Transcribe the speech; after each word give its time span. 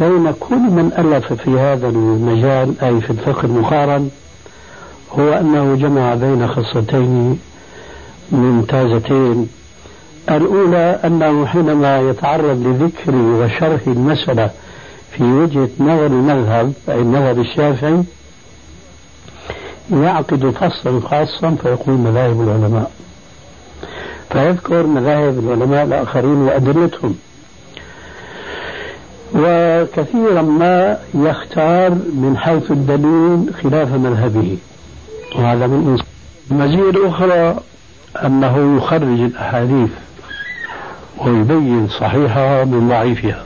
بين 0.00 0.32
كل 0.40 0.58
من 0.58 0.92
ألف 0.98 1.32
في 1.32 1.50
هذا 1.50 1.88
المجال 1.88 2.74
أي 2.82 3.00
في 3.00 3.10
الفقه 3.10 3.44
المقارن 3.44 4.10
هو 5.12 5.32
أنه 5.32 5.74
جمع 5.74 6.14
بين 6.14 6.48
خصتين 6.48 7.38
ممتازتين. 8.32 9.48
الأولى 10.30 11.00
أنه 11.04 11.46
حينما 11.46 12.00
يتعرض 12.00 12.66
لذكر 12.66 13.14
وشرح 13.14 13.80
المسألة 13.86 14.50
في 15.10 15.22
وجهة 15.24 15.68
نظر 15.80 16.06
المذهب 16.06 16.72
أي 16.88 17.00
النظر 17.00 17.40
الشافعي 17.40 18.02
يعقد 19.92 20.50
فصلا 20.50 21.00
خاصا 21.00 21.50
فيقول 21.62 21.96
مذاهب 21.96 22.40
العلماء. 22.40 22.90
فيذكر 24.30 24.86
مذاهب 24.86 25.38
العلماء 25.38 25.84
الآخرين 25.84 26.36
وأدلتهم. 26.42 27.14
وكثيرا 29.34 30.42
ما 30.42 30.98
يختار 31.14 31.90
من 31.90 32.36
حيث 32.36 32.70
الدليل 32.70 33.54
خلاف 33.62 33.92
مذهبه. 33.94 34.56
وهذا 35.36 35.66
من 35.66 35.98
المزية 36.50 36.90
الأخرى 36.90 37.56
أنه 38.24 38.76
يخرج 38.76 39.20
الأحاديث 39.20 39.90
ويبين 41.18 41.88
صحيحها 41.88 42.64
من 42.64 42.88
ضعيفها. 42.88 43.42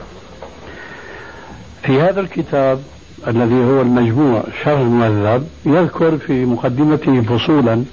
في 1.83 2.01
هذا 2.01 2.19
الكتاب 2.19 2.79
الذي 3.27 3.63
هو 3.63 3.81
المجموع 3.81 4.43
شرح 4.63 4.79
المهذب 4.79 5.47
يذكر 5.65 6.17
في 6.17 6.45
مقدمته 6.45 7.21
فصولا 7.21 7.83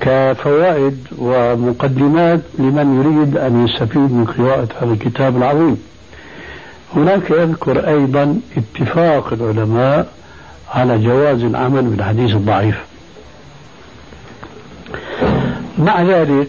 كفوائد 0.00 0.98
ومقدمات 1.18 2.40
لمن 2.58 3.00
يريد 3.00 3.36
أن 3.36 3.66
يستفيد 3.66 4.12
من 4.12 4.24
قراءة 4.24 4.68
هذا 4.80 4.92
الكتاب 4.92 5.36
العظيم. 5.36 5.76
هناك 6.96 7.30
يذكر 7.30 7.88
أيضا 7.88 8.40
اتفاق 8.56 9.32
العلماء 9.32 10.12
على 10.74 10.98
جواز 10.98 11.42
العمل 11.42 11.82
بالحديث 11.82 12.30
الضعيف. 12.30 12.76
مع 15.78 16.02
ذلك 16.02 16.48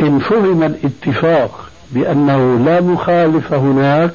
إن 0.00 0.18
فهم 0.18 0.62
الاتفاق 0.62 1.70
بأنه 1.92 2.58
لا 2.64 2.80
مخالف 2.80 3.52
هناك 3.52 4.14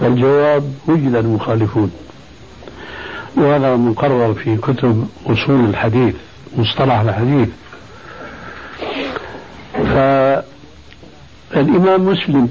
فالجواب 0.00 0.74
وجد 0.88 1.14
المخالفون. 1.14 1.92
وهذا 3.36 3.76
مقرر 3.76 4.34
في 4.34 4.56
كتب 4.56 5.08
أصول 5.26 5.64
الحديث 5.64 6.14
مصطلح 6.56 7.00
الحديث. 7.00 7.48
فالإمام 11.52 12.04
مسلم 12.04 12.48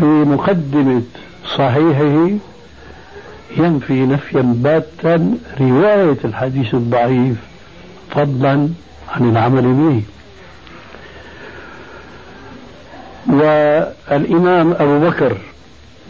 في 0.00 0.06
مقدمة 0.06 1.02
صحيحه 1.56 2.30
ينفي 3.56 4.06
نفيا 4.06 4.42
باتا 4.42 5.34
رواية 5.60 6.16
الحديث 6.24 6.74
الضعيف 6.74 7.36
فضلا 8.10 8.68
عن 9.08 9.30
العمل 9.30 9.62
به. 9.62 10.02
والإمام 13.28 14.72
أبو 14.72 15.00
بكر 15.10 15.36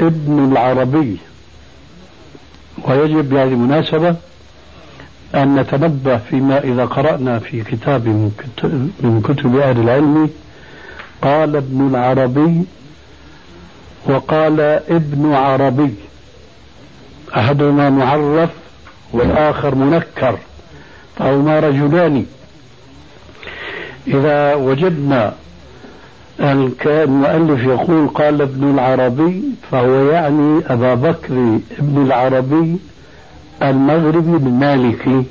ابن 0.01 0.53
العربي 0.53 1.17
ويجب 2.89 3.29
بهذه 3.29 3.49
المناسبة 3.49 4.17
أن 5.35 5.57
نتنبه 5.57 6.17
فيما 6.17 6.59
إذا 6.65 6.85
قرأنا 6.85 7.39
في 7.39 7.63
كتاب 7.65 8.07
من 8.09 9.23
كتب 9.29 9.57
أهل 9.57 9.81
العلم 9.81 10.31
قال 11.23 11.57
ابن 11.57 11.89
العربي 11.91 12.65
وقال 14.07 14.61
ابن 14.89 15.33
عربي. 15.33 15.95
أحدهما 17.37 17.91
معرف 17.91 18.51
والآخر 19.13 19.75
منكر. 19.75 20.39
فهما 21.17 21.61
رجلان. 21.61 22.27
إذا 24.09 24.55
وجدنا 24.55 25.35
المؤلف 26.41 27.65
يقول 27.65 28.09
قال 28.09 28.43
ابن 28.43 28.75
العربي 28.75 29.43
فهو 29.71 30.11
يعني 30.11 30.63
أبا 30.67 30.95
بكر 30.95 31.59
ابن 31.79 32.03
العربي 32.07 32.77
المغربي 33.63 34.37
المالكي 34.37 35.25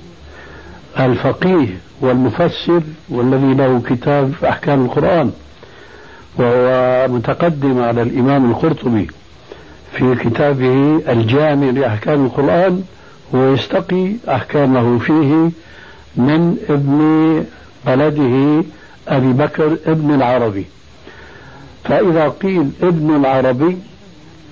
الفقيه 1.00 1.68
والمفسر 2.02 2.82
والذي 3.10 3.54
له 3.54 3.82
كتاب 3.90 4.34
أحكام 4.44 4.86
القرآن. 4.86 5.32
وهو 6.40 7.08
متقدم 7.08 7.82
على 7.82 8.02
الإمام 8.02 8.52
القرطبي 8.52 9.08
في 9.94 10.16
كتابه 10.16 11.02
الجامع 11.10 11.70
لأحكام 11.70 12.26
القرآن 12.26 12.84
ويستقي 13.34 14.12
أحكامه 14.30 15.00
فيه 15.00 15.50
من 16.16 16.58
ابن 16.70 17.00
بلده 17.88 18.64
أبي 19.08 19.34
بكر 19.34 19.78
ابن 19.86 20.14
العربي. 20.16 20.66
فإذا 21.84 22.28
قيل 22.28 22.72
ابن 22.84 23.16
العربي 23.16 23.78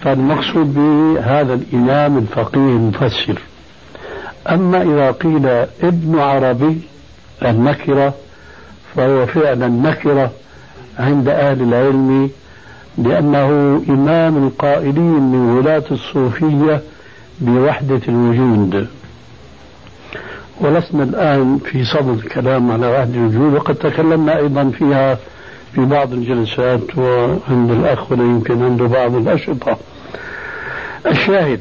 فالمقصود 0.02 0.74
به 0.74 1.20
هذا 1.22 1.54
الإمام 1.54 2.18
الفقيه 2.18 2.60
المفسر. 2.60 3.42
أما 4.50 4.82
إذا 4.82 5.12
قيل 5.12 5.46
ابن 5.84 6.20
عربي 6.20 6.78
النكرة 7.46 8.14
فهو 8.96 9.26
فعلا 9.26 9.68
نكرة 9.68 10.32
عند 11.00 11.28
أهل 11.28 11.62
العلم 11.62 12.30
لأنه 12.98 13.48
إمام 13.90 14.48
القائلين 14.48 15.22
من 15.32 15.58
ولاة 15.58 15.84
الصوفية 15.92 16.82
بوحدة 17.42 18.02
الوجود. 18.08 18.88
ولسنا 20.62 21.04
الآن 21.04 21.58
في 21.58 21.86
صدد 21.86 22.10
الكلام 22.26 22.72
على 22.72 22.88
وحدة 22.88 23.16
الوجود 23.16 23.54
وقد 23.54 23.76
تكلمنا 23.76 24.38
أيضا 24.38 24.70
فيها 24.70 25.18
في 25.74 25.86
بعض 25.86 26.14
الجلسات 26.14 26.98
وعند 26.98 27.72
الأخ 27.72 28.12
يمكن 28.12 28.64
عنده 28.64 28.86
بعض 28.88 29.16
الأشرطة. 29.16 29.78
الشاهد 31.08 31.60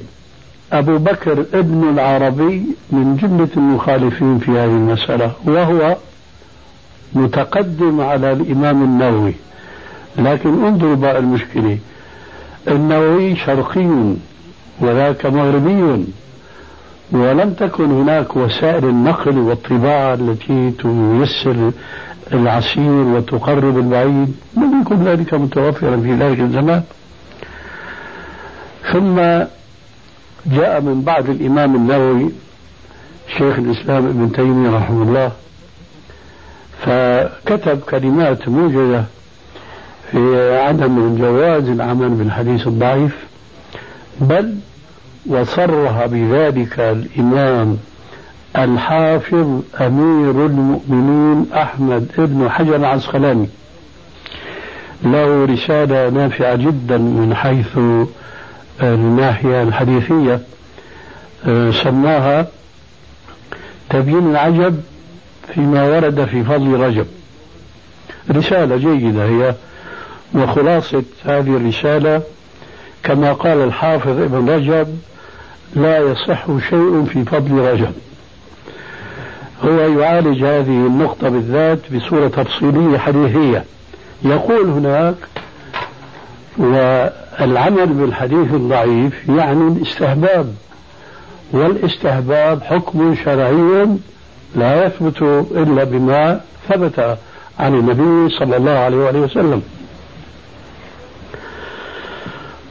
أبو 0.72 0.98
بكر 0.98 1.44
ابن 1.54 1.88
العربي 1.88 2.62
من 2.90 3.16
جملة 3.16 3.48
المخالفين 3.56 4.38
في 4.38 4.50
هذه 4.50 4.64
المسألة 4.64 5.32
وهو 5.44 5.96
متقدم 7.16 8.00
على 8.00 8.32
الإمام 8.32 8.82
النووي. 8.82 9.34
لكن 10.18 10.64
انظروا 10.64 10.94
بقى 10.94 11.18
المشكلة. 11.18 11.78
النووي 12.68 13.36
شرقي 13.36 14.14
وذاك 14.80 15.26
مغربي 15.26 16.04
ولم 17.12 17.50
تكن 17.50 17.90
هناك 17.90 18.36
وسائل 18.36 18.84
النقل 18.84 19.38
والطباعة 19.38 20.14
التي 20.14 20.70
تيسر 20.70 21.72
العسير 22.32 22.90
وتقرب 22.90 23.78
البعيد. 23.78 24.34
لم 24.56 24.80
يكن 24.80 25.04
ذلك 25.04 25.34
متوفرا 25.34 25.96
في 25.96 26.14
ذلك 26.14 26.40
الزمان. 26.40 26.82
ثم 28.92 29.16
جاء 30.56 30.80
من 30.80 31.02
بعد 31.02 31.28
الإمام 31.28 31.76
النووي 31.76 32.30
شيخ 33.38 33.58
الإسلام 33.58 34.06
ابن 34.06 34.32
تيمية 34.32 34.70
رحمه 34.70 35.02
الله. 35.02 35.32
فكتب 36.80 37.80
كلمات 37.80 38.48
موجزة 38.48 39.04
في 40.10 40.56
عدم 40.58 41.16
جواز 41.18 41.68
العمل 41.68 42.08
بالحديث 42.08 42.66
الضعيف 42.66 43.26
بل 44.20 44.54
وصرح 45.26 46.06
بذلك 46.06 46.80
الإمام 46.80 47.78
الحافظ 48.58 49.60
أمير 49.80 50.46
المؤمنين 50.46 51.46
أحمد 51.54 52.08
بن 52.18 52.50
حجر 52.50 52.76
العسقلاني. 52.76 53.48
له 55.04 55.44
رسالة 55.44 56.08
نافعة 56.08 56.56
جدا 56.56 56.98
من 56.98 57.34
حيث 57.34 57.78
الناحية 58.82 59.62
الحديثية 59.62 60.40
سماها 61.70 62.46
تبيين 63.90 64.30
العجب 64.30 64.80
فيما 65.54 65.82
ورد 65.82 66.24
في 66.24 66.44
فضل 66.44 66.80
رجب. 66.80 67.06
رسالة 68.30 68.76
جيدة 68.76 69.24
هي 69.24 69.54
وخلاصة 70.34 71.02
هذه 71.24 71.56
الرسالة 71.56 72.22
كما 73.02 73.32
قال 73.32 73.58
الحافظ 73.58 74.20
ابن 74.20 74.50
رجب 74.50 74.98
لا 75.76 75.98
يصح 75.98 76.46
شيء 76.70 77.04
في 77.04 77.24
فضل 77.24 77.52
رجب. 77.52 77.92
هو 79.64 80.00
يعالج 80.00 80.44
هذه 80.44 80.86
النقطة 80.86 81.28
بالذات 81.28 81.78
بصورة 81.94 82.28
تفصيلية 82.28 82.98
حديثية. 82.98 83.64
يقول 84.22 84.70
هناك 84.70 85.14
والعمل 86.58 87.86
بالحديث 87.86 88.54
الضعيف 88.54 89.28
يعني 89.28 89.68
الاستهباب 89.68 90.54
والاستهباب 91.52 92.62
حكم 92.62 93.16
شرعي 93.24 93.86
لا 94.56 94.86
يثبت 94.86 95.22
إلا 95.50 95.84
بما 95.84 96.40
ثبت 96.68 97.18
عن 97.58 97.74
النبي 97.74 98.34
صلى 98.38 98.56
الله 98.56 98.78
عليه 98.78 98.96
وآله 98.96 99.20
وسلم. 99.20 99.62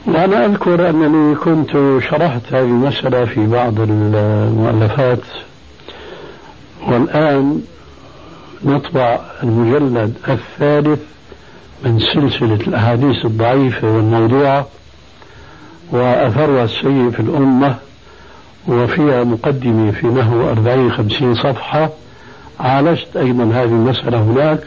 وأنا 0.08 0.46
أذكر 0.46 0.90
أنني 0.90 1.36
كنت 1.36 1.72
شرحت 2.10 2.42
هذه 2.52 2.64
المسألة 2.64 3.26
في 3.26 3.48
بعض 3.48 3.80
المؤلفات 3.80 5.20
والآن 6.88 7.62
نطبع 8.64 9.20
المجلد 9.44 10.14
الثالث 10.30 11.00
من 11.84 12.00
سلسلة 12.00 12.68
الأحاديث 12.68 13.26
الضعيفة 13.26 13.88
والموضوعة 13.96 14.68
وأثرها 15.92 16.64
السيء 16.64 17.10
في 17.12 17.20
الأمة. 17.20 17.76
وفيها 18.68 19.24
مقدمة 19.24 19.92
في 19.92 20.08
نحو 20.08 20.50
أربعين 20.50 20.92
خمسين 20.92 21.36
صفحة. 21.36 21.90
عالجت 22.60 23.18
أيضا 23.18 23.44
هذه 23.44 23.64
المسألة 23.64 24.18
هناك 24.18 24.60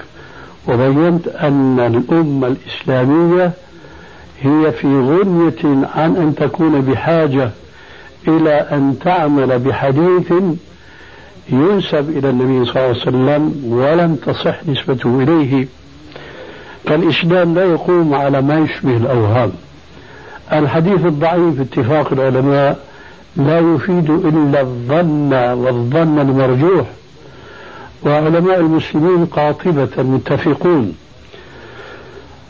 وبينت 0.69 1.29
أن 1.29 1.81
الأمة 1.81 2.47
الإسلامية 2.47 3.53
هي 4.41 4.73
في 4.73 4.87
غنية 4.87 5.89
عن 5.95 6.17
أن 6.17 6.35
تكون 6.35 6.81
بحاجة 6.81 7.51
إلى 8.29 8.53
أن 8.53 8.97
تعمل 9.05 9.59
بحديث 9.59 10.33
ينسب 11.49 12.11
إلى 12.19 12.31
النبي 12.31 12.65
صلى 12.65 12.77
الله 12.77 12.89
عليه 12.89 12.91
وسلم 13.01 13.65
ولم 13.65 14.17
تصح 14.17 14.67
نسبته 14.69 15.23
إليه. 15.23 15.67
فالإسلام 16.85 17.55
لا 17.55 17.65
يقوم 17.65 18.15
على 18.15 18.43
ما 18.43 18.59
يشبه 18.59 18.97
الأوهام. 18.97 19.53
الحديث 20.53 21.07
الضعيف 21.07 21.61
اتفاق 21.61 22.13
العلماء 22.13 22.88
لا 23.39 23.59
يفيد 23.59 24.11
إلا 24.11 24.61
الظن 24.61 25.33
والظن 25.33 26.19
المرجوح. 26.19 26.87
وعلماء 28.07 28.61
المسلمين 28.61 29.27
قاطبة 29.27 30.03
متفقون 30.03 30.95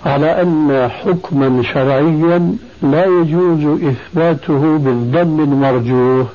على 0.06 0.43
أن 0.43 0.90
حكما 0.90 1.62
شرعيا 1.62 2.56
لا 2.82 3.05
يجوز 3.05 3.82
إثباته 3.82 4.79
بالظن 4.79 5.40
المرجوح. 5.40 6.26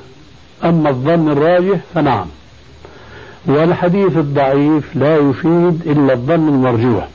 أما 0.64 0.90
الظن 0.90 1.28
الراجح 1.28 1.78
فنعم. 1.94 2.26
والحديث 3.46 4.16
الضعيف 4.16 4.96
لا 4.96 5.16
يفيد 5.16 5.80
إلا 5.86 6.12
الظن 6.12 6.48
المرجوح. 6.48 7.08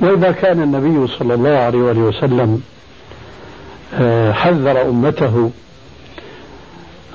وإذا 0.00 0.32
كان 0.32 0.62
النبي 0.62 1.06
صلى 1.06 1.34
الله 1.34 1.50
عليه 1.50 1.78
وسلم 1.78 2.62
آه، 3.94 4.32
حذر 4.32 4.82
أمته 4.88 5.50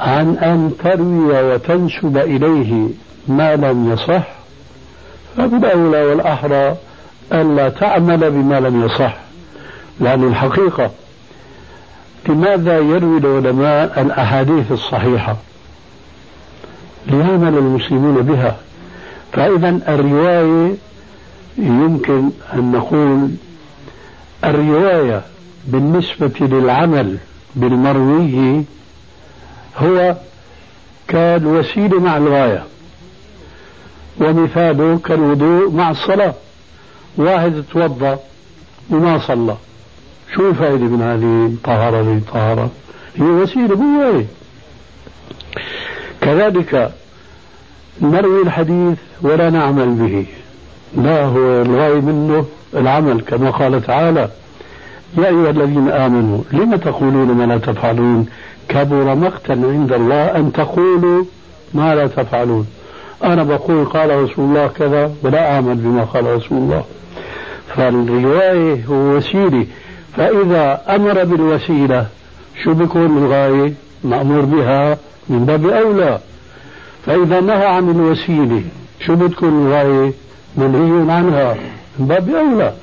عن 0.04 0.38
أن 0.38 0.72
تروي 0.84 1.54
وتنسب 1.54 2.18
إليه 2.18 2.88
ما 3.28 3.56
لم 3.56 3.94
يصح 3.94 4.28
فبالأولى 5.38 6.06
والأحرى 6.06 6.76
ألا 7.34 7.70
تعمل 7.70 8.32
بما 8.32 8.60
لم 8.60 8.86
يصح. 8.86 9.18
لأن 10.00 10.24
الحقيقة 10.24 10.92
لماذا 12.30 12.80
يروي 12.80 13.18
العلماء 13.18 14.02
الأحاديث 14.02 14.72
الصحيحة؟ 14.72 15.36
ليعمل 17.08 17.58
المسلمون 17.58 18.22
بها. 18.22 18.58
فإذا 19.34 19.70
الرواية 19.88 20.76
يمكن 21.58 22.30
أن 22.54 22.72
نقول 22.72 23.30
الرواية 24.44 25.22
بالنسبة 25.68 26.34
للعمل 26.40 27.18
بالمروي 27.56 28.64
هو 29.78 30.16
كالوسيلة 31.08 32.00
مع 32.00 32.18
الغاية 32.18 32.64
ومثاله 34.22 35.00
كالوضوء 35.06 35.72
مع 35.72 35.92
الصلاة. 35.92 36.34
واحد 37.18 37.64
توضأ 37.74 38.20
وما 38.90 39.20
صلى. 39.20 39.56
شو 40.36 40.50
الفائدة 40.50 40.86
من 40.86 41.02
هذه 41.02 41.54
الطهارة 41.54 42.02
للطهارة 42.02 42.70
هي 43.16 43.26
وسيلة 43.26 43.76
مو 43.76 44.24
كذلك 46.22 46.94
نروي 48.02 48.42
الحديث 48.42 48.98
ولا 49.22 49.50
نعمل 49.50 49.94
به. 49.94 50.26
لا 51.04 51.26
هو 51.26 51.62
الغاية 51.62 52.02
منه؟ 52.02 52.46
العمل 52.74 53.22
كما 53.22 53.50
قال 53.50 53.84
تعالى 53.84 54.30
يا 55.18 55.28
أيها 55.28 55.50
الذين 55.50 55.90
آمنوا 55.90 56.42
لم 56.52 56.76
تقولون 56.76 57.28
ما 57.28 57.44
لا 57.44 57.58
تفعلون؟ 57.58 58.26
كبر 58.70 59.16
مقتا 59.16 59.52
عند 59.52 59.94
الله 59.94 60.26
أن 60.36 60.52
تقولوا 60.52 61.24
ما 61.74 61.96
لا 61.96 62.08
تفعلون. 62.08 62.68
أنا 63.24 63.44
بقول 63.44 63.86
قال 63.86 64.24
رسول 64.24 64.46
الله 64.46 64.68
كذا 64.68 65.12
ولا 65.24 65.56
أعمل 65.56 65.76
بما 65.76 66.04
قال 66.04 66.36
رسول 66.36 66.58
الله. 66.58 66.84
فالرواية 67.68 68.86
هو 68.86 69.16
وسيلة. 69.16 69.66
فإذا 70.18 70.82
أمر 70.96 71.24
بالوسيلة 71.24 72.06
شو 72.64 72.74
بيكون 72.74 73.18
الغاية؟ 73.18 73.74
مأمور 74.04 74.42
بها 74.42 74.98
من 75.30 75.46
باب 75.46 75.66
أولى. 75.66 76.20
فإذا 77.06 77.40
نهى 77.40 77.66
عن 77.66 77.90
الوسيلة 77.90 78.62
شو 79.06 79.16
بتكون 79.16 79.66
الغاية؟ 79.66 80.14
منهي 80.58 81.12
عنها 81.12 81.56
من 82.00 82.08
باب 82.08 82.30
أولى. 82.30 82.74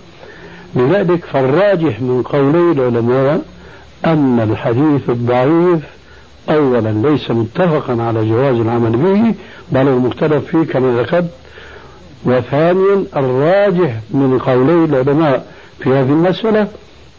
لذلك 0.77 1.25
فالراجح 1.25 2.01
من 2.01 2.23
قولي 2.23 2.73
العلماء 2.73 3.43
أن 4.05 4.41
الحديث 4.41 5.11
الضعيف 5.11 5.81
أولا 6.51 7.09
ليس 7.09 7.31
متفقا 7.31 8.03
على 8.03 8.29
جواز 8.29 8.57
العمل 8.57 8.91
به 8.97 9.35
بل 9.73 9.89
هو 9.89 9.99
مختلف 9.99 10.45
فيه 10.45 10.73
كما 10.73 11.03
ذكرت. 11.03 11.31
وثانيا 12.25 13.05
الراجح 13.17 13.95
من 14.11 14.39
قولي 14.39 14.85
العلماء 14.85 15.47
في 15.79 15.91
هذه 15.91 16.09
المسألة 16.11 16.69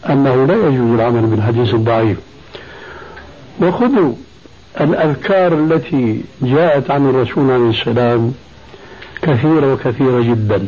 أنه 0.10 0.46
لا 0.46 0.54
يجوز 0.54 1.00
العمل 1.00 1.22
بالحديث 1.22 1.74
الضعيف. 1.74 2.18
وخذوا 3.62 4.14
الأذكار 4.82 5.54
التي 5.54 6.22
جاءت 6.42 6.92
عن 6.92 7.10
الرسول 7.10 7.52
عليه 7.52 7.70
السلام 7.70 8.34
كثيرة 9.22 9.74
وكثيرة 9.74 10.22
جدا. 10.22 10.68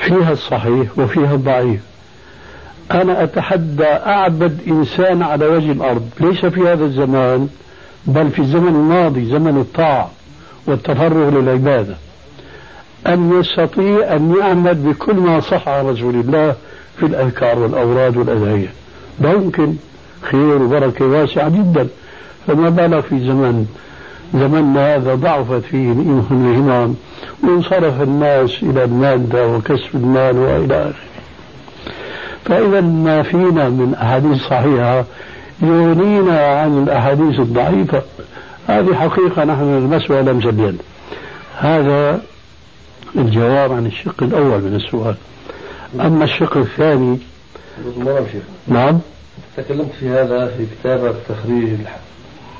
فيها 0.00 0.32
الصحيح 0.32 0.98
وفيها 0.98 1.34
الضعيف. 1.34 1.80
أنا 2.90 3.22
أتحدى 3.24 3.84
أعبد 3.86 4.58
إنسان 4.68 5.22
على 5.22 5.46
وجه 5.46 5.72
الأرض. 5.72 6.08
ليس 6.20 6.46
في 6.46 6.60
هذا 6.60 6.84
الزمان 6.84 7.48
بل 8.06 8.30
في 8.30 8.38
الزمن 8.38 8.68
الماضي 8.68 9.24
زمن 9.24 9.58
الطاعة 9.60 10.10
والتفرغ 10.66 11.30
للعبادة. 11.30 11.94
أن 13.06 13.40
يستطيع 13.40 14.16
أن 14.16 14.34
يعمل 14.40 14.74
بكل 14.74 15.14
ما 15.14 15.40
صح 15.40 15.68
عن 15.68 15.86
رسول 15.86 16.14
الله 16.14 16.54
في 16.96 17.06
الأذكار 17.06 17.58
والأوراد 17.58 18.16
والأدعية 18.16 18.72
ممكن 19.20 19.74
خير 20.22 20.62
وبركة 20.62 21.04
واسعة 21.04 21.48
جدا. 21.48 21.88
فما 22.46 22.68
بالك 22.68 23.04
في 23.04 23.18
زمن 23.20 23.66
زمننا 24.34 24.96
هذا 24.96 25.14
ضعفت 25.14 25.62
فيه 25.64 25.92
الهمم 25.92 26.94
وانصرف 27.44 28.02
الناس 28.02 28.62
إلى 28.62 28.84
المادة 28.84 29.48
وكسب 29.48 29.94
المال 29.94 30.38
وإلى 30.38 30.74
آخره. 30.74 31.09
فإذا 32.44 32.80
ما 32.80 33.22
فينا 33.22 33.68
من 33.68 33.94
أحاديث 33.94 34.42
صحيحة 34.42 35.04
يغنينا 35.62 36.46
عن 36.46 36.82
الأحاديث 36.82 37.40
الضعيفة. 37.40 38.02
هذه 38.66 38.94
حقيقة 38.94 39.44
نحن 39.44 39.62
نلمسها 39.62 40.22
لمس 40.22 40.46
اليد. 40.46 40.82
هذا 41.58 42.20
الجواب 43.16 43.72
عن 43.72 43.86
الشق 43.86 44.22
الأول 44.22 44.60
من 44.60 44.74
السؤال. 44.74 45.14
أما 46.00 46.24
الشق 46.24 46.56
الثاني 46.56 47.18
نعم. 48.68 48.98
تكلمت 49.56 49.92
في 50.00 50.08
هذا 50.08 50.46
في 50.46 50.66
كتابة 50.66 51.14
تخريج 51.28 51.68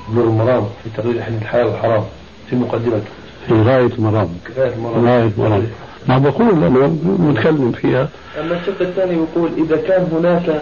بلوغ 0.09 0.25
المرام 0.25 0.63
في 0.83 0.89
تقرير 1.01 1.21
حل 1.21 1.33
الحلال 1.33 1.65
والحرام 1.65 2.03
في 2.49 2.55
مقدمته. 2.55 3.11
في 3.47 3.53
غاية 3.53 3.91
المرام 3.97 4.29
غاية 4.57 4.73
المرام 4.73 5.05
غاية 5.05 5.31
المرام 5.37 5.67
ما 6.07 6.17
بقول 6.17 6.63
أنا 6.63 6.87
متكلم 7.03 7.71
فيها. 7.71 8.09
أما 8.39 8.59
الشق 8.59 8.81
الثاني 8.81 9.13
يقول 9.13 9.51
إذا 9.57 9.77
كان 9.77 10.07
هناك 10.11 10.61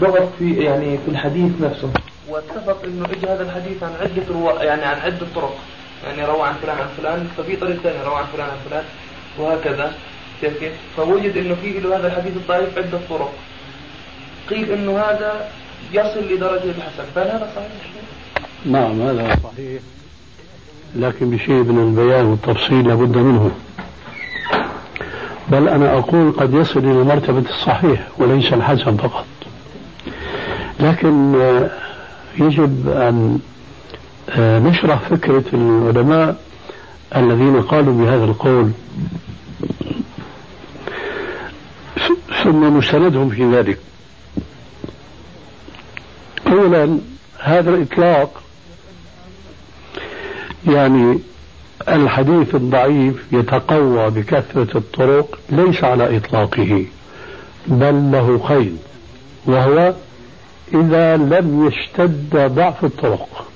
ضغط 0.00 0.28
في 0.38 0.54
يعني 0.54 0.98
في 0.98 1.10
الحديث 1.10 1.52
نفسه. 1.60 1.90
واتفق 2.28 2.84
إنه 2.84 3.04
اجى 3.04 3.26
هذا 3.26 3.42
الحديث 3.42 3.82
عن 3.82 3.90
عدة 4.00 4.22
روا 4.30 4.62
يعني 4.62 4.82
عن 4.82 5.00
عدة 5.00 5.26
طرق. 5.34 5.56
يعني 6.04 6.24
روى 6.24 6.42
عن 6.42 6.54
فلان 6.54 6.78
عن 6.78 6.86
فلان 6.98 7.28
ففي 7.36 7.56
طريق 7.56 7.80
ثاني 7.80 8.04
روى 8.04 8.14
عن 8.14 8.24
فلان 8.24 8.46
عن 8.46 8.56
فلان 8.70 8.84
وهكذا. 9.38 9.92
كيف 10.40 10.58
كيف؟ 10.58 10.72
فوجد 10.96 11.36
إنه 11.36 11.54
في 11.54 11.80
له 11.80 11.96
هذا 11.96 12.06
الحديث 12.06 12.36
الضعيف 12.36 12.78
عدة 12.78 12.98
طرق. 13.10 13.32
قيل 14.50 14.72
إنه 14.72 14.98
هذا 14.98 15.48
يصل 15.92 16.34
لدرجة 16.34 16.70
الحسن. 16.70 17.04
فهل 17.14 17.28
هذا 17.28 17.48
صحيح؟ 17.56 17.70
نعم 18.66 19.00
هذا 19.02 19.36
صحيح. 19.42 19.82
لكن 20.96 21.30
بشيء 21.30 21.62
من 21.62 21.88
البيان 21.88 22.24
والتفصيل 22.24 22.88
لابد 22.88 23.16
منه. 23.16 23.50
بل 25.50 25.68
أنا 25.68 25.98
أقول 25.98 26.32
قد 26.32 26.54
يصل 26.54 26.80
إلى 26.80 27.04
مرتبة 27.04 27.50
الصحيح 27.50 28.08
وليس 28.18 28.52
الحسن 28.52 28.96
فقط. 28.96 29.26
لكن 30.80 31.34
آه، 31.40 31.70
يجب 32.38 32.88
أن 32.88 33.38
آه، 34.30 34.58
نشرح 34.58 34.98
فكرة 34.98 35.44
العلماء 35.52 36.36
الذين 37.16 37.62
قالوا 37.62 38.04
بهذا 38.04 38.24
القول. 38.24 38.70
ثم 42.44 42.76
مستندهم 42.76 43.28
في 43.30 43.44
ذلك. 43.56 43.78
أولا 46.46 46.98
هذا 47.38 47.70
الإطلاق 47.70 48.42
يعني 50.68 51.18
الحديث 51.90 52.54
الضعيف 52.54 53.32
يتقوى 53.32 54.10
بكثرة 54.10 54.78
الطرق 54.78 55.38
ليس 55.50 55.84
على 55.84 56.16
إطلاقه 56.16 56.84
بل 57.66 58.10
له 58.12 58.38
قيد 58.48 58.78
وهو 59.46 59.94
إذا 60.74 61.16
لم 61.16 61.66
يشتد 61.66 62.52
ضعف 62.54 62.84
الطرق. 62.84 63.46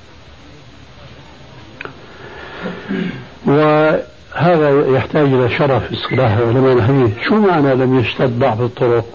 وهذا 3.47 4.87
يحتاج 4.97 5.27
إلى 5.27 5.49
شرف 5.59 5.93
اصطلاح 5.93 6.39
علماء 6.39 6.73
الحديث 6.73 7.11
شو 7.29 7.35
معنى 7.35 7.75
لم 7.75 7.99
يشتد 7.99 8.39
ضعف 8.39 8.61
الطرق؟ 8.61 9.07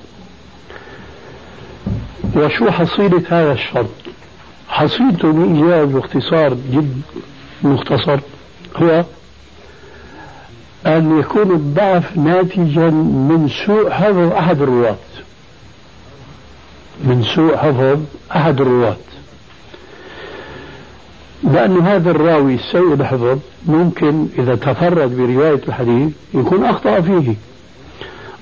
وشو 2.35 2.71
حصيلة 2.71 3.23
هذا 3.29 3.51
الشرط؟ 3.51 3.89
حصيلته 4.67 5.31
بإيجاز 5.31 5.95
واختصار 5.95 6.53
جد 6.53 7.01
مختصر. 7.63 8.19
هو 8.81 9.03
أن 10.85 11.19
يكون 11.19 11.51
الضعف 11.51 12.17
ناتجا 12.17 12.89
من 12.89 13.49
سوء 13.65 13.89
حفظ 13.89 14.31
أحد 14.31 14.61
الرواة. 14.61 14.95
من 17.03 17.23
سوء 17.35 17.57
حفظ 17.57 17.99
أحد 18.35 18.61
الرواة. 18.61 18.95
لأن 21.43 21.79
هذا 21.79 22.11
الراوي 22.11 22.55
السيء 22.55 22.93
الحفظ 22.93 23.39
ممكن 23.65 24.27
إذا 24.39 24.55
تفرد 24.55 25.17
برواية 25.17 25.61
الحديث 25.67 26.11
يكون 26.33 26.65
أخطأ 26.65 27.01
فيه. 27.01 27.35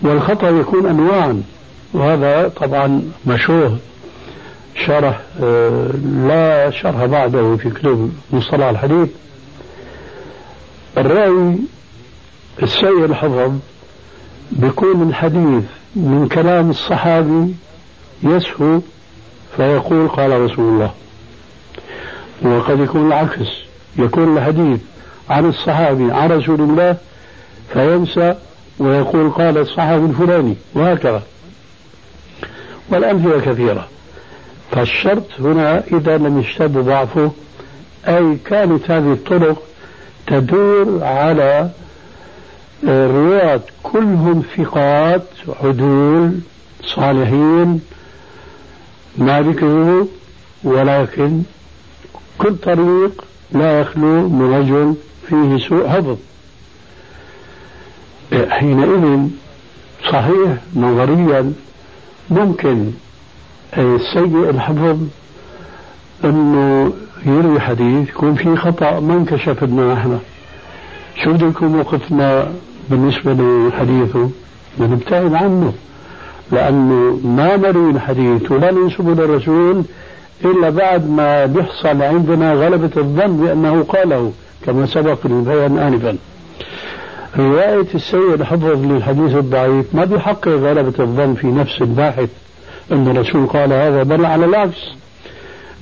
والخطأ 0.01 0.49
يكون 0.49 0.85
أنواعا. 0.85 1.43
وهذا 1.93 2.47
طبعا 2.47 3.01
مشهور 3.25 3.77
شرح 4.85 5.19
آه، 5.43 5.87
لا 6.27 6.71
شرح 6.71 7.05
بعده 7.05 7.55
في 7.55 7.69
كتب 7.69 8.11
مصطلح 8.33 8.65
الحديث. 8.65 9.09
الراوي 10.97 11.55
السيء 12.63 13.05
الحفظ 13.05 13.51
بيكون 14.51 15.09
الحديث 15.09 15.63
من 15.95 16.27
كلام 16.31 16.69
الصحابي 16.69 17.55
يسهو 18.23 18.79
فيقول 19.57 20.07
قال 20.07 20.41
رسول 20.41 20.65
الله. 20.73 20.91
وقد 22.41 22.79
يكون 22.79 23.07
العكس. 23.07 23.47
يكون 23.97 24.37
الحديث 24.37 24.79
عن 25.29 25.45
الصحابي 25.45 26.11
عن 26.11 26.31
رسول 26.31 26.61
الله 26.61 26.97
فينسى 27.73 28.35
ويقول 28.79 29.29
قال 29.29 29.57
الصحابي 29.57 30.05
الفلاني 30.05 30.55
وهكذا. 30.73 31.23
والأمثلة 32.89 33.39
كثيرة. 33.39 33.87
فالشرط 34.71 35.23
هنا 35.39 35.83
إذا 35.91 36.17
لم 36.17 36.39
يشتد 36.39 36.77
ضعفه 36.77 37.31
أي 38.07 38.37
كانت 38.45 38.91
هذه 38.91 39.13
الطرق 39.13 39.66
تدور 40.27 41.03
على 41.03 41.69
رواة 42.83 43.61
كلهم 43.83 44.43
ثقات 44.57 45.23
عدول 45.63 46.39
صالحين 46.95 47.81
ما 49.17 49.41
ذكره 49.41 50.07
ولكن 50.63 51.41
كل 52.37 52.55
طريق 52.55 53.23
لا 53.51 53.81
يخلو 53.81 54.29
من 54.29 54.53
رجل 54.53 54.95
فيه 55.29 55.67
سوء 55.69 55.87
حفظ 55.89 56.17
حينئذ 58.49 59.27
صحيح 60.11 60.57
نظريا 60.75 61.53
ممكن 62.29 62.91
السيء 63.77 64.49
الحفظ 64.49 64.97
أنه 66.23 66.93
يروي 67.25 67.59
حديث 67.59 68.09
يكون 68.09 68.35
فيه 68.35 68.55
خطأ 68.55 68.99
ما 68.99 69.13
انكشف 69.13 69.63
لنا 69.63 69.93
إحنا 69.93 70.19
شو 71.23 71.33
بده 71.33 71.47
يكون 71.47 71.67
موقفنا 71.67 72.51
بالنسبة 72.89 73.33
لحديثه؟ 73.33 74.29
نبتعد 74.79 75.33
عنه. 75.33 75.73
لأنه 76.51 77.19
ما 77.23 77.57
نروي 77.57 77.91
الحديث 77.91 78.51
ولا 78.51 78.71
ننسبه 78.71 79.13
للرسول 79.13 79.83
إلا 80.45 80.69
بعد 80.69 81.09
ما 81.09 81.45
بيحصل 81.45 82.01
عندنا 82.01 82.53
غلبة 82.53 82.91
الظن 82.97 83.37
بأنه 83.37 83.83
قاله 83.83 84.31
كما 84.65 84.85
سبق 84.85 85.17
البيان 85.25 85.77
انفا. 85.77 86.17
رواية 87.39 87.87
السيء 87.95 88.33
الحفظ 88.33 88.85
للحديث 88.85 89.35
الضعيف 89.35 89.95
ما 89.95 90.05
بيحقق 90.05 90.47
غلبة 90.47 91.03
الظن 91.03 91.33
في 91.33 91.47
نفس 91.47 91.81
الباحث 91.81 92.29
أن 92.91 93.07
الرسول 93.07 93.47
قال 93.47 93.73
هذا 93.73 94.03
بل 94.03 94.25
على 94.25 94.45
العكس. 94.45 94.89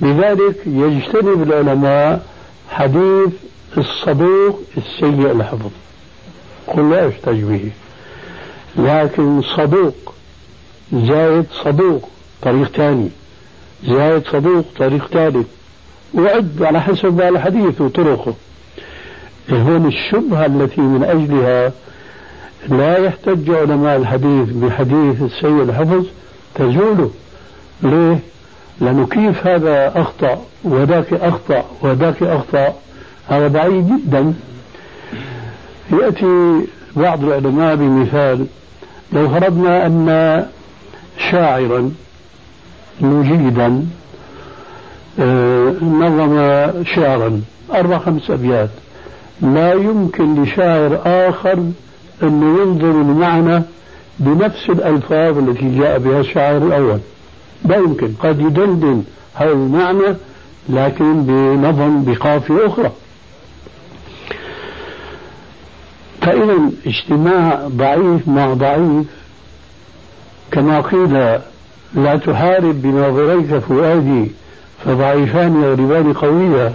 لذلك 0.00 0.56
يجتنب 0.66 1.42
العلماء 1.42 2.26
حديث 2.70 3.32
الصدوق 3.78 4.60
السيء 4.76 5.30
الحفظ 5.32 5.70
قل 6.66 6.90
لا 6.90 7.06
يحتج 7.06 7.40
به. 7.42 7.70
لكن 8.76 9.42
صدوق 9.56 10.14
زايد 10.92 11.44
صدوق 11.64 12.08
طريق 12.42 12.68
ثاني. 12.68 13.08
زايد 13.84 14.26
صدوق 14.26 14.64
طريق 14.78 15.06
ثالث. 15.06 15.46
وعد 16.14 16.62
على 16.62 16.80
حسب 16.82 17.20
الحديث 17.20 17.80
وطرقه. 17.80 18.34
هون 19.50 19.86
الشبهة 19.86 20.46
التي 20.46 20.80
من 20.80 21.04
أجلها 21.04 21.72
لا 22.68 22.98
يحتج 22.98 23.50
علماء 23.50 23.96
الحديث 23.96 24.48
بحديث 24.48 25.22
السيء 25.22 25.62
الحفظ 25.62 26.06
تزول 26.54 27.10
ليه؟ 27.82 28.18
لأنه 28.80 29.06
كيف 29.06 29.46
هذا 29.46 29.92
أخطأ 30.00 30.42
وذاك 30.64 31.12
أخطأ 31.12 31.64
وذاك 31.82 32.22
أخطأ؟ 32.22 32.74
هذا 33.28 33.48
بعيد 33.48 33.88
جدا. 33.88 34.34
يأتي 35.92 36.66
بعض 36.96 37.24
العلماء 37.24 37.76
بمثال 37.76 38.46
لو 39.12 39.28
فرضنا 39.28 39.86
أن 39.86 40.46
شاعرا 41.30 41.92
مجيدا 43.00 43.86
آه، 45.20 45.74
نظم 45.82 46.84
شعرا 46.84 47.40
أربع 47.74 47.98
خمس 47.98 48.30
أبيات 48.30 48.70
لا 49.42 49.72
يمكن 49.72 50.42
لشاعر 50.42 51.00
آخر 51.06 51.52
أن 52.22 52.56
ينظر 52.60 52.90
المعنى 52.90 53.62
بنفس 54.18 54.70
الألفاظ 54.70 55.38
التي 55.38 55.78
جاء 55.78 55.98
بها 55.98 56.20
الشاعر 56.20 56.56
الأول. 56.56 57.00
لا 57.64 57.76
يمكن. 57.76 58.12
قد 58.20 58.40
يدندن 58.40 59.02
هذا 59.34 59.52
المعنى 59.52 60.16
لكن 60.68 61.22
بنظم 61.22 62.04
بقافية 62.04 62.66
أخرى. 62.66 62.92
فإذا 66.22 66.70
اجتماع 66.86 67.68
ضعيف 67.68 68.28
مع 68.28 68.54
ضعيف 68.54 69.06
كما 70.50 70.80
قيل 70.80 71.12
لا 71.94 72.16
تحارب 72.16 72.82
بناظريك 72.82 73.58
فؤادي 73.58 74.30
فضعيفان 74.84 75.62
يغلبان 75.62 76.12
قويا 76.12 76.72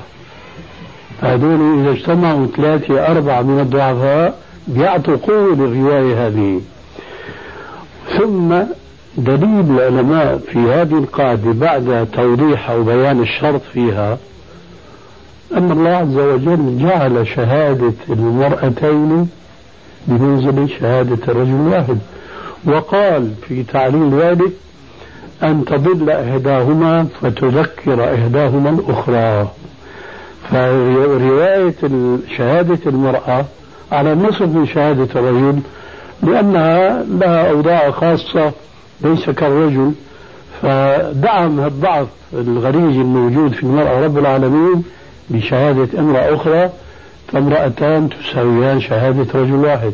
هذول 1.22 1.80
إذا 1.80 1.92
اجتمعوا 1.92 2.48
ثلاثة 2.48 3.08
أربعة 3.08 3.42
من 3.42 3.60
الضعفاء 3.60 4.40
بيعطوا 4.68 5.16
قوة 5.16 5.56
للرواية 5.56 6.28
هذه. 6.28 6.62
ثم 8.18 8.54
دليل 9.18 9.72
العلماء 9.72 10.38
في 10.38 10.60
هذه 10.60 10.98
القاعدة 10.98 11.52
بعد 11.52 12.08
توضيح 12.14 12.70
أو 12.70 12.84
بيان 12.84 13.22
الشرط 13.22 13.62
فيها 13.74 14.18
أن 15.58 15.72
الله 15.72 15.90
عز 15.90 16.18
وجل 16.18 16.78
جعل 16.82 17.28
شهادة 17.28 17.94
المرأتين 18.10 19.30
بمنزلة 20.08 20.68
شهادة 20.80 21.18
الرجل 21.28 21.56
الواحد. 21.68 21.98
وقال 22.66 23.32
في 23.48 23.64
تعليل 23.64 24.20
ذلك 24.20 24.52
أن 25.44 25.66
تضل 25.66 26.10
إحداهما 26.10 27.08
فتذكر 27.22 28.16
إحداهما 28.16 28.70
الأخرى. 28.70 29.48
فرواية 30.52 31.76
شهادة 32.38 32.80
المرأة 32.86 33.46
على 33.92 34.16
نصف 34.16 34.42
من 34.42 34.68
شهادة 34.68 35.20
الرجل 35.20 35.60
لأنها 36.24 37.04
لها 37.04 37.50
أوضاع 37.52 37.92
خاصة 37.92 38.52
ليس 39.04 39.30
كالرجل 39.30 39.92
فدعم 40.62 41.60
الضعف 41.60 42.08
الغريزي 42.34 43.02
الموجود 43.02 43.54
في 43.54 43.64
المرأة 43.64 44.06
رب 44.06 44.18
العالمين 44.18 44.84
بشهادة 45.30 46.00
أمرأة 46.00 46.36
أخرى 46.36 46.70
فامرأتان 47.28 48.10
تساويان 48.10 48.82
شهادة 48.82 49.40
رجل 49.40 49.56
واحد. 49.56 49.94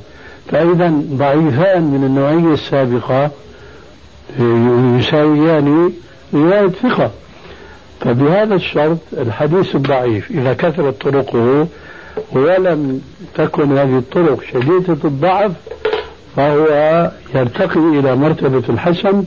فإذا 0.52 0.94
ضعيفان 1.12 1.84
من 1.84 2.04
النوعية 2.04 2.54
السابقة 2.54 3.32
يساويان 5.00 5.92
رواية 6.34 6.68
ثقة. 6.68 7.12
فبهذا 8.02 8.56
الشرط 8.56 8.98
الحديث 9.18 9.76
الضعيف 9.76 10.32
إذا 10.32 10.54
كثرت 10.54 11.02
طرقه 11.02 11.68
ولم 12.32 13.02
تكن 13.36 13.78
هذه 13.78 13.98
الطرق 13.98 14.44
شديدة 14.54 14.98
الضعف 15.06 15.52
فهو 16.38 17.12
يرتقي 17.36 17.79
إلى 17.79 18.15
مرتبة 18.15 18.63
الحسن 18.70 19.24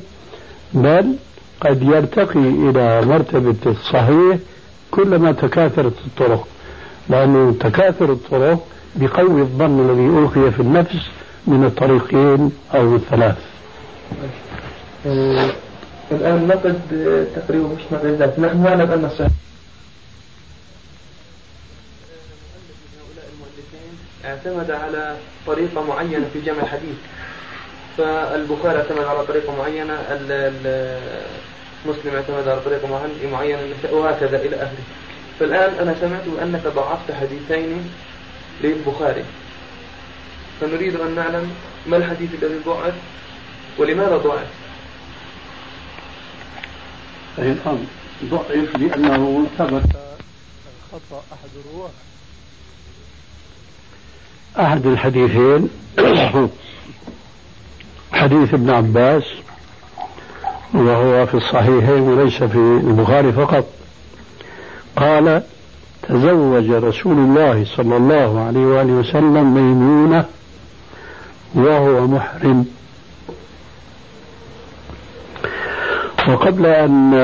بل 0.74 1.14
قد 1.60 1.82
يرتقي 1.82 2.38
إلى 2.40 3.02
مرتبة 3.06 3.54
الصحيح 3.66 4.36
كلما 4.90 5.32
تكاثرت 5.32 5.92
الطرق. 6.06 6.46
لأنه 7.08 7.54
تكاثر 7.60 8.12
الطرق 8.12 8.66
بقوي 8.96 9.40
الظن 9.40 9.80
الذي 9.90 10.06
ألقي 10.18 10.50
في 10.50 10.60
النفس 10.60 10.96
من 11.46 11.64
الطريقين 11.64 12.52
أو 12.74 12.96
الثلاث. 12.96 13.36
آه، 15.06 15.50
الآن 16.12 16.48
نقد 16.48 16.78
تقريبا 17.36 17.68
مش 17.68 17.82
ذات 18.04 18.38
نحن 18.38 18.62
نعلم 18.62 18.90
أن 18.90 19.04
الصحيح 19.04 19.30
اعتمد 24.30 24.70
على 24.70 25.16
طريقة 25.46 25.82
معينة 25.82 26.26
في 26.32 26.40
جمع 26.40 26.62
الحديث. 26.62 26.96
فالبخاري 27.98 28.78
اعتمد 28.78 29.04
على 29.04 29.26
طريقة 29.26 29.56
معينة 29.56 29.94
مسلم 31.86 32.14
اعتمد 32.14 32.48
على 32.48 32.60
طريقة 32.60 33.08
معينة 33.32 33.74
وهكذا 33.90 34.36
إلى 34.42 34.56
آخره. 34.56 34.84
فالآن 35.40 35.74
أنا 35.80 35.94
سمعت 36.00 36.42
أنك 36.42 36.66
ضعفت 36.66 37.12
حديثين 37.12 37.90
للبخاري. 38.62 39.24
فنريد 40.60 41.00
أن 41.00 41.14
نعلم 41.14 41.54
ما 41.86 41.96
الحديث 41.96 42.30
الذي 42.42 42.58
ضعف 42.66 42.94
ولماذا 43.78 44.16
ضعف؟ 44.16 44.46
ضعف 48.24 48.50
لأنه 48.76 49.46
ثبت 49.58 49.82
خطأ 50.92 51.22
أحد 51.32 51.50
الرواة. 51.64 51.90
أحد 54.58 54.86
الحديثين 54.86 55.68
حديث 58.12 58.54
ابن 58.54 58.70
عباس 58.70 59.22
وهو 60.74 61.26
في 61.26 61.34
الصحيحين 61.34 62.00
وليس 62.00 62.34
في 62.42 62.80
البخاري 62.84 63.32
فقط. 63.32 63.64
قال 64.96 65.42
تزوج 66.02 66.70
رسول 66.70 67.12
الله 67.12 67.64
صلى 67.76 67.96
الله 67.96 68.40
عليه 68.46 68.60
وآله 68.60 68.92
وسلم 68.92 69.54
ميمونة 69.54 70.24
وهو 71.54 72.06
محرم. 72.06 72.66
وقبل 76.28 76.66
أن 76.66 77.14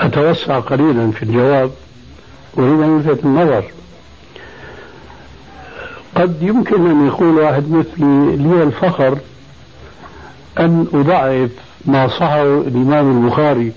أتوسع 0.00 0.58
قليلا 0.58 1.10
في 1.10 1.22
الجواب 1.22 1.70
أن 2.64 2.96
يلفت 2.96 3.24
النظر. 3.24 3.64
قد 6.14 6.42
يمكن 6.42 6.90
أن 6.90 7.06
يقول 7.06 7.38
واحد 7.38 7.70
مثلي 7.70 8.36
لي 8.36 8.62
الفخر 8.62 9.18
أن 10.58 10.86
أضعف 10.94 11.50
ما 11.84 12.08
صحه 12.08 12.42
الإمام 12.42 13.24
البخاري 13.24 13.72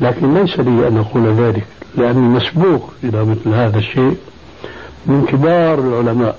لكن 0.00 0.34
ليس 0.34 0.60
لي 0.60 0.88
أن 0.88 0.96
أقول 0.96 1.34
ذلك 1.34 1.66
لأني 1.96 2.28
مسبوق 2.28 2.92
إلى 3.04 3.24
مثل 3.24 3.48
هذا 3.54 3.78
الشيء 3.78 4.16
من 5.06 5.26
كبار 5.28 5.78
العلماء. 5.78 6.38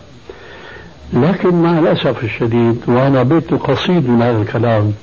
لكن 1.13 1.61
مع 1.61 1.79
الأسف 1.79 2.23
الشديد 2.23 2.81
وأنا 2.87 3.23
بيت 3.23 3.53
قصيد 3.53 4.09
من 4.09 4.21
هذا 4.21 4.41
الكلام 4.41 4.93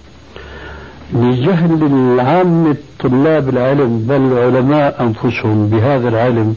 لجهل 1.14 1.86
العامة 1.86 2.76
طلاب 3.00 3.48
العلم 3.48 4.04
بل 4.08 4.16
العلماء 4.16 5.02
أنفسهم 5.02 5.68
بهذا 5.68 6.08
العلم 6.08 6.56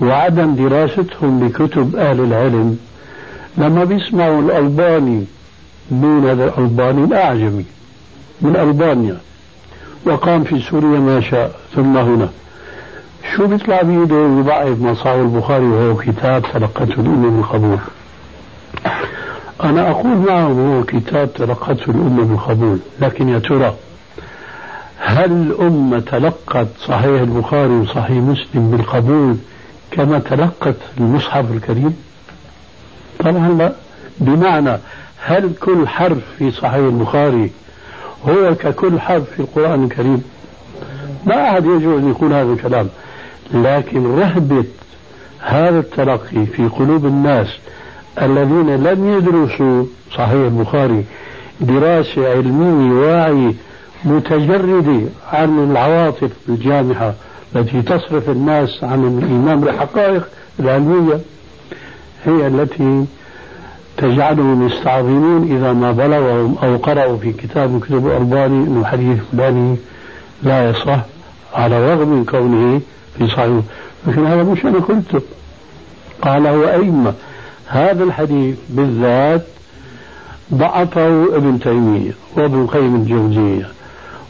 وعدم 0.00 0.54
دراستهم 0.54 1.46
لكتب 1.46 1.96
أهل 1.96 2.20
العلم. 2.20 2.78
لما 3.58 3.84
بيسمعوا 3.84 4.40
الألباني 4.42 5.24
من 5.90 6.24
هذا 6.28 6.44
الألباني 6.44 7.04
الأعجمي 7.04 7.64
من 8.40 8.56
ألبانيا 8.56 9.16
وقام 10.06 10.44
في 10.44 10.60
سوريا 10.60 11.00
ما 11.00 11.20
شاء 11.20 11.52
ثم 11.74 11.96
هنا. 11.96 12.28
شو 13.36 13.46
بيطلع 13.46 13.82
بيده؟ 13.82 14.16
يضعف 14.16 14.80
ما 14.80 14.94
صار 14.94 15.22
البخاري 15.22 15.64
وهو 15.66 15.96
كتاب 15.96 16.42
تلقته 16.52 17.00
الأمة 17.00 17.30
بالقبول 17.30 17.78
أنا 19.64 19.90
أقول 19.90 20.16
معه 20.16 20.46
هو 20.46 20.84
كتاب 20.84 21.32
تلقته 21.34 21.90
الأمة 21.90 22.24
بالقبول 22.24 22.78
لكن 23.00 23.28
يا 23.28 23.38
ترى 23.38 23.74
هل 24.98 25.32
الأمة 25.32 26.00
تلقت 26.00 26.66
صحيح 26.86 27.20
البخاري 27.20 27.72
وصحيح 27.72 28.10
مسلم 28.10 28.70
بالقبول 28.70 29.36
كما 29.90 30.18
تلقت 30.18 30.76
المصحف 30.98 31.50
الكريم؟ 31.50 31.96
طبعا 33.18 33.48
لا. 33.48 33.72
بمعنى 34.18 34.78
هل 35.18 35.52
كل 35.60 35.88
حرف 35.88 36.18
في 36.38 36.50
صحيح 36.50 36.74
البخاري 36.74 37.50
هو 38.28 38.54
ككل 38.54 39.00
حرف 39.00 39.30
في 39.30 39.40
القرآن 39.40 39.84
الكريم؟ 39.84 40.22
ما 41.26 41.50
أحد 41.50 41.64
يجوز 41.64 42.02
يقول 42.04 42.32
هذا 42.32 42.52
الكلام 42.52 42.88
لكن 43.54 44.18
رهبة 44.18 44.64
هذا 45.40 45.78
التلقي 45.78 46.46
في 46.46 46.68
قلوب 46.68 47.06
الناس 47.06 47.48
الذين 48.22 48.76
لم 48.76 49.18
يدرسوا 49.18 49.84
صحيح 50.16 50.30
البخاري 50.32 51.04
دراسة 51.60 52.30
علمية 52.30 52.94
واعية 52.94 53.52
متجردة 54.04 55.00
عن 55.32 55.70
العواطف 55.70 56.30
الجامحة 56.48 57.14
التي 57.56 57.82
تصرف 57.82 58.30
الناس 58.30 58.84
عن 58.84 59.04
الإيمان 59.04 59.60
بالحقائق 59.60 60.28
العلمية 60.60 61.20
هي 62.24 62.46
التي 62.46 63.04
تجعلهم 63.96 64.66
يستعظمون 64.66 65.56
إذا 65.56 65.72
ما 65.72 65.92
بلغهم 65.92 66.56
أو 66.62 66.76
قرأوا 66.76 67.16
في 67.18 67.32
كتاب 67.32 67.70
من 67.70 67.80
كتب 67.80 68.06
الألباني 68.06 68.66
أن 68.66 68.78
الحديث 68.80 69.18
الفلاني 69.32 69.76
لا 70.42 70.70
يصح 70.70 70.98
على 71.54 71.78
الرغم 71.78 72.08
من 72.08 72.24
كونه 72.24 72.80
في 73.18 73.26
صحيح 73.26 73.62
لكن 74.06 74.26
هذا 74.26 74.42
مش 74.42 74.64
أنا 74.66 74.78
قلته. 74.78 75.20
قال 76.22 76.46
هو 76.46 76.64
أئمة 76.68 77.14
هذا 77.72 78.04
الحديث 78.04 78.56
بالذات 78.68 79.42
ضعفه 80.54 81.36
ابن 81.36 81.60
تيمية 81.60 82.12
وابن 82.36 82.62
القيم 82.62 82.94
الجوزية 82.94 83.68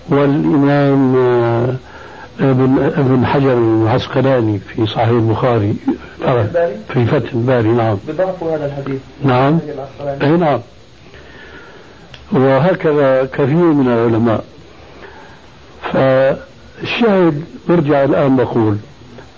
والإمام 0.09 1.17
ابن 2.41 2.79
ابن 2.97 3.27
حجر 3.27 3.59
العسقلاني 3.59 4.59
في 4.59 4.87
صحيح 4.87 5.09
البخاري 5.09 5.75
في 6.89 7.07
فتح 7.07 7.33
الباري 7.33 7.69
نعم. 7.69 7.97
بضعفوا 8.09 8.57
هذا 8.57 8.67
الحديث؟ 8.67 9.01
نعم. 9.25 9.59
اي 10.23 10.31
نعم. 10.31 10.61
وهكذا 12.33 13.25
كثير 13.25 13.73
من 13.73 13.89
العلماء. 13.89 14.45
فالشاهد 15.93 17.45
برجع 17.69 18.05
الآن 18.05 18.37
بقول 18.37 18.77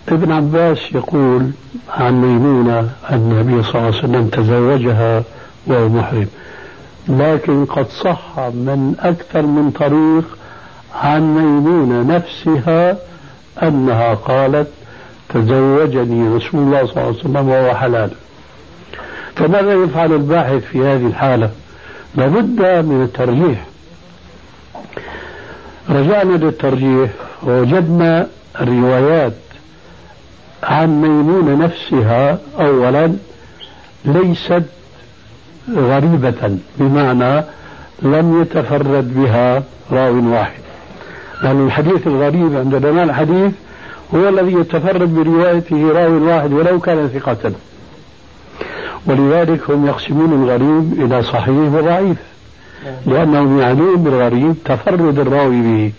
ابن 0.08 0.32
عباس 0.32 0.78
يقول 0.94 1.50
عن 1.90 2.20
ميمونة 2.20 2.78
أن 3.10 3.14
النبي 3.32 3.62
صلى 3.62 3.74
الله 3.74 3.86
عليه 3.86 3.98
وسلم 3.98 4.28
تزوجها 4.28 5.22
وهو 5.66 5.88
محرم. 5.88 6.26
لكن 7.08 7.64
قد 7.64 7.86
صح 7.88 8.38
من 8.38 8.94
أكثر 9.00 9.42
من 9.42 9.70
طريق 9.70 10.38
عن 10.94 11.34
ميمونة 11.34 12.16
نفسها 12.16 12.96
أنها 13.62 14.14
قالت 14.14 14.68
تزوجني 15.28 16.28
رسول 16.28 16.60
الله 16.60 16.86
صلى 16.86 16.96
الله 16.96 17.06
عليه 17.06 17.18
وسلم 17.18 17.48
وهو 17.48 17.74
حلال. 17.74 18.10
فماذا 19.36 19.72
يفعل 19.72 20.12
الباحث 20.12 20.64
في 20.64 20.78
هذه 20.78 21.06
الحالة؟ 21.06 21.50
لابد 22.14 22.60
من 22.60 23.02
الترجيح. 23.02 23.64
رجعنا 25.90 26.36
للترجيح. 26.36 27.10
ووجدنا 27.42 28.26
الروايات 28.60 29.32
عن 30.64 31.02
ميمونة 31.02 31.64
نفسها 31.64 32.38
أولا 32.60 33.12
ليست 34.04 34.62
غريبة 35.76 36.58
بمعنى 36.78 37.44
لم 38.02 38.40
يتفرد 38.42 39.14
بها 39.14 39.62
راو 39.92 40.32
واحد. 40.32 40.60
لأن 41.42 41.66
الحديث 41.66 42.06
الغريب 42.06 42.56
عند 42.56 42.74
علماء 42.74 43.04
الحديث 43.04 43.52
هو 44.14 44.28
الذي 44.28 44.52
يتفرد 44.52 45.14
بروايته 45.14 45.92
راو 45.92 46.26
واحد 46.28 46.52
ولو 46.52 46.80
كان 46.80 47.08
ثقة. 47.08 47.52
ولذلك 49.06 49.70
هم 49.70 49.86
يقسمون 49.86 50.32
الغريب 50.32 51.04
إلى 51.04 51.22
صحيح 51.22 51.72
وضعيف 51.74 52.16
لأنهم 53.06 53.60
يعنون 53.60 53.96
بالغريب 53.96 54.54
تفرد 54.64 55.18
الراوي 55.18 55.62
به 55.62 55.92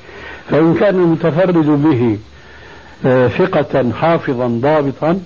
فإن 0.49 0.73
كان 0.73 0.95
المتفرد 0.95 1.83
به 1.83 2.17
ثقة 3.37 3.91
حافظا 3.91 4.47
ضابطا 4.47 5.19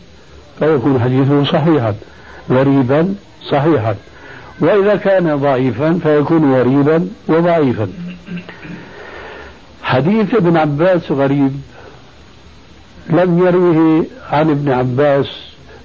فيكون 0.60 1.02
حديثه 1.02 1.44
صحيحا 1.44 1.96
غريبا 2.50 3.16
صحيحا. 3.52 3.96
وإذا 4.62 4.96
كان 4.96 5.36
ضعيفا 5.36 6.00
فيكون 6.04 6.54
غريبا 6.54 7.08
وضعيفا. 7.28 7.88
حديث 9.84 10.36
ابن 10.36 10.58
عباس 10.58 11.12
غريب. 11.12 11.62
لم 13.10 13.48
يروه 13.48 14.06
عن 14.32 14.50
ابن 14.50 14.72
عباس 14.72 15.28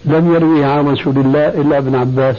لم 0.05 0.35
يروه 0.35 0.67
عن 0.67 0.89
رسول 0.89 1.19
الله 1.19 1.49
إلا 1.49 1.79
ابن 1.79 1.95
عباس. 1.95 2.37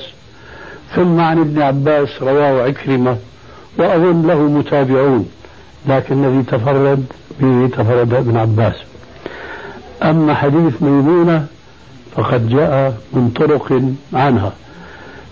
ثم 0.96 1.20
عن 1.20 1.40
ابن 1.40 1.62
عباس 1.62 2.10
رواه 2.22 2.64
عكرمة 2.64 3.18
وأظن 3.78 4.28
له 4.28 4.42
متابعون 4.42 5.30
لكن 5.88 6.26
الذي 6.26 6.44
تفرد 6.44 7.06
به 7.40 7.68
تفرد 7.68 8.14
ابن 8.14 8.38
عباس. 8.38 8.76
أما 10.04 10.34
حديث 10.34 10.82
ميمونة 10.82 11.46
فقد 12.16 12.50
جاء 12.50 12.98
من 13.14 13.30
طرق 13.36 13.82
عنها. 14.14 14.52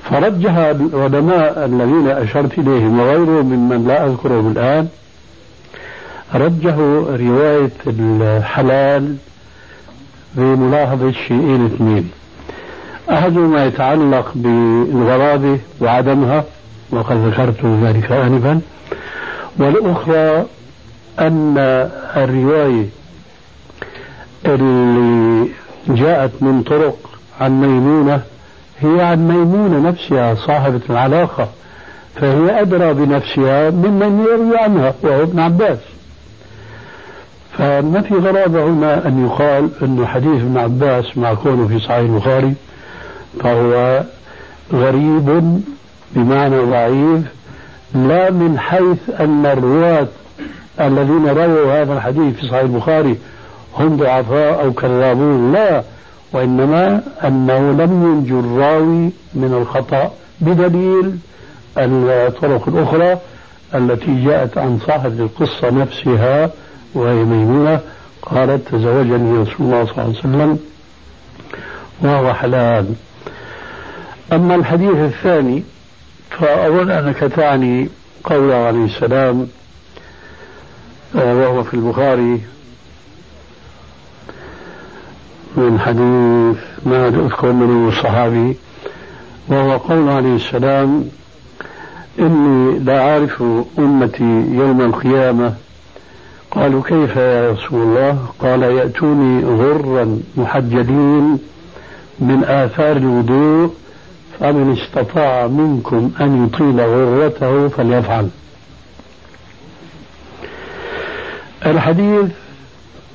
فرجح 0.10 0.56
العلماء 0.58 1.66
الذين 1.66 2.08
أشرت 2.08 2.60
إليهم 2.60 3.00
وغيرهم 3.00 3.46
ممن 3.46 3.88
لا 3.88 4.06
أذكرهم 4.08 4.52
الآن 4.52 4.88
رجحوا 6.36 7.18
رواية 7.18 7.72
الحلال 7.88 9.16
بملاحظة 10.36 11.12
شيئين 11.12 11.66
اثنين. 11.66 12.12
أحدهما 13.12 13.66
يتعلق 13.66 14.32
بالغرابة 14.36 15.60
وعدمها 15.82 16.44
وقد 16.92 17.18
ذكرت 17.18 17.66
ذلك 17.66 18.12
آنفا 18.12 18.62
والأخرى 19.58 20.46
أن 21.20 21.58
الرواية 22.18 22.86
اللي 24.46 25.50
جاءت 25.88 26.32
من 26.42 26.64
طرق 26.64 26.98
عن 27.42 27.62
ميمونة 27.62 28.22
هي 28.80 29.02
عن 29.02 29.28
ميمونة 29.28 29.90
نفسها 29.90 30.36
صاحبة 30.36 30.82
العلاقة. 30.90 31.48
فهي 32.16 32.62
أدرى 32.62 32.94
بنفسها 32.94 33.70
ممن 33.70 34.26
يروي 34.30 34.58
عنها 34.58 34.94
وهو 35.04 35.24
ابن 35.24 35.40
عباس. 35.40 35.78
فما 37.58 38.02
في 38.02 38.14
غرابة 38.14 38.64
هنا 38.64 39.08
أن 39.08 39.26
يقال 39.26 39.70
أن 39.82 40.08
حديث 40.08 40.42
ابن 40.42 40.58
عباس 40.58 41.18
مع 41.18 41.34
كونه 41.34 41.68
في 41.68 41.80
صحيح 41.80 41.98
البخاري 41.98 42.54
فهو 43.40 44.04
غريب 44.74 45.62
بمعنى 46.16 46.60
ضعيف 46.60 47.22
لا 47.96 48.32
من 48.32 48.60
حيث 48.60 49.20
أن 49.20 49.46
الرواة 49.46 50.08
الذين 50.82 51.28
رووا 51.28 51.82
هذا 51.82 51.94
الحديث 51.94 52.36
في 52.36 52.48
صحيح 52.48 52.62
البخاري 52.62 53.18
هم 53.78 53.98
ضعفاء 53.98 54.64
أو 54.64 54.74
كذابون؟ 54.74 55.54
لا 55.54 55.84
وإنما 56.34 57.02
أنه 57.24 57.72
لم 57.72 58.04
ينجو 58.04 58.40
الراوي 58.40 59.12
من 59.34 59.54
الخطأ 59.62 60.12
بدليل 60.42 61.18
الطرق 61.78 62.68
الأخرى 62.68 63.18
التي 63.76 64.26
جاءت 64.26 64.58
عن 64.58 64.80
صاحب 64.88 65.20
القصة 65.20 65.70
نفسها 65.70 66.50
وهي 66.94 67.16
ميمونة 67.16 67.80
قالت 68.22 68.68
تزوجني 68.68 69.38
رسول 69.38 69.56
الله 69.60 69.86
صلى 69.86 69.92
الله 69.92 70.04
عليه 70.04 70.20
وسلم 70.20 70.60
وهو 72.02 72.34
حلال. 72.34 72.94
أما 74.34 74.56
الحديث 74.56 74.96
الثاني 74.96 75.64
فأظن 76.30 76.92
أنك 76.92 77.18
تعني 77.18 77.90
قوله 78.24 78.56
عليه 78.56 78.86
السلام 78.86 79.48
آه، 81.16 81.36
وهو 81.36 81.64
في 81.64 81.74
البخاري 81.74 82.42
من 85.58 85.80
حديث 85.80 86.58
ما 86.86 87.08
أذكر 87.08 87.52
منه 87.52 87.90
الصحابي 87.90 88.56
وهو 89.48 89.78
قول 89.78 90.10
عليه 90.10 90.36
السلام 90.36 91.06
إني 92.20 92.80
لا 92.80 93.12
أعرف 93.12 93.44
أمتي 93.80 94.46
يوم 94.50 94.82
القيامة. 94.82 95.54
قالوا 96.52 96.84
كيف 96.84 97.16
يا 97.16 97.52
رسول 97.52 97.82
الله؟ 97.82 98.18
قال 98.40 98.64
يأتوني 98.64 99.46
غرا 99.46 100.20
محجلين 100.38 101.40
من 102.20 102.44
آثار 102.44 102.98
الوضوء 102.98 103.74
فمن 104.40 104.78
استطاع 104.78 105.48
منكم 105.48 106.12
أن 106.22 106.46
يطيل 106.46 106.82
غرته 106.82 107.68
فليفعل. 107.68 108.30
الحديث 111.66 112.32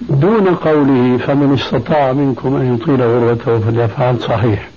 دون 0.00 0.54
قوله 0.54 1.18
فمن 1.18 1.54
استطاع 1.54 2.12
منكم 2.12 2.56
أن 2.56 2.74
يطيل 2.74 3.02
غرته 3.02 3.58
فليفعل 3.58 4.20
صحيح. 4.20 4.68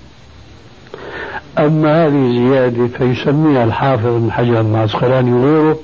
أما 1.57 2.05
هذه 2.05 2.31
زيادة 2.31 2.87
فيسميها 2.87 3.63
الحافظ 3.63 4.05
ابن 4.05 4.31
حجر 4.31 4.61
العسقلاني 4.61 5.33
وغيره 5.33 5.79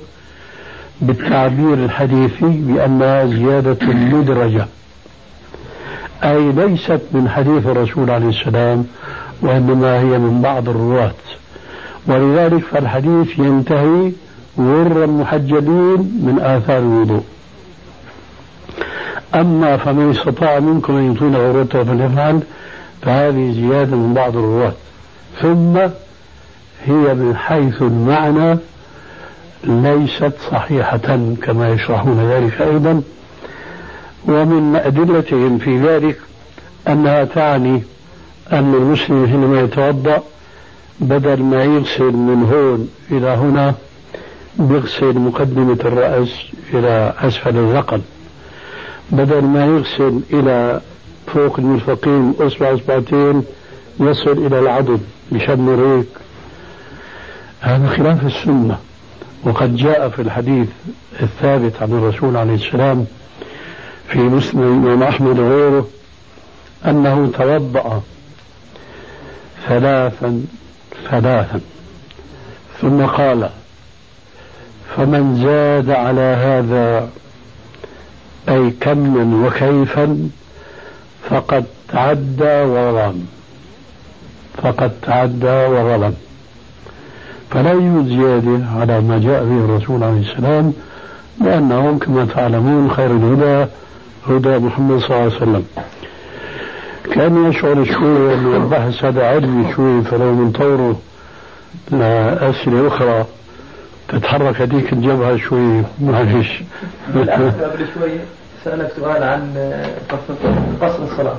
بالتعبير 1.00 1.74
الحديثي 1.74 2.46
بأنها 2.46 3.26
زيادة 3.26 3.86
مدرجة. 3.86 4.66
أي 6.24 6.52
ليست 6.52 7.00
من 7.12 7.28
حديث 7.28 7.66
الرسول 7.66 8.10
عليه 8.10 8.28
السلام 8.28 8.86
وإنما 9.42 10.00
هي 10.00 10.18
من 10.18 10.40
بعض 10.42 10.68
الرواة. 10.68 11.14
ولذلك 12.06 12.64
فالحديث 12.64 13.38
ينتهي 13.38 14.12
غرا 14.58 15.06
محجلين 15.06 15.98
من 16.22 16.38
آثار 16.42 16.78
الوضوء. 16.78 17.22
أما 19.34 19.76
فمن 19.76 20.10
استطاع 20.10 20.58
منكم 20.58 20.96
أن 20.96 21.12
يطيل 21.12 21.36
غرته 21.36 21.84
فليفعل 21.84 22.40
فهذه 23.02 23.52
زيادة 23.52 23.96
من 23.96 24.14
بعض 24.14 24.36
الرواة 24.36 24.72
ثم 25.40 25.76
هي 26.86 27.14
من 27.14 27.36
حيث 27.36 27.82
المعنى 27.82 28.58
ليست 29.64 30.32
صحيحة 30.50 31.18
كما 31.42 31.68
يشرحون 31.68 32.30
ذلك 32.30 32.62
أيضا. 32.62 33.02
ومن 34.28 34.76
أدلتهم 34.76 35.58
في 35.58 35.78
ذلك 35.78 36.18
أنها 36.88 37.24
تعني 37.24 37.82
أن 38.52 38.74
المسلم 38.74 39.26
حينما 39.26 39.60
يتوضأ 39.60 40.22
بدل 41.00 41.42
ما 41.42 41.64
يغسل 41.64 42.12
من 42.12 42.44
هون 42.52 42.88
إلى 43.10 43.28
هنا 43.28 43.74
بيغسل 44.58 45.18
مقدمة 45.18 45.78
الرأس 45.84 46.28
إلى 46.74 47.14
أسفل 47.20 47.56
الذقن 47.56 48.00
بدل 49.10 49.44
ما 49.44 49.64
يغسل 49.64 50.20
إلى 50.32 50.80
فوق 51.26 51.58
المرفقين 51.58 52.34
أصبع 52.40 52.74
أصبعتين 52.74 53.42
يصل 54.00 54.46
إلى 54.46 54.58
العضد 54.58 55.00
بشم 55.32 55.68
الريق 55.68 56.06
هذا 57.60 57.88
خلاف 57.88 58.26
السنة. 58.26 58.78
وقد 59.44 59.76
جاء 59.76 60.08
في 60.08 60.22
الحديث 60.22 60.68
الثابت 61.22 61.82
عن 61.82 61.92
الرسول 61.92 62.36
عليه 62.36 62.54
السلام 62.54 63.06
في 64.08 64.18
مسلم 64.18 64.62
الإمام 64.62 65.02
أحمد 65.02 65.38
وغيره 65.38 65.88
أنه 66.86 67.30
توضأ 67.38 68.02
ثلاثا 69.68 70.44
ثلاثا. 71.10 71.60
ثم 72.80 73.06
قال 73.06 73.50
فمن 74.96 75.36
زاد 75.42 75.90
على 75.90 76.20
هذا 76.20 77.10
أي 78.48 78.70
كما 78.80 79.46
وكيفا 79.46 80.28
فقد 81.30 81.64
تعدى 81.88 82.62
وظلم 82.62 83.26
فقد 84.62 84.92
تعدى 85.02 85.66
وظلم 85.66 86.14
فلا 87.50 87.72
يوجد 87.72 88.08
زيادة 88.08 88.66
على 88.80 89.00
ما 89.00 89.18
جاء 89.18 89.44
به 89.44 89.64
الرسول 89.64 90.02
عليه 90.02 90.20
السلام 90.32 90.72
لأنهم 91.40 91.98
كما 91.98 92.24
تعلمون 92.24 92.90
خير 92.90 93.10
الهدى 93.10 93.70
هدى 94.28 94.58
محمد 94.58 94.98
صلى 94.98 95.10
الله 95.10 95.22
عليه 95.22 95.36
وسلم. 95.36 95.64
كان 97.14 97.50
يشعر 97.50 97.84
شوي 97.84 98.34
أن 98.34 98.54
البحث 98.54 99.04
هذا 99.04 99.26
علمي 99.26 99.72
شوي 99.74 100.02
فلو 100.02 100.34
من 100.34 100.52
طوره 100.52 100.98
لأسئلة 101.90 102.86
أخرى 102.86 103.24
تتحرك 104.08 104.60
هذيك 104.60 104.92
الجبهة 104.92 105.36
شوي 105.36 105.82
معلش 106.00 106.62
سألك 108.64 108.92
سؤال 108.96 109.22
عن 109.22 109.54
قصر 110.80 111.02
الصلاة 111.02 111.36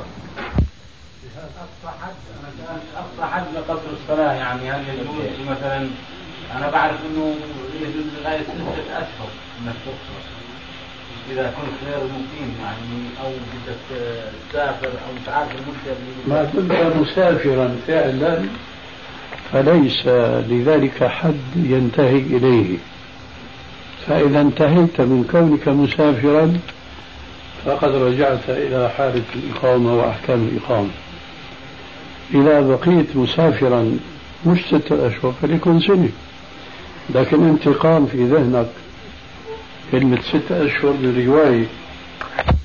أقصى 2.97 3.33
حد 3.33 3.43
لقصر 3.55 3.89
الصلاة. 4.01 4.33
يعني 4.33 4.71
هل 4.71 4.83
يجوز 4.89 5.49
مثلا 5.49 5.87
أنا 6.57 6.69
بعرف 6.71 6.97
إنه 7.05 7.35
يجوز 7.81 8.03
لغاية 8.21 8.41
ستة 8.43 8.97
أشهر 8.97 9.29
إنك 9.61 9.75
تقصر 9.85 10.29
إذا 11.31 11.53
كنت 11.57 11.89
غير 11.89 12.03
مقيم 12.03 12.55
يعني 12.61 12.99
أو 13.23 13.31
بدك 13.31 14.01
تسافر 14.51 14.87
أو 14.87 15.13
مش 15.21 15.29
عارف 15.29 15.49
المدة 15.51 15.97
ما 16.27 16.43
كنت 16.53 16.95
مسافرا 16.95 17.75
فعلا 17.87 18.45
فليس 19.51 20.07
لذلك 20.49 21.03
حد 21.03 21.55
ينتهي 21.55 22.17
إليه. 22.17 22.77
فإذا 24.07 24.41
انتهيت 24.41 25.01
من 25.01 25.27
كونك 25.31 25.67
مسافرا 25.67 26.59
فقد 27.65 27.89
رجعت 27.95 28.49
إلى 28.49 28.89
حالة 28.89 29.23
الإقامة 29.35 29.93
وأحكام 29.97 30.47
الإقامة. 30.51 30.89
إذا 32.33 32.61
بقيت 32.61 33.15
مسافرا 33.15 33.99
مش 34.45 34.59
ستة 34.67 35.07
أشهر 35.07 35.33
فليكن 35.41 35.79
سنة 35.79 36.09
لكن 37.15 37.47
أنت 37.47 37.67
قام 37.67 38.05
في 38.05 38.23
ذهنك 38.25 38.67
كلمة 39.91 40.21
ستة 40.21 40.65
أشهر 40.65 40.91
برواية 40.91 41.65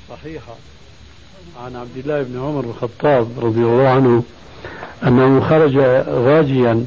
صحيحة 0.09 0.53
عن 1.65 1.75
عبد 1.75 1.97
الله 1.97 2.21
بن 2.23 2.39
عمر 2.39 2.63
الخطاب 2.63 3.27
رضي 3.41 3.59
الله 3.59 3.87
عنه 3.87 4.23
أنه 5.07 5.39
خرج 5.39 5.77
غازيا 6.09 6.85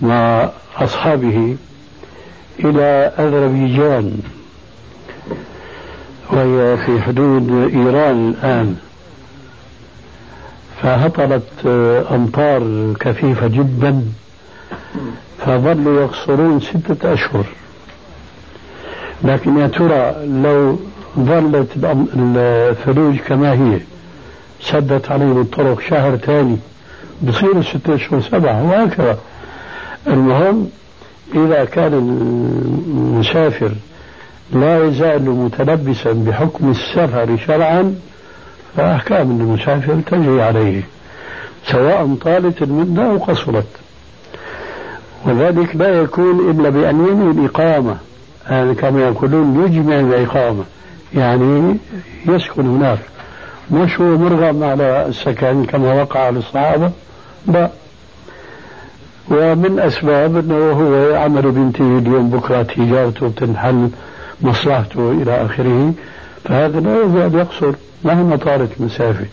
مع 0.00 0.50
أصحابه 0.76 1.56
إلى 2.64 3.12
أذربيجان. 3.18 4.22
وهي 6.32 6.76
في 6.76 7.00
حدود 7.02 7.50
إيران 7.74 8.28
الآن. 8.28 8.76
فهطلت 10.82 11.66
أمطار 12.10 12.92
كثيفة 13.00 13.46
جدا 13.46 14.02
فظلوا 15.38 16.00
يقصرون 16.02 16.60
ستة 16.60 17.12
أشهر. 17.12 17.44
لكن 19.24 19.58
يا 19.58 19.66
ترى 19.66 20.26
لو 20.26 20.78
ظلت 21.18 21.68
الثلوج 22.16 23.16
كما 23.16 23.52
هي 23.52 23.80
سدت 24.60 25.10
عليهم 25.10 25.40
الطرق 25.40 25.80
شهر 25.80 26.16
ثاني 26.16 26.56
بصير 27.22 27.62
ستة 27.62 27.94
أشهر 27.94 28.20
سبعة 28.20 28.70
وهكذا. 28.70 29.18
المهم 30.06 30.68
إذا 31.34 31.64
كان 31.64 31.92
المسافر 31.94 33.72
لا 34.52 34.84
يزال 34.84 35.30
متلبسا 35.30 36.12
بحكم 36.12 36.70
السفر 36.70 37.36
شرعا 37.46 37.94
فأحكام 38.76 39.30
المسافر 39.30 40.00
تجري 40.06 40.42
عليه 40.42 40.82
سواء 41.66 42.14
طالت 42.24 42.62
المدة 42.62 43.10
أو 43.10 43.16
قصرت. 43.16 43.66
وذلك 45.26 45.76
لا 45.76 45.88
يكون 45.88 46.50
إلا 46.50 46.68
بأن 46.68 47.06
ينوي 47.06 47.30
الإقامة. 47.30 47.96
يعني 48.50 48.74
كما 48.74 49.00
يقولون 49.00 49.64
يجمع 49.66 50.00
الإقامة. 50.00 50.64
يعني 51.14 51.76
يسكن 52.28 52.66
هناك. 52.66 52.98
مش 53.70 54.00
هو 54.00 54.18
مرغم 54.18 54.64
على 54.64 55.06
السكن 55.06 55.64
كما 55.64 56.02
وقع 56.02 56.28
للصحابة؟ 56.30 56.90
لا. 57.46 57.70
ومن 59.30 59.78
أسباب 59.80 60.36
أنه 60.36 60.70
هو 60.72 61.16
عمل 61.16 61.42
بنته 61.50 61.98
اليوم 61.98 62.30
بكرة 62.30 62.62
تجارته 62.62 63.28
بتنحل 63.28 63.88
مصلحته 64.42 65.10
إلى 65.10 65.44
آخره 65.44 65.92
فهذا 66.44 66.80
لا 66.80 67.04
يزال 67.04 67.34
يقصر 67.34 67.72
مهما 68.04 68.36
طالت 68.36 68.80
المسافة. 68.80 69.26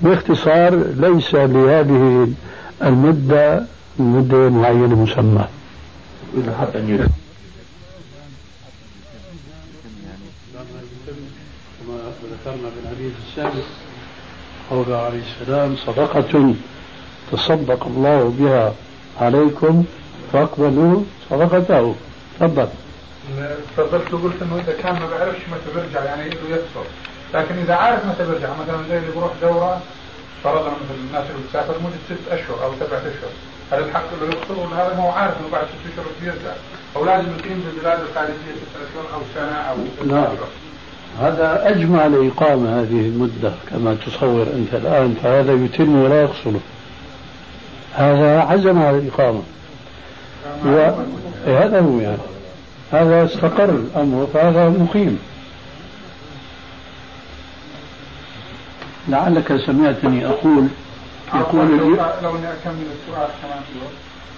باختصار 0.00 0.74
ليس 0.74 1.34
لهذه 1.34 2.28
المدة 2.82 3.62
مدة 3.98 4.48
معينة 4.48 5.02
مسمى. 5.02 5.44
كما 11.86 11.96
ذكرنا 12.22 12.70
في 12.70 12.78
الحديث 12.84 13.12
السابق 13.28 13.64
قول 14.70 14.92
عليه 14.92 15.22
السلام 15.40 15.76
صدقة 15.86 16.54
تصدق 17.32 17.86
الله 17.86 18.34
بها 18.38 18.74
عليكم 19.20 19.84
فاقبلوا 20.32 21.02
صدقته. 21.30 21.94
تفضل. 22.40 22.68
تفضلت 23.76 24.14
وقلت 24.14 24.42
إنه 24.42 24.56
إذا 24.56 24.72
كان 24.82 24.92
ما 24.92 25.06
بيعرفش 25.06 25.40
متى 25.52 25.74
بيرجع 25.74 26.04
يعني 26.04 26.22
إنه 26.22 26.48
يقصر 26.50 26.86
لكن 27.34 27.54
إذا 27.58 27.74
عارف 27.74 28.06
متى 28.06 28.24
بيرجع 28.24 28.48
مثلا 28.62 28.88
زي 28.88 28.98
اللي 28.98 29.10
بيروح 29.10 29.32
دورة 29.42 29.80
فرضنا 30.44 30.70
مثل 30.70 31.00
الناس 31.08 31.24
اللي 31.30 31.42
بتسافر 31.46 31.74
مده 31.78 31.96
ست 32.16 32.32
أشهر 32.32 32.64
أو 32.64 32.72
سبعة 32.80 32.98
أشهر. 32.98 33.30
هل 33.72 33.78
الحق 33.78 34.04
له 34.20 34.26
يقصر 34.26 34.58
ولا 34.58 34.86
هذا 34.86 34.94
ما 34.96 35.02
هو 35.02 35.10
عارف 35.10 35.34
إنه 35.40 35.48
بعد 35.52 35.64
ست 35.64 35.92
أشهر 35.92 36.06
بيرجع. 36.20 36.52
أو 36.96 37.04
لازم 37.04 37.28
يقيم 37.38 37.64
بالبلاد 37.66 38.00
الخارجية 38.00 38.32
ست 38.32 38.76
أشهر 38.76 39.14
أو 39.14 39.20
سنة 39.34 39.56
أو 39.56 39.76
لا 40.06 40.28
هذا 41.20 41.70
اجمع 41.70 42.06
لاقامه 42.06 42.80
هذه 42.80 43.00
المدة 43.00 43.52
كما 43.70 43.96
تصور 44.06 44.42
أنت 44.42 44.74
الآن 44.74 45.16
فهذا 45.22 45.52
يتم 45.52 46.02
ولا 46.02 46.22
يقصر 46.22 46.52
هذا 47.94 48.40
عزم 48.40 48.82
على 48.82 48.98
الإقامة. 48.98 49.42
و... 50.66 50.90
هذا 51.46 51.80
هو 51.80 52.00
يعني. 52.00 52.18
هذا 52.92 53.24
استقر 53.24 53.70
الأمر 53.70 54.26
فهذا 54.34 54.68
مقيم. 54.68 55.18
لعلك 59.08 59.56
سمعتني 59.66 60.26
أقول 60.26 60.68
يقول 61.34 61.78
لو, 61.78 61.88
لو 62.22 62.36
أني 62.36 62.52
أكمل 62.52 62.86
السؤال 63.00 63.28
كمان 63.42 63.60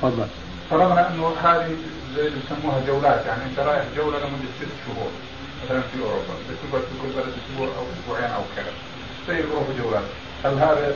تفضل. 0.03 0.27
فرضنا 0.71 1.09
إنه 1.11 1.33
هذه 1.43 1.77
زي 2.17 2.27
اللي 2.27 2.39
يسموها 2.45 2.81
جولات 2.87 3.27
يعني 3.27 3.43
أنت 3.51 3.59
رايح 3.59 3.85
جولة 3.97 4.19
لمدة 4.19 4.51
ست 4.61 4.69
شهور 4.87 5.11
مثلا 5.65 5.81
في 5.81 6.03
أوروبا 6.03 6.35
بتقعد 6.51 6.83
في 6.83 6.95
كل 7.03 7.09
بلد 7.17 7.35
أسبوع 7.41 7.67
أو 7.67 7.85
أسبوعين 7.95 8.31
أو 8.31 8.43
كذا. 8.57 8.73
زي 9.29 9.43
بيروحوا 9.43 9.75
جولات. 9.83 10.05
هل 10.45 10.55
هذا 10.55 10.95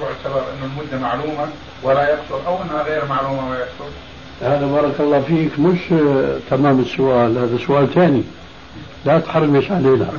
يعتبر 0.00 0.40
أن 0.40 0.70
المدة 0.70 0.98
معلومة 0.98 1.48
ولا 1.82 2.08
يقصر 2.08 2.46
أو 2.46 2.62
أنها 2.62 2.82
غير 2.82 3.04
معلومة 3.04 3.50
ويقصر؟ 3.50 3.90
هذا 4.42 4.66
بارك 4.66 5.00
الله 5.00 5.20
فيك 5.20 5.58
مش 5.58 5.78
تمام 6.50 6.80
السؤال 6.80 7.38
هذا 7.38 7.58
سؤال 7.66 7.94
ثاني. 7.94 8.22
لا 9.04 9.18
تحرمش 9.18 9.70
علينا. 9.70 10.06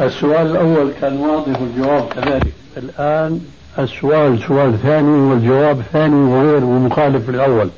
السؤال 0.00 0.46
الأول 0.46 0.92
كان 1.00 1.16
واضح 1.16 1.60
والجواب 1.60 2.08
كذلك. 2.08 2.52
الآن 2.76 3.40
السؤال 3.78 4.38
سؤال 4.48 4.78
ثاني 4.82 5.30
والجواب 5.30 5.82
ثاني 5.92 6.14
وغير 6.14 6.64
ومخالف 6.64 7.30
للأول. 7.30 7.68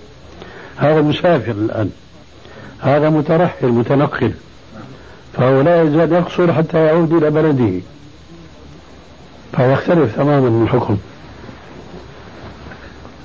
هذا 0.76 1.00
مسافر 1.00 1.52
الآن. 1.52 1.90
هذا 2.80 3.10
مترحل 3.10 3.68
متنقل. 3.68 4.32
فهو 5.32 5.60
لا 5.60 5.82
يزال 5.82 6.12
يقصر 6.12 6.52
حتى 6.52 6.86
يعود 6.86 7.12
إلى 7.12 7.30
بلده. 7.30 7.80
فهو 9.52 9.70
يختلف 9.72 10.16
تماما 10.16 10.64
الحكم 10.64 10.96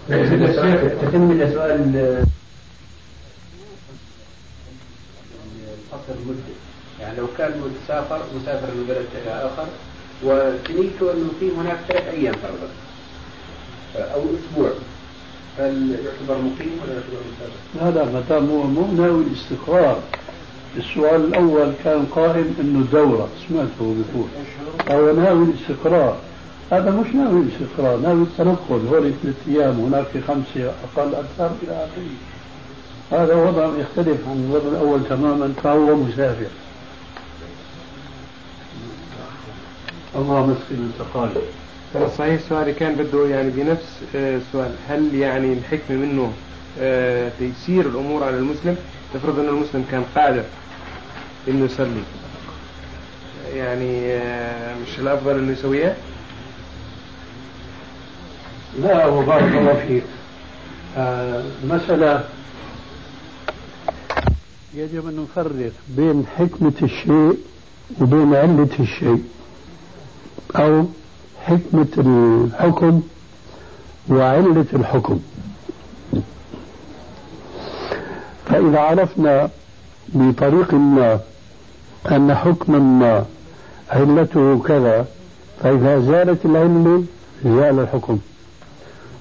تتم 0.07 1.51
سؤال 1.53 2.25
قصر 5.91 6.13
المدة 6.21 6.53
يعني 7.01 7.17
لو 7.17 7.27
كان 7.37 7.51
مسافر 7.83 8.21
مسافر 8.41 8.67
من 8.67 8.85
بلد 8.87 9.05
إلى 9.23 9.31
آخر 9.31 9.67
وتنيته 10.23 11.13
أنه 11.13 11.29
في 11.39 11.51
هناك 11.51 11.77
ثلاث 11.87 12.07
أيام 12.07 12.33
فرضا 12.33 12.69
أو 14.13 14.21
أسبوع. 14.21 14.71
هل 15.59 15.91
يعتبر 15.91 16.41
مقيم 16.41 16.79
ولا 16.83 16.93
يعتبر 16.93 17.21
مسافر؟ 17.35 17.59
لا 17.75 17.89
لا 17.91 18.11
ما 18.11 18.23
دام 18.29 18.49
هو 18.49 18.63
مو 18.63 18.91
ناوي 19.03 19.23
الاستقرار. 19.23 19.99
السؤال 20.77 21.25
الأول 21.25 21.73
كان 21.83 22.05
قائم 22.05 22.55
أنه 22.59 22.85
دورة 22.91 23.29
سمعته 23.47 23.95
بيقول 23.95 24.29
أو 24.89 25.15
ناوي 25.15 25.45
الاستقرار؟ 25.45 26.17
هذا 26.71 26.91
مش 26.91 27.15
ناوي 27.15 27.41
الاستقرار 27.41 27.97
ناوي 27.97 28.23
التنقل 28.23 28.87
هو 28.87 28.99
ثلاث 28.99 29.35
أيام 29.47 29.79
هناك 29.79 30.05
في 30.13 30.21
خمسة 30.21 30.65
أقل 30.65 31.15
أكثر 31.15 31.51
إلى 31.63 31.71
آخره. 31.71 33.21
هذا 33.21 33.35
وضع 33.35 33.69
يختلف 33.79 34.27
عن 34.27 34.49
الوضع 34.49 34.67
الأول 34.67 35.03
تماما 35.09 35.53
فهو 35.63 35.95
مسافر. 35.95 36.47
الله 40.15 40.45
مسكين 40.45 40.91
انتقال 40.93 41.29
صحيح 42.17 42.41
سؤالي 42.49 42.73
كان 42.73 42.95
بده 42.95 43.27
يعني 43.27 43.49
بنفس 43.49 43.99
السؤال 44.15 44.71
آه، 44.89 44.93
هل 44.93 45.15
يعني 45.15 45.53
الحكمة 45.53 45.97
منه 45.97 46.33
آه، 46.79 47.31
تيسير 47.39 47.85
الأمور 47.85 48.23
على 48.23 48.37
المسلم؟ 48.37 48.77
تفرض 49.13 49.39
أن 49.39 49.47
المسلم 49.47 49.85
كان 49.91 50.03
قادر 50.15 50.43
إنه 51.47 51.65
يصلي. 51.65 52.03
يعني 53.55 54.13
آه، 54.13 54.75
مش 54.75 54.99
الأفضل 54.99 55.37
إنه 55.37 55.51
يسويها؟ 55.51 55.95
لا 58.81 59.05
وبارك 59.05 59.55
الله 59.57 59.85
فيك. 59.87 60.03
آه 60.97 61.43
مسألة 61.63 62.23
يجب 64.73 65.07
أن 65.07 65.23
نفرق 65.23 65.71
بين 65.89 66.25
حكمة 66.37 66.73
الشيء 66.83 67.37
وبين 68.01 68.35
علة 68.35 68.69
الشيء 68.79 69.23
أو 70.55 70.85
حكمة 71.43 71.87
الحكم 71.97 73.01
وعلة 74.09 74.65
الحكم. 74.73 75.19
فإذا 78.45 78.79
عرفنا 78.79 79.49
بطريق 80.09 80.73
ما 80.73 81.19
أن 82.11 82.35
حكما 82.35 82.79
ما 82.79 83.25
علته 83.89 84.63
كذا 84.67 85.05
فإذا 85.63 85.99
زالت 85.99 86.45
العلة 86.45 87.03
زال 87.43 87.79
الحكم. 87.79 88.19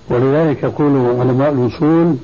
ولذلك 0.09 0.63
يقول 0.63 1.21
علماء 1.21 1.53
الأصول 1.53 2.17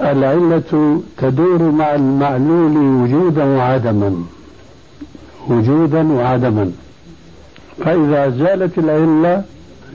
العلة 0.00 1.00
تدور 1.18 1.62
مع 1.62 1.94
المعلول 1.94 2.76
وجودا 2.76 3.44
وعدما 3.44 4.24
وجودا 5.48 6.12
وعدما. 6.12 6.72
فإذا 7.78 8.30
زالت 8.30 8.78
العلة 8.78 9.44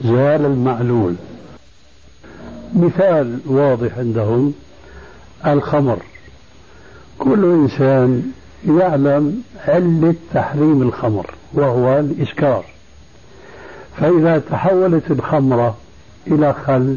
زال 0.04 0.44
المعلول. 0.44 1.14
مثال 2.74 3.38
واضح 3.46 3.98
عندهم 3.98 4.54
الخمر. 5.46 5.98
كل 7.18 7.44
إنسان 7.44 8.22
يعلم 8.68 9.42
علة 9.68 10.14
تحريم 10.34 10.82
الخمر 10.82 11.30
وهو 11.52 11.98
الإسكار. 11.98 12.64
فإذا 13.96 14.38
تحولت 14.38 15.10
الخمرة 15.10 15.76
إلى 16.26 16.54
خل. 16.66 16.96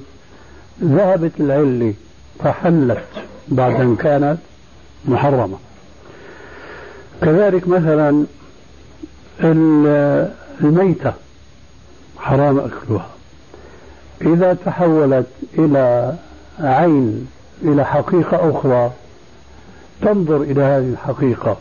ذهبت 0.83 1.31
العلة 1.39 1.93
فحلت 2.39 3.05
بعد 3.47 3.81
أن 3.81 3.95
كانت 3.95 4.37
محرمة. 5.05 5.57
كذلك 7.21 7.67
مثلا 7.67 8.25
الميتة 10.61 11.13
حرام 12.17 12.59
أكلها. 12.59 13.09
إذا 14.21 14.53
تحولت 14.65 15.27
إلى 15.53 16.13
عين 16.59 17.27
إلى 17.61 17.85
حقيقة 17.85 18.51
أخرى 18.51 18.91
تنظر 20.01 20.41
إلى 20.41 20.61
هذه 20.61 20.89
الحقيقة. 20.89 21.57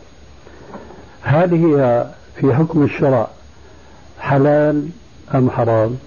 هل 1.21 1.53
هي 1.53 2.07
في 2.35 2.55
حكم 2.55 2.83
الشرع 2.83 3.27
حلال 4.19 4.89
أم 5.35 5.49
حرام؟ 5.49 5.97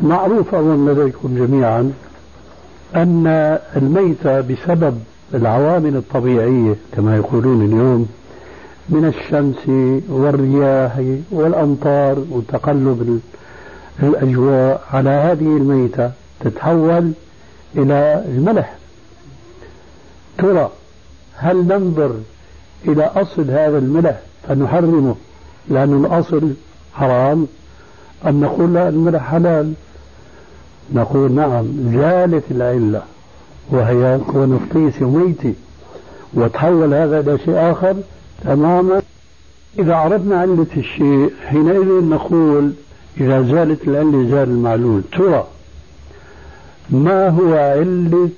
معروف 0.00 0.54
أظن 0.54 0.88
لديكم 0.88 1.46
جميعا 1.46 1.92
أن 2.94 3.26
الميتة 3.76 4.40
بسبب 4.40 4.98
العوامل 5.34 5.96
الطبيعية 5.96 6.74
كما 6.92 7.16
يقولون 7.16 7.64
اليوم 7.64 8.08
من 8.88 9.04
الشمس 9.04 9.68
والرياح 10.08 11.02
والأمطار 11.30 12.24
وتقلب 12.30 13.20
الأجواء 14.02 14.82
على 14.92 15.10
هذه 15.10 15.56
الميتة 15.56 16.10
تتحول 16.40 17.12
إلى 17.76 18.24
الملح. 18.28 18.74
ترى 20.38 20.70
هل 21.34 21.56
ننظر 21.56 22.16
إلى 22.88 23.04
أصل 23.04 23.50
هذا 23.50 23.78
الملح 23.78 24.20
فنحرمه؟ 24.48 25.16
لأن 25.68 26.04
الأصل 26.04 26.52
حرام؟ 26.94 27.46
أم 28.26 28.40
نقول 28.40 28.74
لا 28.74 28.88
الملح 28.88 29.30
حلال؟ 29.30 29.72
نقول 30.94 31.32
نعم 31.32 31.66
زالت 31.92 32.44
العلة 32.50 33.02
وهي 33.70 34.18
كون 34.26 34.58
فطيس 34.58 35.02
وميتي 35.02 35.54
وتحول 36.34 36.94
هذا 36.94 37.20
إلى 37.20 37.38
شيء 37.38 37.54
آخر 37.72 37.96
تماما. 38.44 39.02
إذا 39.78 39.94
عرفنا 39.94 40.40
علة 40.40 40.66
الشيء 40.76 41.30
حينئذ 41.46 42.04
نقول 42.04 42.72
إذا 43.20 43.42
زالت 43.42 43.88
العلة 43.88 44.30
زال 44.30 44.48
المعلول. 44.48 45.02
ترى 45.12 45.46
ما 46.90 47.28
هو 47.28 47.54
علة 47.54 48.28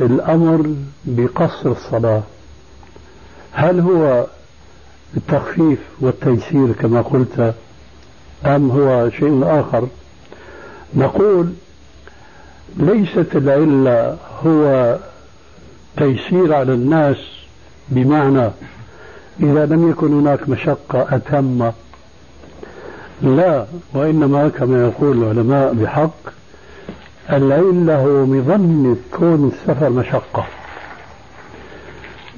الأمر 0.00 0.74
بقصر 1.04 1.70
الصلاة؟ 1.70 2.22
هل 3.52 3.80
هو 3.80 4.26
التخفيف 5.16 5.78
والتيسير 6.00 6.72
كما 6.72 7.02
قلت 7.02 7.54
أم 8.46 8.70
هو 8.70 9.10
شيء 9.10 9.42
آخر؟ 9.44 9.86
نقول 10.94 11.52
ليست 12.76 13.36
العلة 13.36 14.16
هو 14.46 14.96
تيسير 15.96 16.54
على 16.54 16.72
الناس 16.72 17.16
بمعنى 17.88 18.50
إذا 19.40 19.66
لم 19.66 19.90
يكن 19.90 20.12
هناك 20.12 20.48
مشقة 20.48 21.16
أتم. 21.16 21.70
لا 23.22 23.66
وإنما 23.94 24.48
كما 24.48 24.84
يقول 24.84 25.22
العلماء 25.22 25.74
بحق 25.74 26.10
العلة 27.32 27.96
هو 27.96 28.26
مظنة 28.26 28.96
كون 29.12 29.48
السفر 29.52 29.90
مشقة. 29.90 30.46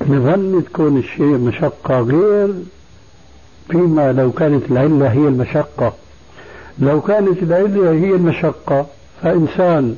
مظنة 0.00 0.62
كون 0.72 0.98
الشيء 0.98 1.38
مشقة 1.38 2.00
غير 2.00 2.54
فيما 3.70 4.12
لو 4.12 4.32
كانت 4.32 4.70
العلة 4.70 5.08
هي 5.08 5.28
المشقة. 5.28 5.92
لو 6.78 7.00
كانت 7.00 7.42
العلة 7.42 7.90
هي 7.90 8.10
المشقة 8.10 8.86
فإنسان 9.22 9.96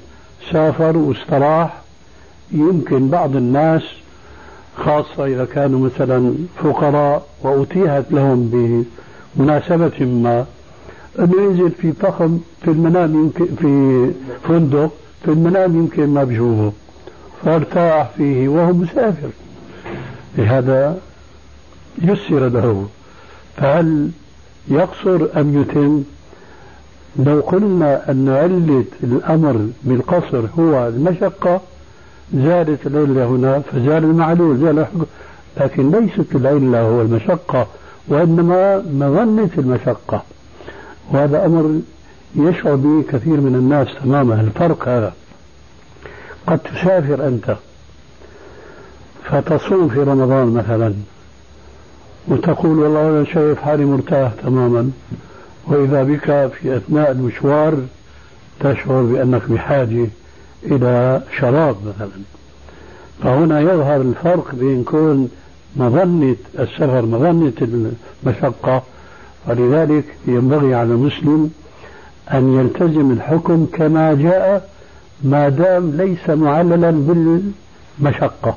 سافر 0.52 0.96
واستراح. 0.96 1.82
يمكن 2.52 3.08
بعض 3.08 3.36
الناس 3.36 3.82
خاصة 4.76 5.26
إذا 5.26 5.44
كانوا 5.44 5.80
مثلا 5.80 6.34
فقراء 6.56 7.26
وأتيحت 7.42 8.04
لهم 8.10 8.50
بمناسبة 9.36 10.04
ما 10.04 10.46
أنه 11.18 11.42
ينزل 11.42 11.70
في 11.70 11.92
فخم 11.92 12.38
في 12.62 12.70
المنام 12.70 13.14
يمكن 13.14 13.46
في 13.46 14.10
فندق 14.48 14.90
في 15.24 15.30
المنام 15.30 15.76
يمكن 15.76 16.06
ما 16.06 16.24
بيشوفه. 16.24 16.72
فارتاح 17.44 18.10
فيه 18.16 18.48
وهو 18.48 18.72
مسافر. 18.72 19.28
لهذا 20.38 20.98
يسر 22.02 22.48
له. 22.48 22.86
فهل 23.56 24.10
يقصر 24.68 25.40
أم 25.40 25.60
يتم؟ 25.62 26.02
لو 27.18 27.40
قلنا 27.40 28.10
أن 28.10 28.28
علة 28.28 28.84
الأمر 29.02 29.68
بالقصر 29.82 30.42
هو 30.58 30.88
المشقة 30.88 31.60
زادت 32.34 32.86
العلة 32.86 33.26
هنا 33.26 33.60
فزال 33.60 34.04
المعلول 34.04 34.58
زال 34.58 34.78
الحكم. 34.78 35.04
لكن 35.56 35.90
ليست 35.90 36.34
العلة 36.34 36.80
هو 36.80 37.02
المشقة 37.02 37.66
وإنما 38.08 38.76
مظنة 38.76 39.50
المشقة. 39.58 40.22
وهذا 41.10 41.46
أمر 41.46 41.80
يشعر 42.36 42.74
به 42.74 43.04
كثير 43.12 43.40
من 43.40 43.54
الناس 43.54 43.88
تماما 44.02 44.40
الفرق 44.40 44.88
هذا. 44.88 45.12
قد 46.46 46.58
تسافر 46.58 47.28
أنت 47.28 47.56
فتصوم 49.24 49.88
في 49.88 50.00
رمضان 50.00 50.54
مثلا 50.54 50.94
وتقول 52.28 52.78
والله 52.78 53.08
أنا 53.08 53.24
شايف 53.24 53.60
حالي 53.60 53.84
مرتاح 53.84 54.32
تماما. 54.42 54.90
وإذا 55.68 56.02
بك 56.02 56.50
في 56.52 56.76
أثناء 56.76 57.10
المشوار 57.10 57.74
تشعر 58.60 59.02
بأنك 59.02 59.42
بحاجة 59.48 60.06
إلى 60.64 61.22
شراب 61.38 61.76
مثلا. 61.86 62.10
فهنا 63.22 63.60
يظهر 63.60 64.00
الفرق 64.00 64.54
بين 64.54 64.84
كون 64.84 65.30
مظنة 65.76 66.36
السفر 66.58 67.02
مظنة 67.06 67.52
المشقة 68.26 68.82
ولذلك 69.46 70.04
ينبغي 70.26 70.74
على 70.74 70.92
المسلم 70.92 71.50
أن 72.32 72.54
يلتزم 72.60 73.10
الحكم 73.10 73.66
كما 73.72 74.14
جاء 74.14 74.70
ما 75.22 75.48
دام 75.48 75.90
ليس 75.96 76.30
معللا 76.30 76.90
بالمشقة. 76.90 78.56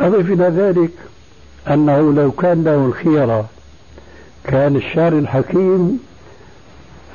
أضف 0.00 0.30
إلى 0.30 0.44
ذلك 0.44 0.90
أنه 1.68 2.12
لو 2.12 2.30
كان 2.30 2.64
له 2.64 2.86
الخيرة 2.86 3.46
كان 4.46 4.76
الشارع 4.76 5.18
الحكيم 5.18 5.98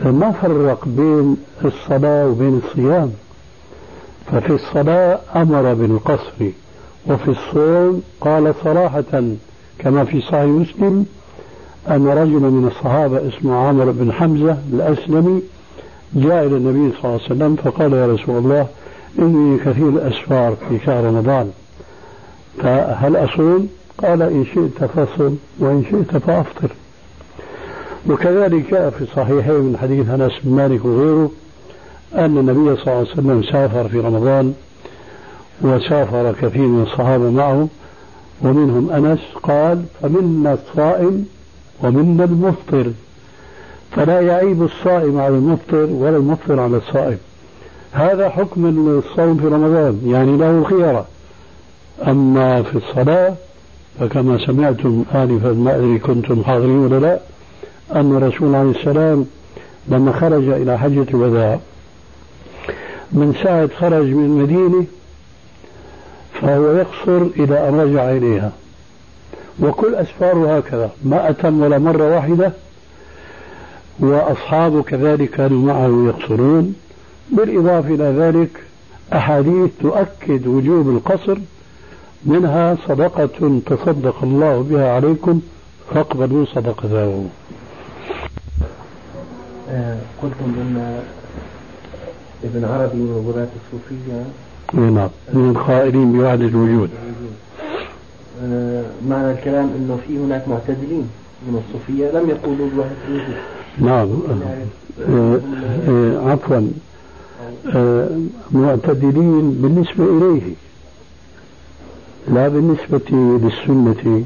ما 0.05 0.31
فرق 0.31 0.85
بين 0.85 1.37
الصلاة 1.65 2.27
وبين 2.27 2.61
الصيام. 2.65 3.11
ففي 4.31 4.53
الصلاة 4.53 5.19
أمر 5.35 5.73
بالقصر 5.73 6.45
وفي 7.07 7.27
الصوم 7.27 8.03
قال 8.21 8.53
صراحة 8.63 9.23
كما 9.79 10.03
في 10.03 10.21
صحيح 10.21 10.43
مسلم 10.43 11.05
أن 11.89 12.07
رجلا 12.07 12.49
من 12.49 12.67
الصحابة 12.67 13.27
اسمه 13.27 13.55
عامر 13.55 13.91
بن 13.91 14.11
حمزة 14.11 14.57
الأسلمي 14.73 15.41
جاء 16.13 16.45
إلى 16.45 16.57
النبي 16.57 16.95
صلى 16.97 17.03
الله 17.03 17.13
عليه 17.13 17.35
وسلم 17.35 17.55
فقال 17.55 17.93
يا 17.93 18.07
رسول 18.07 18.37
الله 18.37 18.67
إني 19.19 19.57
كثير 19.57 19.89
الأسفار 19.89 20.55
في 20.69 20.79
شهر 20.85 21.03
رمضان. 21.03 21.51
فهل 22.57 23.15
أصوم؟ 23.15 23.69
قال 23.97 24.21
إن 24.21 24.45
شئت 24.45 24.85
فصم 24.85 25.35
وإن 25.59 25.83
شئت 25.91 26.17
فأفطر. 26.17 26.69
وكذلك 28.09 28.65
في 28.97 29.01
الصحيحين 29.01 29.53
من 29.53 29.77
حديث 29.81 30.09
أنس 30.09 30.31
بن 30.43 30.55
مالك 30.55 30.85
وغيره 30.85 31.31
أن 32.15 32.37
النبي 32.37 32.75
صلى 32.75 32.87
الله 32.87 32.97
عليه 32.97 33.11
وسلم 33.11 33.43
سافر 33.43 33.87
في 33.87 33.99
رمضان 33.99 34.53
وسافر 35.61 36.33
كثير 36.41 36.67
من 36.67 36.83
الصحابة 36.83 37.29
معه 37.29 37.67
ومنهم 38.41 38.91
أنس 38.91 39.19
قال 39.43 39.83
فمنا 40.01 40.53
الصائم 40.53 41.25
ومنا 41.83 42.23
المفطر. 42.23 42.91
فلا 43.91 44.21
يعيب 44.21 44.63
الصائم 44.63 45.19
على 45.19 45.35
المفطر 45.35 45.85
ولا 45.85 46.17
المفطر 46.17 46.59
على 46.59 46.77
الصائم. 46.77 47.17
هذا 47.91 48.29
حكم 48.29 48.65
الصوم 49.05 49.37
في 49.37 49.47
رمضان 49.47 50.01
يعني 50.05 50.37
له 50.37 50.51
الخيرة 50.51 51.05
أما 52.07 52.63
في 52.63 52.75
الصلاة 52.77 53.33
فكما 53.99 54.45
سمعتم 54.45 55.03
آنفا 55.15 55.51
ما 55.51 55.75
أدري 55.75 55.99
كنتم 55.99 56.43
حاضرين 56.43 56.77
ولا 56.77 56.99
لا 56.99 57.19
أن 57.95 58.17
الرسول 58.17 58.55
عليه 58.55 58.71
السلام 58.71 59.25
لما 59.87 60.11
خرج 60.11 60.47
إلى 60.47 60.77
حجة 60.79 61.05
الوداع 61.13 61.59
من 63.11 63.33
ساعة 63.43 63.69
خرج 63.79 64.05
من 64.05 64.25
المدينة 64.25 64.85
فهو 66.41 66.71
يقصر 66.71 67.21
إلى 67.21 67.69
أن 67.69 67.79
رجع 67.79 68.11
إليها. 68.11 68.51
وكل 69.59 69.95
أسفاره 69.95 70.57
هكذا 70.57 70.91
ما 71.03 71.29
أتم 71.29 71.61
ولا 71.61 71.77
مرة 71.77 72.15
واحدة 72.15 72.51
وأصحابه 73.99 74.83
كذلك 74.83 75.29
كانوا 75.29 75.65
معه 75.65 76.07
يقصرون. 76.07 76.75
بالإضافة 77.31 77.95
إلى 77.95 78.03
ذلك 78.03 78.49
أحاديث 79.13 79.69
تؤكد 79.81 80.47
وجوب 80.47 80.89
القصر 80.89 81.37
منها 82.25 82.77
صدقة 82.87 83.61
تصدق 83.65 84.15
الله 84.23 84.65
بها 84.69 84.91
عليكم 84.91 85.41
فاقبلوا 85.93 86.45
صدقته. 86.45 87.25
قلتم 90.21 90.45
أن 90.61 91.01
ابن 92.43 92.65
عربي 92.65 92.97
من 92.97 93.31
غلاة 93.33 93.47
الصوفية؟ 93.59 94.23
نعم. 94.73 95.09
من 95.33 95.49
القائلين 95.49 96.11
بوحدة 96.11 96.45
الوجود. 96.45 96.89
آه، 98.43 98.83
معنى 99.07 99.31
الكلام 99.31 99.69
أنه 99.77 99.99
في 100.07 100.17
هناك 100.17 100.47
معتدلين 100.47 101.09
من 101.47 101.63
الصوفية 101.63 102.11
لم 102.11 102.29
يقولوا 102.29 102.69
بوحدة 102.75 102.95
الوجود. 103.07 103.35
نعم. 103.77 104.09
آه، 105.09 105.39
آه، 105.89 106.31
عفوا. 106.31 106.61
معتدلين 108.51 109.51
بالنسبة 109.51 110.03
إليه 110.03 110.53
لا 112.27 112.47
بالنسبة 112.47 113.01
للسنة. 113.11 114.23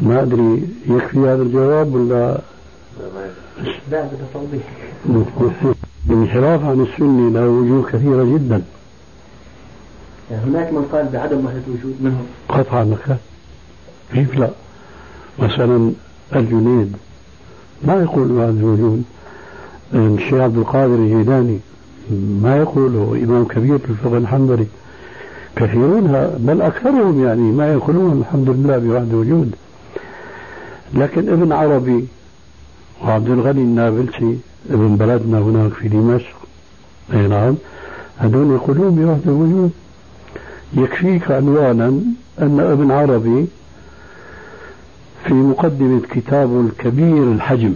ما 0.00 0.22
أدري 0.22 0.68
يكفي 0.88 1.18
هذا 1.18 1.42
الجواب 1.42 1.94
ولا 1.94 2.40
لا 3.90 4.02
بده 4.02 4.24
توضيح 4.34 4.62
الانحراف 6.10 6.64
عن 6.64 6.80
السنة 6.80 7.30
له 7.30 7.48
وجوه 7.48 7.90
كثيرة 7.92 8.24
جدا. 8.24 8.62
يعني 10.30 10.44
هناك 10.44 10.72
من 10.72 10.82
قال 10.92 11.08
بعدم 11.12 11.46
وحدة 11.46 11.62
الوجود 11.68 11.96
منهم. 12.00 12.26
قطعا 12.48 12.84
لك. 12.84 13.16
كيف 14.12 14.38
لا؟ 14.38 14.50
مثلا 15.38 15.92
الجنيد. 16.36 16.96
ما 17.84 18.02
يقول 18.02 18.28
بعد 18.28 18.56
الوجود 18.56 19.04
الشيخ 19.94 20.34
عبد 20.34 20.56
القادر 20.56 20.94
الجيلاني 20.94 21.58
ما 22.42 22.56
يقوله 22.56 23.20
إمام 23.24 23.44
كبير 23.44 23.78
في 23.78 23.90
الفقه 23.90 24.18
الحنبلي. 24.18 24.66
كثيرون 25.56 26.36
بل 26.38 26.62
أكثرهم 26.62 27.24
يعني 27.24 27.52
ما 27.52 27.72
يقولون 27.72 28.20
الحمد 28.20 28.50
لله 28.50 28.78
بوحدة 28.78 29.10
الوجود 29.10 29.54
لكن 30.94 31.28
ابن 31.28 31.52
عربي 31.52 32.04
وعبد 33.04 33.28
الغني 33.28 33.60
النابلسي 33.62 34.38
ابن 34.70 34.96
بلدنا 34.96 35.38
هناك 35.38 35.72
في 35.72 35.88
دمشق 35.88 36.36
اي 37.12 37.26
نعم. 37.26 37.54
هذول 38.18 38.54
يقولون 38.54 38.94
بوحدة 38.94 39.20
الوجود 39.26 39.70
يكفيك 40.74 41.30
عنوانا 41.30 41.88
أن 42.40 42.60
ابن 42.60 42.90
عربي 42.90 43.46
في 45.24 45.34
مقدمة 45.34 46.00
كتابه 46.10 46.60
الكبير 46.60 47.32
الحجم 47.32 47.74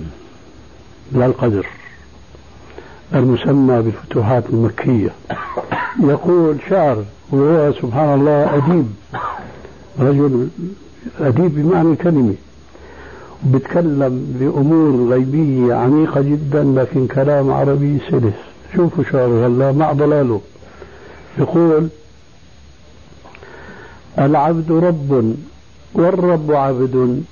لا 1.12 1.26
القدر 1.26 1.66
المسمى 3.14 3.82
بالفتوحات 3.82 4.44
المكية 4.50 5.10
يقول 6.00 6.56
شعر 6.70 7.04
وهو 7.30 7.72
سبحان 7.72 8.20
الله 8.20 8.56
أديب 8.56 8.86
رجل 9.98 10.48
أديب 11.20 11.54
بمعنى 11.54 11.92
الكلمة. 11.92 12.34
بيتكلم 13.42 14.36
بأمور 14.40 15.12
غيبية 15.12 15.74
عميقة 15.74 16.20
جدا 16.20 16.64
لكن 16.64 17.06
كلام 17.06 17.50
عربي 17.50 17.98
سلس. 18.10 18.34
شوفوا 18.76 19.04
شعره 19.04 19.46
هلا 19.46 19.72
مع 19.72 19.92
ضلاله. 19.92 20.40
يقول 21.38 21.88
العبد 24.18 24.72
رب 24.72 25.34
والرب 25.94 26.52
عبد 26.52 27.22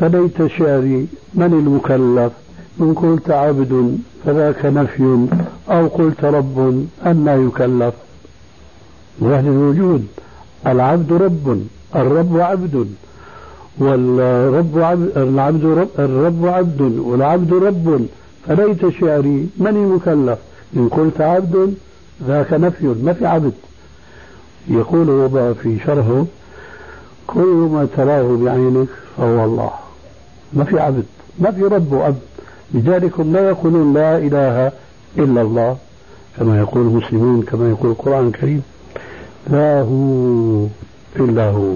فليت 0.00 0.46
شعري 0.46 1.06
من 1.34 1.52
المكلف؟ 1.52 2.32
إن 2.80 2.94
قلت 2.94 3.30
عبد 3.30 3.98
فذاك 4.24 4.66
نفي 4.66 5.26
أو 5.70 5.86
قلت 5.86 6.24
رب 6.24 6.86
أن 7.06 7.48
يكلف؟ 7.48 7.94
وأهل 9.20 9.46
الوجود. 9.46 10.06
العبد 10.66 11.12
رب 11.12 11.62
الرب 11.96 12.36
عبد. 12.36 12.94
والرب 13.80 14.78
عبد 14.78 15.18
العبد 15.18 15.64
رب 15.64 15.88
الرب 15.98 16.46
عبد 16.46 16.80
والعبد 16.80 17.52
رب. 17.52 18.06
فليت 18.46 18.88
شعري 18.88 19.48
من 19.56 19.66
المكلف؟ 19.66 20.38
إن 20.76 20.88
قلت 20.88 21.20
عبد 21.20 21.74
ذاك 22.26 22.52
نفي 22.52 22.86
ما 22.86 23.12
في 23.12 23.26
عبد. 23.26 23.52
يقول 24.68 25.10
هو 25.10 25.54
في 25.54 25.78
شرحه 25.86 26.24
كل 27.26 27.68
ما 27.72 27.88
تراه 27.96 28.36
بعينك 28.36 28.88
فهو 29.16 29.44
الله. 29.44 29.70
ما 30.52 30.64
في 30.64 30.80
عبد 30.80 31.04
ما 31.38 31.50
في 31.50 31.62
رب 31.62 31.92
وأب 31.92 32.18
لذلك 32.74 33.20
هم 33.20 33.32
لا 33.32 33.48
يقولون 33.48 33.94
لا 33.94 34.18
إله 34.18 34.72
إلا 35.18 35.42
الله. 35.42 35.76
كما 36.38 36.58
يقول 36.58 36.82
المسلمون 36.86 37.42
كما 37.42 37.70
يقول 37.70 37.90
القرآن 37.90 38.26
الكريم 38.26 38.62
لا 39.50 39.80
هو 39.80 40.66
إلا 41.16 41.50
هو. 41.50 41.74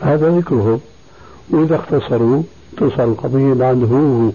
هذا 0.00 0.38
ذكرهم 0.38 0.80
وإذا 1.50 1.76
اختصروا 1.76 2.42
تصل 2.76 3.02
القضية 3.02 3.64
عنده 3.64 3.86
هو. 3.86 4.30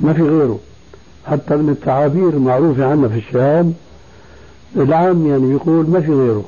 ما 0.00 0.12
في 0.12 0.22
غيره. 0.22 0.58
حتى 1.26 1.56
من 1.56 1.68
التعابير 1.68 2.28
المعروفة 2.28 2.86
عندنا 2.86 3.08
في 3.08 3.18
الشام 3.18 3.74
العام 4.76 5.26
يعني 5.26 5.50
يقول 5.50 5.90
ما 5.90 6.00
في 6.00 6.12
غيره. 6.12 6.44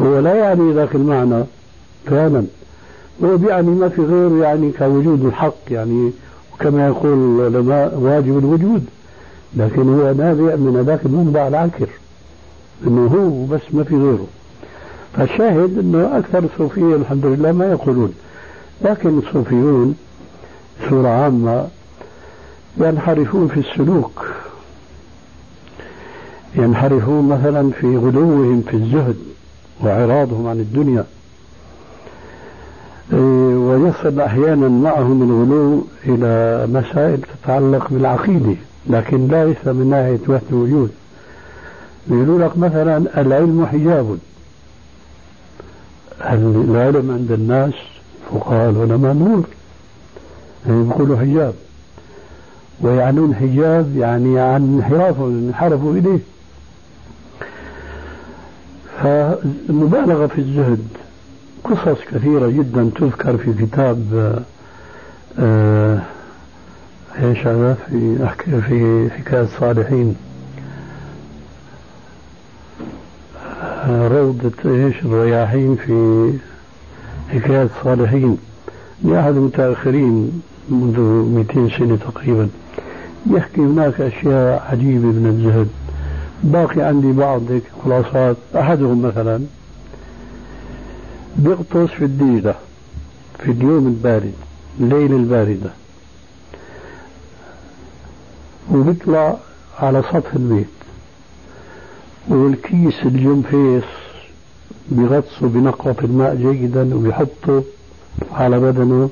هو 0.00 0.18
لا 0.18 0.34
يعني 0.34 0.72
ذاك 0.72 0.94
المعنى 0.94 1.44
فعلا 2.06 2.44
هو 3.24 3.36
بيعني 3.36 3.70
ما 3.70 3.88
في 3.88 4.02
غيره 4.02 4.42
يعني 4.42 4.72
كوجود 4.72 5.24
الحق 5.24 5.54
يعني 5.70 6.10
وكما 6.54 6.86
يقول 6.86 7.40
العلماء 7.40 7.98
واجب 7.98 8.38
الوجود. 8.38 8.84
لكن 9.56 9.88
هو 9.88 10.12
نابع 10.12 10.56
من 10.56 10.82
ذاك 10.86 11.06
المنبع 11.06 11.48
العكر 11.48 11.88
إنه 12.86 13.06
هو 13.06 13.56
بس 13.56 13.60
ما 13.72 13.84
في 13.84 13.96
غيره. 13.96 14.26
فالشاهد 15.16 15.78
أنه 15.78 16.18
أكثر 16.18 16.38
الصوفيه 16.38 16.96
الحمد 16.96 17.26
لله 17.26 17.52
ما 17.52 17.70
يقولون. 17.70 18.14
لكن 18.82 19.18
الصوفيون 19.18 19.96
صورة 20.90 21.08
عامة 21.08 21.66
ينحرفون 22.76 23.48
في 23.48 23.60
السلوك. 23.60 24.26
ينحرفون 26.54 27.28
مثلا 27.28 27.70
في 27.70 27.96
غلوهم 27.96 28.62
في 28.68 28.74
الزهد 28.74 29.16
وإعراضهم 29.80 30.46
عن 30.46 30.56
الدنيا. 30.56 31.04
إيه، 33.12 33.56
ويصل 33.56 34.20
أحيانا 34.20 34.68
معهم 34.68 35.22
الغلو 35.22 35.84
إلى 36.04 36.66
مسائل 36.72 37.20
تتعلق 37.22 37.86
بالعقيدة 37.90 38.54
لكن 38.86 39.28
ليس 39.28 39.66
من 39.66 39.86
ناحية 39.90 40.20
وحدة 40.28 40.46
الوجود. 40.50 40.90
يقولوا 42.10 42.38
لك 42.38 42.58
مثلا 42.58 43.20
العلم 43.20 43.66
حجاب. 43.66 44.18
العلم 46.22 47.10
عند 47.10 47.32
الناس 47.32 47.74
فقهاء 48.30 48.70
العلماء 48.70 49.12
نور. 49.14 49.44
يعني 50.66 50.82
بيقولوا 50.82 51.18
حجاب. 51.18 51.54
ويعنون 52.80 53.34
حجاب 53.34 53.96
يعني 53.96 54.40
عن 54.40 54.74
انحرافهم 54.74 55.48
انحرفوا 55.48 55.92
إليه. 55.92 56.18
فالمبالغة 59.02 60.26
في 60.26 60.38
الزهد 60.38 60.86
قصص 61.64 61.98
كثيرة 62.12 62.46
جدا 62.48 62.90
تذكر 62.96 63.36
في 63.36 63.52
كتاب 63.52 64.34
آه 65.38 65.98
إيش 67.22 67.46
هذا؟ 67.46 67.74
في 67.74 68.28
في 68.68 69.08
حكاية 69.10 69.42
الصالحين. 69.42 70.16
روضة 73.88 74.52
إيش 74.64 74.94
الرياحين 75.04 75.76
في 75.76 76.32
حكاية 77.28 77.68
الصالحين. 77.78 78.38
لأحد 79.04 79.36
المتأخرين 79.36 80.42
منذ 80.68 81.00
200 81.54 81.78
سنة 81.78 81.96
تقريبا. 81.96 82.48
يحكي 83.30 83.60
هناك 83.60 84.00
أشياء 84.00 84.66
عجيبة 84.72 85.06
من 85.06 85.26
الزهد 85.26 85.68
باقي 86.42 86.80
عندي 86.82 87.12
بعض 87.12 87.42
خلاصات. 87.84 88.36
أحدهم 88.56 89.02
مثلا 89.02 89.40
بيغطس 91.36 91.90
في 91.90 92.04
الديرة 92.04 92.54
في 93.38 93.50
اليوم 93.50 93.86
البارد 93.86 94.32
الليلة 94.80 95.16
الباردة 95.16 95.70
وبيطلع 98.70 99.36
على 99.78 100.02
سطح 100.02 100.34
البيت 100.34 100.77
والكيس 102.28 103.02
الجنفيس 103.04 103.84
بغطسه 104.88 105.48
بنقرة 105.48 105.96
الماء 106.04 106.34
جيدا 106.34 106.94
وبيحطه 106.94 107.62
على 108.32 108.60
بدنه. 108.60 109.10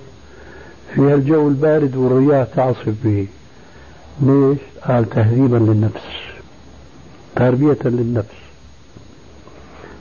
فيها 0.95 1.15
الجو 1.15 1.49
البارد 1.49 1.97
والرياح 1.97 2.47
تعصف 2.57 2.95
به. 3.05 3.27
ليش؟ 4.23 4.59
قال 4.89 5.11
تهذيبا 5.11 5.57
للنفس. 5.57 6.05
تربية 7.37 7.79
للنفس. 7.85 8.37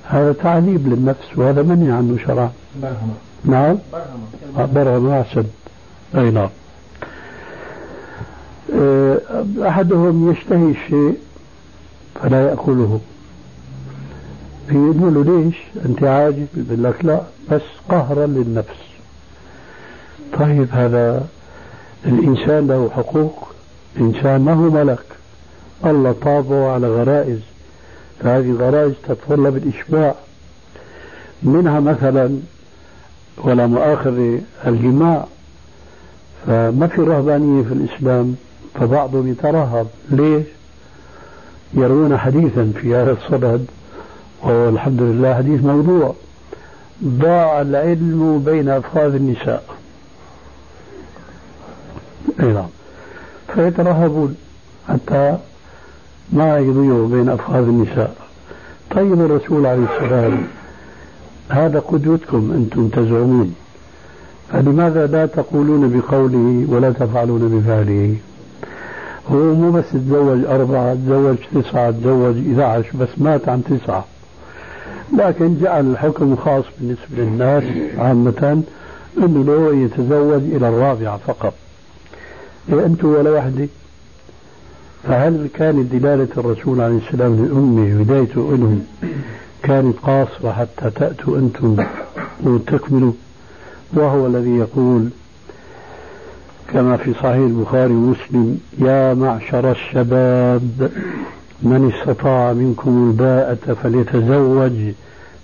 هذا 0.03 0.34
تعذيب 0.34 0.88
للنفس 0.88 1.38
وهذا 1.38 1.61
منهي 1.61 1.91
عنه 1.91 2.18
شرعا 2.28 2.51
برهمة. 2.82 3.13
نعم؟ 3.45 3.78
برهمة. 3.93 4.74
برهمة 4.74 5.22
أحسن. 5.22 5.45
أي 6.16 6.32
نعم. 6.32 6.49
أه، 8.74 9.18
أحدهم 9.61 10.32
يشتهي 10.32 10.72
الشيء 10.72 11.18
فلا 12.22 12.49
يأكله. 12.49 12.99
فيقول 14.68 15.13
له 15.13 15.24
ليش 15.24 15.55
أنت 15.86 16.03
عاجز 16.03 16.45
يقول 16.57 16.84
لك 16.84 17.05
لا 17.05 17.22
بس 17.51 17.61
قهرا 17.89 18.26
للنفس. 18.26 18.86
طيب 20.39 20.68
هذا 20.72 21.28
الإنسان 22.05 22.68
له 22.68 22.89
حقوق 22.95 23.47
الإنسان 23.97 24.41
ما 24.41 24.53
هو 24.53 24.70
ملك. 24.70 25.05
الله 25.86 26.16
طابه 26.22 26.72
على 26.72 26.88
غرائز. 26.88 27.39
فهذه 28.20 28.49
الغرائز 28.51 28.93
تتطلب 29.07 29.57
الإشباع. 29.57 30.16
منها 31.43 31.80
مثلا 31.80 32.39
ولا 33.38 33.68
مؤاخذة 33.68 34.41
الجماع. 34.68 35.26
فما 36.47 36.88
في 36.88 37.01
رهبانية 37.01 37.63
في 37.63 37.74
الإسلام 37.74 38.36
فبعضهم 38.74 39.28
يترهب. 39.28 39.88
ليش؟ 40.09 40.45
يروون 41.76 42.17
حديثا 42.17 42.73
في 42.82 42.95
هذا 42.95 43.11
الصدد 43.11 43.65
وهو 44.43 44.69
الحمد 44.69 45.01
لله 45.01 45.34
حديث 45.34 45.63
موضوع. 45.63 46.13
ضاع 47.03 47.61
العلم 47.61 48.43
بين 48.45 48.69
أفخاذ 48.69 49.15
النساء. 49.15 49.63
أي 52.39 52.45
نعم. 52.45 52.67
فيترهبون 53.55 54.36
حتى 54.89 55.38
ما 56.34 56.57
يضيعوا 56.57 57.07
بين 57.07 57.30
أفخاذ 57.30 57.63
النساء. 57.63 58.15
طيب 58.91 59.21
الرسول 59.21 59.65
عليه 59.65 59.86
السلام 59.95 60.47
هذا 61.49 61.80
قدوتكم 61.80 62.51
أنتم 62.55 62.88
تزعمون. 62.88 63.55
فلماذا 64.51 65.07
لا 65.07 65.26
تقولون 65.26 65.99
بقوله 65.99 66.65
ولا 66.69 66.91
تفعلون 66.91 67.59
بفعله؟ 67.59 68.15
هو 69.32 69.53
مو 69.53 69.71
بس 69.71 69.86
تزوج 69.93 70.45
أربعة 70.45 70.95
تزوج 70.95 71.36
تسعة 71.55 71.91
تزوج 71.91 72.36
11 72.38 72.97
بس 72.97 73.09
مات 73.17 73.49
عن 73.49 73.63
تسعة. 73.63 74.05
لكن 75.17 75.57
جعل 75.61 75.91
الحكم 75.91 76.36
خاص 76.36 76.63
بالنسبة 76.80 77.05
للناس 77.17 77.63
عامة 77.97 78.63
أنه 79.17 79.43
له 79.43 79.76
يتزوج 79.76 80.41
إلى 80.55 80.69
الرابعة 80.69 81.17
فقط. 81.17 81.53
إيه 82.73 82.86
أنتم 82.86 83.07
ولا 83.07 83.32
وحدة؟ 83.32 83.67
فهل 85.03 85.47
كانت 85.53 85.93
دلالة 85.95 86.28
الرسول 86.38 86.82
عليه 86.82 86.97
السلام 86.97 87.45
لأمه 87.45 88.01
هدايته 88.01 88.57
لهم 88.57 88.86
كانت 89.63 89.95
قاصرة 90.03 90.51
حتى 90.51 90.89
تأتوا 90.89 91.38
أنتم 91.38 91.78
وتكملوا؟ 92.43 93.11
وهو 93.93 94.28
الذي 94.28 94.57
يقول 94.57 95.09
كما 96.74 96.97
في 96.97 97.13
صحيح 97.13 97.36
البخاري 97.36 97.93
ومسلم 97.93 98.59
يا 98.80 99.13
معشر 99.13 99.72
الشباب 99.72 100.91
من 101.61 101.93
استطاع 101.93 102.53
منكم 102.53 103.09
الباءة 103.09 103.74
فليتزوج 103.84 104.93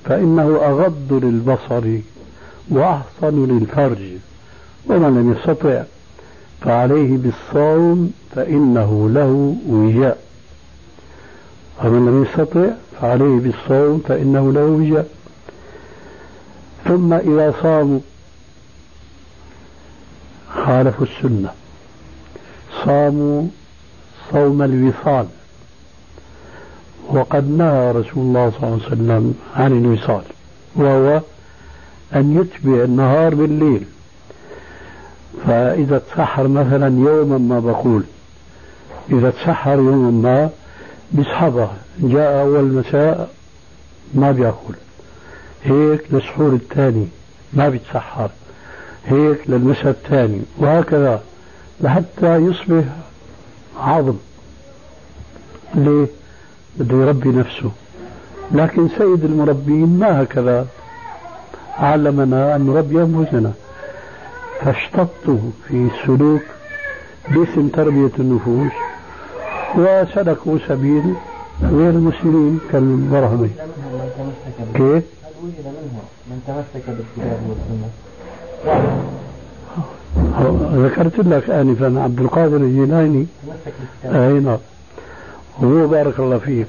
فإنه 0.06 0.44
أغض 0.44 1.20
للبصر 1.24 2.00
وأحصن 2.70 3.46
للفرج 3.46 3.98
ومن 4.88 5.16
لم 5.18 5.32
يستطع 5.32 5.84
فعليه 6.62 7.18
بالصوم 7.18 8.14
فإنه 8.36 9.10
له 9.14 9.56
وجاء. 9.70 10.18
ومن 11.84 12.06
لم 12.06 12.24
يستطع 12.24 12.68
فعليه 13.02 13.40
بالصوم 13.40 14.04
فإنه 14.08 14.52
له 14.52 14.66
وجاء. 14.66 15.08
ثم 16.86 17.14
إذا 17.14 17.54
صاموا 17.62 18.00
خالفوا 20.56 21.06
السنة. 21.06 21.50
صاموا 22.86 23.48
صوم 24.32 24.62
الوصال. 24.62 25.26
وقد 27.10 27.50
نهى 27.50 27.92
رسول 27.92 28.24
الله 28.24 28.52
صلى 28.52 28.64
الله 28.64 28.80
عليه 28.86 28.88
وسلم 28.88 29.36
عن 29.56 29.72
الوصال 29.72 30.24
وهو 30.76 31.22
أن 32.16 32.42
يتبع 32.42 32.84
النهار 32.84 33.36
بالليل. 33.36 33.86
فإذا 35.48 35.98
تسحر 35.98 36.48
مثلا 36.48 36.88
يوما 36.88 37.38
ما 37.38 37.60
بقول 37.60 38.04
إذا 39.12 39.30
تسحر 39.30 39.76
يوما 39.76 40.12
ما 40.12 40.50
بيسحبها. 41.12 41.74
جاء 42.00 42.42
أول 42.42 42.64
مساء 42.64 43.30
ما 44.14 44.32
بيأكل. 44.32 44.74
هيك 45.64 46.04
للسحور 46.12 46.54
الثاني 46.54 47.08
ما 47.54 47.70
بيتسحر. 47.70 48.30
هيك 49.06 49.40
للمساء 49.50 49.90
الثاني 49.90 50.42
وهكذا 50.58 51.22
لحتى 51.82 52.36
يصبح 52.36 52.84
عظم 53.80 54.16
ليه؟ 55.76 56.08
بده 56.78 56.98
يربي 56.98 57.30
نفسه 57.30 57.72
لكن 58.52 58.88
سيد 58.90 59.24
المربين 59.26 60.00
ما 60.00 60.24
هكذا 60.24 60.68
علمنا 61.78 62.56
أن 62.56 62.66
نربي 62.68 63.02
أنفسنا 63.02 63.52
فاشتطوا 64.62 65.38
في 65.68 65.88
السلوك 65.94 66.42
باسم 67.30 67.68
تربية 67.68 68.12
النفوس 68.20 68.72
وسلكوا 69.76 70.58
سبيل 70.68 71.14
غير 71.64 71.90
المسلمين 71.90 72.60
كالبرهمي 72.72 73.50
كيف؟ 74.74 75.04
من 76.28 76.42
تمسك 76.48 76.86
بالكتاب 76.88 77.40
والسنة؟ 77.50 77.90
ذكرت 80.76 81.20
لك 81.20 81.50
آنفا 81.50 82.02
عبد 82.02 82.20
القادر 82.20 82.58
الجيلاني. 82.58 83.26
نعم. 84.04 84.58
وهو 85.60 85.88
بارك 85.88 86.20
الله 86.20 86.38
فيك. 86.38 86.68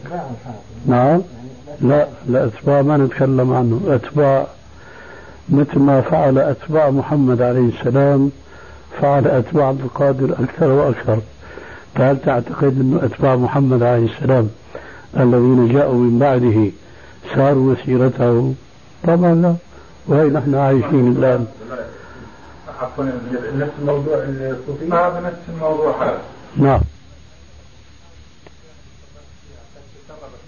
نعم. 0.86 1.20
لا 1.80 2.08
لا 2.28 2.44
أتباع 2.44 2.82
ما 2.82 2.96
نتكلم 2.96 3.52
عنه. 3.52 3.80
أتباع 3.86 4.46
مثل 5.48 5.78
ما 5.78 6.00
فعل 6.00 6.38
أتباع 6.38 6.90
محمد 6.90 7.42
عليه 7.42 7.68
السلام 7.68 8.30
فعل 9.00 9.26
أتباع 9.26 9.68
عبد 9.68 9.80
القادر 9.80 10.32
أكثر 10.32 10.70
وأكثر. 10.70 11.18
فهل 11.94 12.16
تعتقد 12.20 12.80
أن 12.80 13.00
أتباع 13.02 13.36
محمد 13.36 13.82
عليه 13.82 14.06
السلام 14.06 14.48
الذين 15.16 15.68
جاءوا 15.72 15.94
من 15.94 16.18
بعده 16.18 16.70
ساروا 17.34 17.72
مسيرته؟ 17.72 18.54
طبعا 19.06 19.34
لا. 19.34 19.54
وهي 20.08 20.28
نحن 20.28 20.54
عايشين 20.54 21.16
الآن 21.18 21.46
عفوا 22.82 23.04
نفس 23.54 23.72
موضوع 23.82 24.16
الصوفية 24.18 24.86
هذا 24.86 25.20
نفس 25.20 25.38
الموضوع. 25.48 26.04
هذا 26.04 26.22
نعم. 26.56 26.80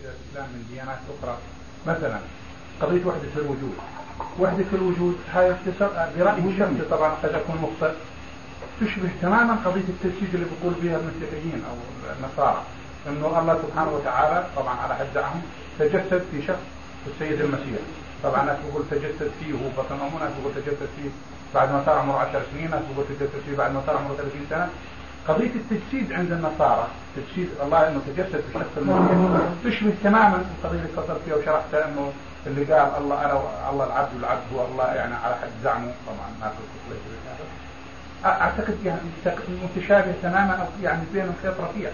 الاسلام 0.04 0.48
من 0.54 0.66
ديانات 0.70 0.98
أخرى 1.18 1.36
مثلا 1.86 2.18
قضية 2.80 3.04
وحدة 3.06 3.28
الوجود. 3.36 3.74
وحدة 4.40 4.64
الوجود 4.72 5.16
هاي 5.32 5.52
اختصار 5.52 6.08
برايي 6.18 6.48
الشخصي 6.48 6.88
طبعا 6.90 7.14
قد 7.22 7.34
أكون 7.34 7.56
مخطئ 7.62 7.94
تشبه 8.80 9.10
تماما 9.22 9.54
قضية 9.64 9.88
التجسيد 9.88 10.34
اللي 10.34 10.46
بيقول 10.46 10.74
بها 10.82 10.96
المسيحيين 11.00 11.62
أو 11.70 11.76
النصارى. 12.18 12.62
إنه 13.08 13.40
الله 13.40 13.58
سبحانه 13.62 13.92
وتعالى 13.92 14.46
طبعا 14.56 14.76
على 14.76 14.94
حد 14.94 15.06
زعمهم 15.14 15.42
تجسد 15.78 16.22
في 16.30 16.46
شخص 16.46 16.64
السيد 17.06 17.40
المسيح. 17.40 17.80
طبعا 18.22 18.44
ناس 18.44 18.56
بيقول 18.66 18.82
تجسد 18.90 19.30
فيه 19.40 19.54
وهو 19.54 19.68
بطن 19.78 19.94
امه 19.94 20.24
ناس 20.24 20.32
بيقول 20.38 20.54
تجسد 20.54 20.88
فيه. 20.96 21.10
بعد 21.54 21.72
ما 21.72 21.82
صار 21.86 21.98
عمره 21.98 22.18
10 22.18 22.42
سنين 22.52 22.70
تجسد 23.08 23.42
فيه 23.46 23.56
بعد 23.56 23.72
ما 23.72 23.82
صار 23.86 23.96
عمره 23.96 24.14
30 24.16 24.46
سنة. 24.50 24.68
قضية 25.28 25.50
التجسيد 25.54 26.12
عند 26.12 26.32
النصارى. 26.32 26.86
تجسيد 27.16 27.48
الله 27.62 27.88
إنه 27.88 28.00
تجسد 28.06 28.40
في 28.40 28.52
شخص 28.54 28.76
المسيح 28.76 29.40
تشبه 29.64 29.94
تماما 30.04 30.36
القضية 30.36 30.78
اللي 30.78 30.88
اتصلت 30.94 31.20
فيها 31.24 31.36
وشرحتها 31.36 31.88
إنه 31.88 32.12
اللي 32.46 32.64
قال 32.64 32.92
الله 32.98 33.24
أنا 33.24 33.42
الله 33.70 33.86
العبد 33.86 34.14
والعبد 34.14 34.42
هو 34.54 34.66
الله 34.66 34.84
يعني 34.84 35.14
على 35.14 35.34
حد 35.34 35.48
زعمه. 35.64 35.92
طبعا 36.06 36.28
ما 36.40 36.48
في 36.48 38.26
أعتقد 38.26 38.78
يعني 38.84 39.00
متشابه 39.62 40.14
تماما 40.22 40.68
يعني 40.82 41.02
بينهم 41.12 41.34
خيط 41.42 41.54
رفيع. 41.60 41.90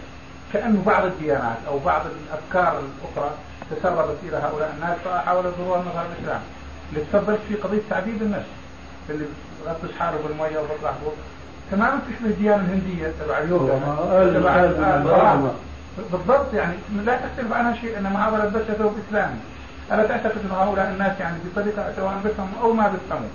كأنه 0.52 0.82
بعض 0.86 1.04
الديانات 1.04 1.56
أو 1.68 1.78
بعض 1.78 2.02
الأفكار 2.06 2.80
الأخرى 2.80 3.30
تسربت 3.70 4.16
إلى 4.22 4.36
هؤلاء 4.36 4.74
الناس 4.76 4.98
فحاولوا 5.04 5.50
يظهروها 5.50 5.80
مظهر 5.80 6.06
الإسلام. 6.06 6.40
اللي 6.92 7.04
تسببت 7.04 7.38
في 7.48 7.54
قضية 7.54 7.80
تعذيب 7.90 8.22
النفس. 8.22 8.48
اللي 9.11 9.24
غطس 9.68 9.92
حاله 9.98 10.18
بالمية 10.28 10.58
فوق 11.04 11.14
تماما 11.70 11.98
تشبه 12.08 12.30
الديانه 12.30 12.56
الهندية 12.64 13.12
تبع 13.24 13.38
اليوغا. 13.38 13.78
تبع 14.40 14.54
ال- 14.64 15.50
بالضبط. 16.12 16.54
يعني 16.54 16.74
لا 17.06 17.16
تختلف 17.16 17.52
عنها 17.52 17.74
شيء 17.80 17.98
إنما 17.98 18.28
هذا 18.28 18.36
لبسه 18.44 18.74
ثوب 18.74 18.92
إسلامي. 19.08 19.36
ألا 19.92 20.06
تعتقد 20.06 20.38
أن 20.44 20.50
هؤلاء 20.56 20.90
الناس 20.90 21.20
يعني 21.20 21.36
بطريقة 21.52 21.92
سواء 21.96 22.14
بيفهموا 22.24 22.62
أو 22.62 22.72
ما 22.72 22.88
بيفهموا 22.88 23.28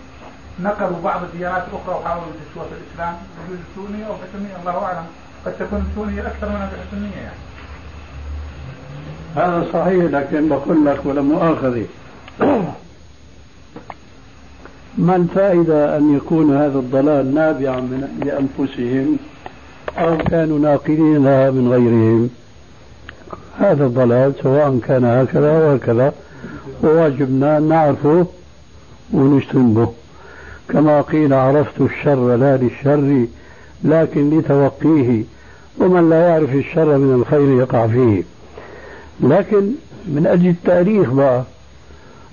نقلوا 0.60 1.02
بعض 1.04 1.24
الديانات 1.24 1.64
الأخرى 1.74 1.96
وحاولوا 2.02 2.28
يدسوها 2.28 2.66
في 2.66 2.72
الإسلام. 2.82 3.16
يجوز 3.48 3.60
السنيه 3.70 4.06
أو 4.08 4.14
الحسنية 4.14 4.56
الله 4.62 4.86
أعلم. 4.86 5.06
قد 5.46 5.54
تكون 5.60 5.86
السنيه 5.92 6.22
أكثر 6.28 6.50
منها 6.50 6.68
في 6.68 6.76
الحسنية 6.76 7.22
يعني. 7.22 7.40
هذا 9.36 9.66
صحيح 9.74 10.04
لكن 10.12 10.50
بقول 10.50 10.86
لك 10.86 11.00
ولا 11.06 11.22
مؤاخذة 11.22 11.86
ما 14.98 15.16
الفائدة 15.16 15.98
أن 15.98 16.16
يكون 16.16 16.58
هذا 16.58 16.80
الضلال 16.80 17.34
نابعا 17.36 17.80
من 17.80 18.08
لأنفسهم 18.26 19.18
أو 19.98 20.18
كانوا 20.18 20.60
ناقلينها 20.60 21.52
من 21.52 21.68
غيرهم؟ 21.72 22.30
هذا 23.60 23.86
الضلال 23.86 24.34
سواء 24.44 24.80
كان 24.88 25.06
هكذا 25.06 25.50
أو 25.52 25.72
هكذا 25.76 26.14
وواجبنا 26.84 27.58
أن 27.58 27.70
نعرفه 27.70 28.26
ونجتنبه 29.14 29.88
كما 30.70 31.02
قيل 31.02 31.34
عرفت 31.34 31.82
الشر 31.82 32.36
لا 32.36 32.58
للشر 32.58 33.26
لكن 33.84 34.40
لتوقيه 34.40 35.24
ومن 35.80 36.10
لا 36.10 36.28
يعرف 36.28 36.56
الشر 36.56 36.98
من 36.98 37.14
الخير 37.14 37.50
يقع 37.60 37.88
فيه. 37.88 38.24
لكن 39.24 39.72
من 40.08 40.28
أجل 40.28 40.50
التاريخ 40.50 41.10
بقى 41.10 41.44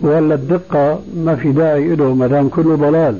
ولا 0.00 0.34
الدقة 0.34 1.00
ما 1.16 1.36
في 1.36 1.52
داعي 1.52 1.96
له 1.96 2.14
ما 2.14 2.26
دام 2.26 2.48
كله 2.48 2.76
ضلال. 2.76 3.18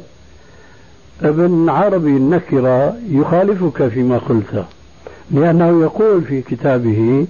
ابن 1.23 1.69
عربي 1.69 2.11
النكرة 2.17 2.97
يخالفك 3.09 3.89
فيما 3.89 4.19
قلت 4.19 4.65
لأنه 5.31 5.83
يقول 5.83 6.23
في 6.23 6.43
كتابه 6.43 7.27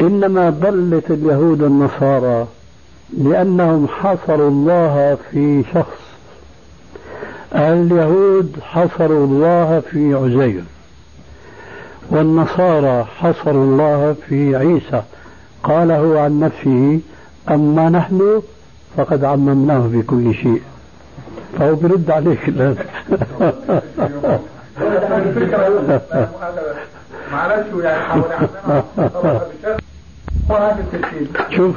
إنما 0.00 0.50
ضلت 0.50 1.10
اليهود 1.10 1.62
النصارى 1.62 2.46
لأنهم 3.18 3.88
حصروا 3.88 4.50
الله 4.50 5.18
في 5.30 5.64
شخص. 5.74 6.00
اليهود 7.54 8.56
حصروا 8.62 9.26
الله 9.26 9.82
في 9.90 10.14
عزير 10.14 10.64
والنصارى 12.10 13.04
حصروا 13.04 13.64
الله 13.64 14.16
في 14.28 14.56
عيسى. 14.56 15.02
قاله 15.62 16.20
عن 16.20 16.40
نفسه 16.40 17.00
أما 17.50 17.88
نحن 17.88 18.42
فقد 18.96 19.24
عممناه 19.24 19.86
بكل 19.92 20.34
شيء. 20.34 20.62
فهو 21.58 21.74
برد 21.74 22.10
عليك 22.10 22.48
الآن. 22.48 22.76
معلش 27.32 27.66
يعني 27.82 28.22
شوف. 31.50 31.76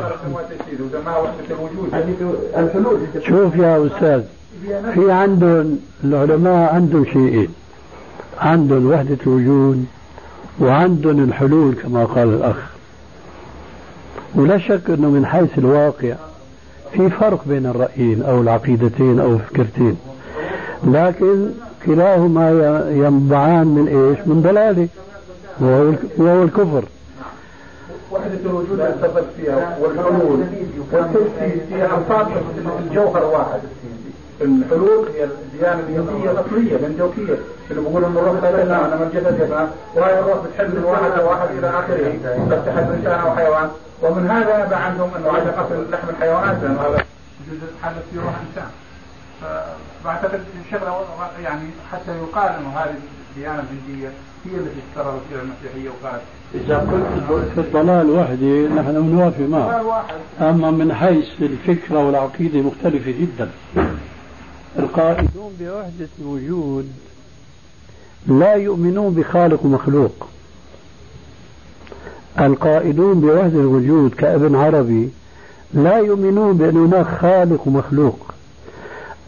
شوف 3.27 3.55
يا 3.55 3.87
أستاذ 3.87 4.23
في 4.93 5.11
عندهم 5.11 5.79
العلماء 6.03 6.73
عندهم 6.73 7.05
شيئين. 7.05 7.53
عندهم 8.39 8.91
وحدة 8.91 9.17
الوجود 9.27 9.85
وعندهم 10.59 11.23
الحلول 11.23 11.75
كما 11.83 12.05
قال 12.05 12.27
الأخ. 12.27 12.76
ولا 14.37 14.57
شك 14.57 14.89
أنه 14.89 15.09
من 15.09 15.25
حيث 15.25 15.57
الواقع 15.57 16.13
في 16.93 17.09
فرق 17.09 17.41
بين 17.45 17.65
الرأيين 17.65 18.23
أو 18.23 18.41
العقيدتين 18.41 19.19
أو 19.19 19.33
الفكرتين 19.33 19.97
لكن 20.83 21.49
كلاهما 21.85 22.49
ينبعان 22.91 23.67
من 23.67 23.87
إيش؟ 23.87 24.27
من 24.27 24.41
ضلالة 24.41 24.87
وهو 26.17 26.43
الكفر. 26.43 26.83
وحدة 28.11 28.39
الوجود 28.45 28.79
التفت 28.79 29.25
فيها 29.37 29.77
والحلول. 29.81 30.39
والتجسيد 30.91 31.61
هي 31.71 31.85
ألفاظ 31.85 32.27
الجوهر 32.87 33.25
واحد. 33.25 33.59
الحلول 34.41 35.05
هي 35.15 35.23
الديانة 35.23 35.79
اليهودية 35.89 36.31
الأصلية 36.31 36.75
الأندوكية. 36.75 37.37
اللي 37.71 37.81
بيقول 37.81 38.03
إن 38.05 38.17
الروح 38.17 38.43
لا 38.43 38.63
إلا 38.63 38.95
من 38.95 39.09
الجسد 39.13 39.39
يفهم 39.41 39.67
وهي 39.95 40.19
الروح 40.19 40.37
بتحل 40.45 40.67
من 40.75 40.83
واحد 40.83 41.11
لواحد 41.19 41.49
إلى 41.57 41.69
آخره 41.69 42.13
قد 42.51 42.65
تحل 42.65 42.93
إنسان 42.93 43.19
أو 43.19 43.35
حيوان 43.35 43.69
ومن 44.01 44.29
هذا 44.29 44.65
يبقى 44.65 44.85
عندهم 44.85 45.09
أنه 45.17 45.27
عدم 45.31 45.49
أكل 45.49 45.91
لحم 45.91 46.09
الحيوانات 46.09 46.63
لأنه 46.63 46.81
هذا 46.81 47.05
جزء 47.51 47.67
حدث 47.83 48.03
في 48.13 48.19
روح 48.19 48.33
إنسان 48.49 48.69
فأعتقد 50.03 50.39
الشغلة 50.65 51.05
يعني 51.43 51.69
حتى 51.91 52.11
يقال 52.17 52.49
أنه 52.49 52.69
هذه 52.69 52.95
الديانة 53.31 53.59
الهندية 53.63 54.09
هي 54.45 54.55
التي 54.55 54.79
استقرت 54.89 55.21
فيها 55.29 55.41
المسيحية 55.41 55.89
وقالت. 55.89 56.21
إذا 56.55 56.77
قلت 56.77 57.47
في 57.55 57.61
الضلال 57.61 58.09
وحدي 58.09 58.67
نحن 58.67 59.15
نوافق 59.15 59.39
معه 59.41 60.05
أما 60.41 60.71
من 60.71 60.93
حيث 60.93 61.27
الفكرة 61.41 62.05
والعقيدة 62.05 62.59
مختلفة 62.61 63.11
جدا. 63.11 63.49
القائدون 64.79 65.53
بوحدة 65.59 66.07
الوجود 66.21 66.91
لا 68.27 68.53
يؤمنون 68.53 69.13
بخالق 69.13 69.65
ومخلوق. 69.65 70.27
القائدون 72.39 73.19
بوحدة 73.19 73.59
الوجود 73.59 74.13
كابن 74.13 74.55
عربي 74.55 75.09
لا 75.73 75.97
يؤمنون 75.97 76.57
بأن 76.57 76.77
هناك 76.77 77.05
خالق 77.05 77.67
ومخلوق. 77.67 78.33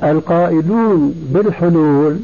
القائدون 0.04 1.14
بالحلول 1.34 2.20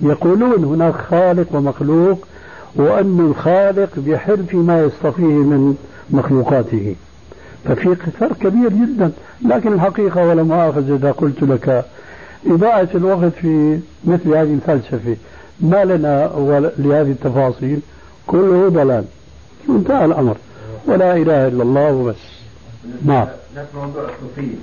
يقولون 0.00 0.64
هناك 0.64 0.94
خالق 0.94 1.46
ومخلوق 1.52 2.26
وأن 2.74 3.20
الخالق 3.30 3.90
بيحل 3.96 4.44
فيما 4.44 4.82
يصطفيه 4.82 5.24
من 5.24 5.76
مخلوقاته. 6.10 6.96
ففي 7.64 7.94
فرق 7.94 8.38
كبير 8.38 8.68
جدا 8.68 9.12
لكن 9.48 9.72
الحقيقة 9.72 10.28
ولا 10.28 10.42
مؤاخذة 10.42 10.94
إذا 10.94 11.12
قلت 11.12 11.42
لك 11.42 11.84
إضاعة 12.46 12.88
الوقت 12.94 13.32
في 13.32 13.78
مثل 14.04 14.28
هذه 14.28 14.54
الفلسفة. 14.54 15.16
ما 15.60 15.84
لنا 15.84 16.26
لهذه 16.78 17.10
التفاصيل 17.10 17.80
كله 18.26 18.68
ضلال. 18.68 19.04
انتهى 19.68 20.04
الأمر. 20.04 20.36
ولا 20.86 21.16
إله 21.16 21.48
إلا 21.48 21.62
الله 21.62 21.92
وبس. 21.92 22.16
نعم. 23.04 23.26
نفس 23.56 23.74
موضوع 23.74 24.02
الصوفية 24.02 24.56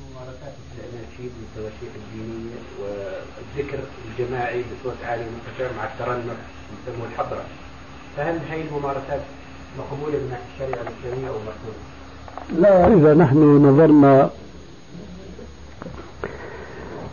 ممارسات 0.00 0.54
الأناشيد 0.74 1.30
والتواشيح 1.40 1.92
الدينية 2.00 2.58
والذكر 2.80 3.78
الجماعي 4.08 4.62
بصوت 4.62 4.94
عالي 5.04 5.22
مرتفع 5.22 5.76
مع 5.78 5.84
الترنم 5.84 6.36
يسموه 6.88 7.06
الحضرة. 7.12 7.44
فهل 8.16 8.38
هي 8.50 8.60
الممارسات 8.60 9.20
مقبولة 9.78 10.18
من 10.18 10.36
الشريعة 10.54 10.82
الإسلامية 10.82 11.28
أو 11.28 11.34
مرفوضة؟ 11.34 11.80
لا 12.60 12.86
إذا 12.86 13.14
نحن 13.14 13.66
نظرنا 13.66 14.30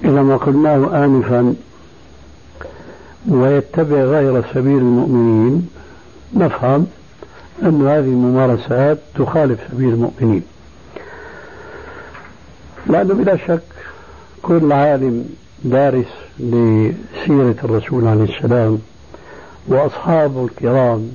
إلى 0.04 0.24
ما 0.24 0.38
قلناه 0.38 1.06
آنفا 1.06 1.56
ويتبع 3.28 3.96
غير 3.98 4.44
سبيل 4.54 4.78
المؤمنين. 4.78 5.70
نفهم 6.34 6.88
أن 7.64 7.88
هذه 7.88 8.00
الممارسات 8.00 8.98
تخالف 9.16 9.60
سبيل 9.72 9.90
المؤمنين. 9.90 10.44
لأنه 12.88 13.14
بلا 13.14 13.38
شك 13.38 13.62
كل 14.42 14.72
عالم 14.72 15.26
دارس 15.64 16.06
لسيرة 16.40 17.56
الرسول 17.64 18.08
عليه 18.08 18.24
السلام 18.24 18.80
وأصحابه 19.68 20.46
الكرام 20.46 21.12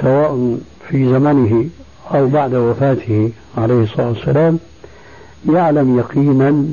سواء 0.00 0.58
في 0.88 1.08
زمنه 1.08 1.66
أو 2.14 2.28
بعد 2.28 2.54
وفاته 2.54 3.30
عليه 3.58 3.82
الصلاة 3.82 4.08
والسلام 4.08 4.58
يعلم 5.48 5.98
يقينا 5.98 6.64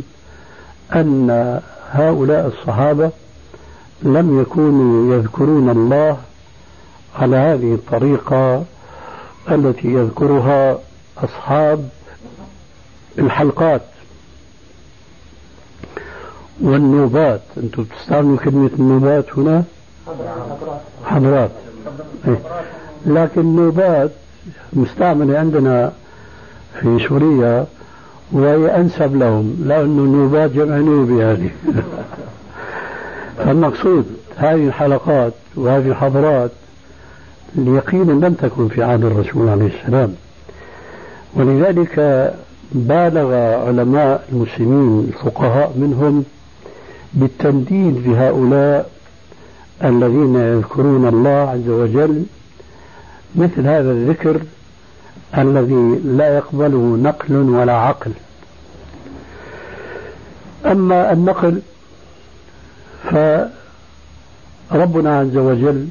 أن 0.95 1.59
هؤلاء 1.91 2.47
الصحابة 2.47 3.11
لم 4.03 4.41
يكونوا 4.41 5.15
يذكرون 5.15 5.69
الله 5.69 6.17
على 7.15 7.35
هذه 7.35 7.73
الطريقة 7.73 8.63
التي 9.51 9.87
يذكرها 9.87 10.79
أصحاب 11.17 11.89
الحلقات 13.19 13.81
والنوبات. 16.61 17.41
أنتم 17.57 17.83
تستعملوا 17.83 18.37
كلمة 18.37 18.69
النوبات 18.79 19.25
هنا؟ 19.37 19.63
حضرات. 21.05 21.51
إيه. 22.27 22.39
لكن 23.05 23.55
نوبات 23.55 24.11
مستعملة 24.73 25.39
عندنا 25.39 25.91
في 26.79 27.07
سوريا 27.07 27.65
وهي 28.31 28.75
أنسب 28.75 29.15
لهم 29.15 29.55
لأنه 29.65 30.03
النوبات 30.03 30.51
جمع 30.51 30.77
نوبي 30.77 31.23
هذه 31.23 31.49
فالمقصود 33.37 34.05
هذه 34.37 34.67
الحلقات 34.67 35.33
وهذه 35.55 35.87
الحضارات 35.87 36.51
يقينا 37.55 38.25
لم 38.25 38.33
تكن 38.33 38.67
في 38.67 38.83
عهد 38.83 39.05
الرسول 39.05 39.49
عليه 39.49 39.69
السلام. 39.79 40.15
ولذلك 41.35 41.99
بالغ 42.71 43.33
علماء 43.67 44.27
المسلمين 44.31 44.99
الفقهاء 45.07 45.73
منهم 45.77 46.23
بالتنديد 47.13 48.03
بهؤلاء 48.07 48.89
الذين 49.83 50.35
يذكرون 50.35 51.07
الله 51.07 51.29
عز 51.29 51.69
وجل 51.69 52.23
مثل 53.35 53.61
هذا 53.61 53.91
الذكر 53.91 54.41
الذي 55.37 55.99
لا 56.05 56.35
يقبله 56.37 56.97
نقل 57.03 57.35
ولا 57.35 57.73
عقل. 57.73 58.11
أما 60.65 61.13
النقل 61.13 61.61
فربنا 63.09 63.49
عز 65.19 65.37
وجل 65.37 65.87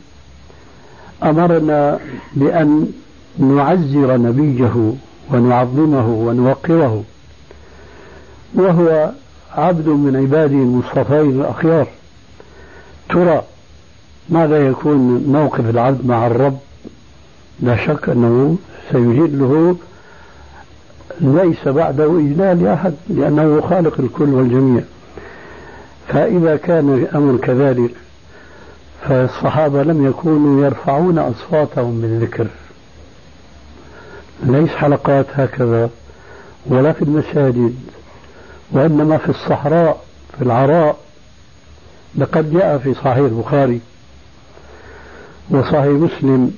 أمرنا 1.23 1.99
بأن 2.33 2.93
نعزر 3.39 4.17
نبيه 4.17 4.93
ونعظمه 5.31 6.09
ونوقره 6.09 7.05
وهو 8.55 9.11
عبد 9.55 9.89
من 9.89 10.17
عباده 10.17 10.55
المصطفين 10.55 11.41
الأخيار. 11.41 11.87
ترى 13.09 13.43
ماذا 14.29 14.69
يكون 14.69 15.25
موقف 15.29 15.71
العبد 15.71 16.07
مع 16.07 16.27
الرب؟ 16.27 16.59
لا 17.61 17.77
شك 17.77 18.09
أنه 18.09 18.57
سيجله 18.93 19.77
ليس 21.21 21.69
بعده 21.69 22.05
إجلال 22.05 22.63
لأحد 22.63 22.95
لأنه 23.09 23.61
خالق 23.61 24.01
الكل 24.01 24.35
والجميع. 24.35 24.83
فإذا 26.09 26.57
كان 26.57 26.95
الأمر 26.95 27.37
كذلك 27.37 27.91
فالصحابة 29.09 29.83
لم 29.83 30.07
يكونوا 30.07 30.65
يرفعون 30.65 31.19
أصواتهم 31.19 32.01
بالذكر. 32.01 32.47
ليس 34.43 34.71
حلقات 34.71 35.27
هكذا 35.33 35.91
ولا 36.67 36.93
في 36.93 37.03
المساجد 37.03 37.75
وإنما 38.71 39.17
في 39.19 39.29
الصحراء 39.29 40.05
في 40.39 40.45
العراء. 40.45 40.97
لقد 42.19 42.53
جاء 42.53 42.79
في 42.79 42.95
صحيح 42.95 43.17
البخاري 43.17 43.81
وصحيح 45.51 45.87
مسلم 45.87 46.57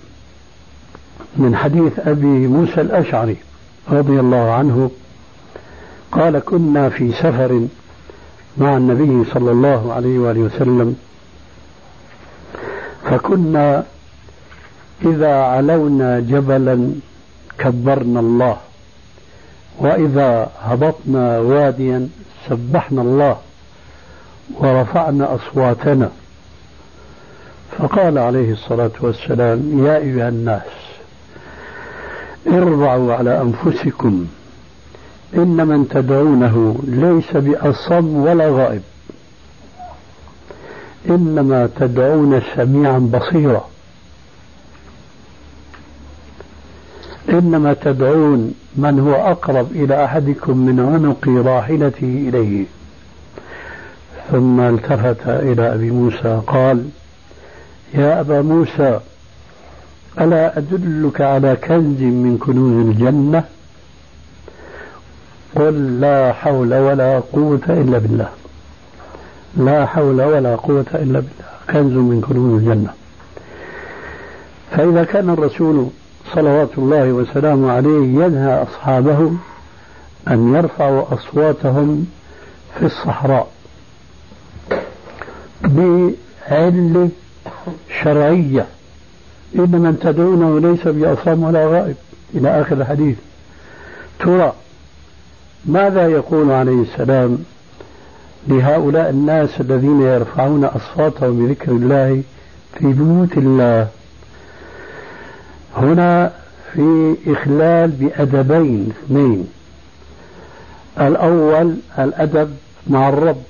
من 1.36 1.56
حديث 1.56 1.92
أبي 1.98 2.26
موسى 2.46 2.80
الأشعري 2.80 3.36
رضي 3.90 4.20
الله 4.20 4.52
عنه 4.52 4.90
قال 6.12 6.38
كنا 6.38 6.88
في 6.88 7.12
سفر 7.12 7.66
مع 8.58 8.76
النبي 8.76 9.30
صلى 9.30 9.50
الله 9.50 9.92
عليه 9.92 10.18
وآله 10.18 10.40
وسلم. 10.40 10.96
فكنا 13.04 13.84
إذا 15.04 15.34
علونا 15.34 16.20
جبلا 16.20 16.90
كبرنا 17.58 18.20
الله 18.20 18.56
وإذا 19.78 20.50
هبطنا 20.62 21.38
واديا 21.38 22.08
سبحنا 22.48 23.02
الله 23.02 23.36
ورفعنا 24.54 25.34
أصواتنا. 25.34 26.10
فقال 27.78 28.18
عليه 28.18 28.52
الصلاة 28.52 28.90
والسلام 29.00 29.86
يا 29.86 29.96
أيها 29.96 30.28
الناس 30.28 30.72
اربعوا 32.46 33.14
على 33.14 33.42
أنفسكم 33.42 34.26
إن 35.36 35.66
من 35.66 35.88
تدعونه 35.88 36.78
ليس 36.86 37.36
بأصم 37.36 38.16
ولا 38.16 38.48
غائب. 38.48 38.82
إنما 41.10 41.68
تدعون 41.76 42.42
سميعا 42.56 42.98
بصيرا. 42.98 43.68
إنما 47.28 47.72
تدعون 47.74 48.54
من 48.76 49.00
هو 49.00 49.14
أقرب 49.14 49.72
إلى 49.72 50.04
أحدكم 50.04 50.56
من 50.58 50.80
عنق 50.80 51.46
راحلته 51.46 52.28
إليه. 52.28 52.64
ثم 54.30 54.60
التفت 54.60 55.28
إلى 55.28 55.74
أبي 55.74 55.90
موسى 55.90 56.40
قال 56.46 56.88
يا 57.94 58.20
أبا 58.20 58.42
موسى 58.42 59.00
ألا 60.20 60.58
أدلك 60.58 61.20
على 61.20 61.56
كنز 61.56 62.00
من 62.00 62.38
كنوز 62.38 62.86
الجنة؟ 62.86 63.44
قل 65.56 66.00
لا 66.00 66.32
حول 66.32 66.74
ولا 66.74 67.22
قوة 67.32 67.60
إلا 67.68 67.98
بالله. 67.98 68.28
لا 69.56 69.86
حول 69.86 70.22
ولا 70.22 70.56
قوة 70.56 70.86
إلا 70.94 71.20
بالله. 71.20 71.44
كنز 71.70 71.92
من 71.92 72.20
كنوز 72.20 72.62
الجنة. 72.62 72.92
فإذا 74.70 75.04
كان 75.04 75.30
الرسول 75.30 75.86
صلوات 76.34 76.78
الله 76.78 77.12
وسلامه 77.12 77.72
عليه 77.72 78.24
ينهى 78.24 78.62
أصحابه 78.62 79.32
أن 80.28 80.54
يرفعوا 80.54 81.14
أصواتهم 81.14 82.06
في 82.78 82.86
الصحراء 82.86 83.48
بعلة 85.62 87.08
شرعية. 88.02 88.66
إن 89.54 89.70
من 89.70 89.98
تدعونه 90.02 90.60
ليس 90.60 90.88
بأصام 90.88 91.42
ولا 91.42 91.66
غائب. 91.66 91.96
إلى 92.34 92.60
آخر 92.60 92.76
الحديث. 92.76 93.16
ترى 94.18 94.52
ماذا 95.66 96.08
يقول 96.08 96.52
عليه 96.52 96.82
السلام 96.82 97.38
لهؤلاء 98.48 99.10
الناس 99.10 99.60
الذين 99.60 100.00
يرفعون 100.02 100.64
أصواتهم 100.64 101.46
بذكر 101.46 101.72
الله 101.72 102.22
في 102.78 102.86
بيوت 102.86 103.38
الله؟ 103.38 103.88
هنا 105.76 106.32
في 106.72 107.16
إخلال 107.26 107.90
بأدبين 107.90 108.92
اثنين. 109.06 109.48
الأول 111.00 111.76
الأدب 111.98 112.50
مع 112.86 113.08
الرب 113.08 113.42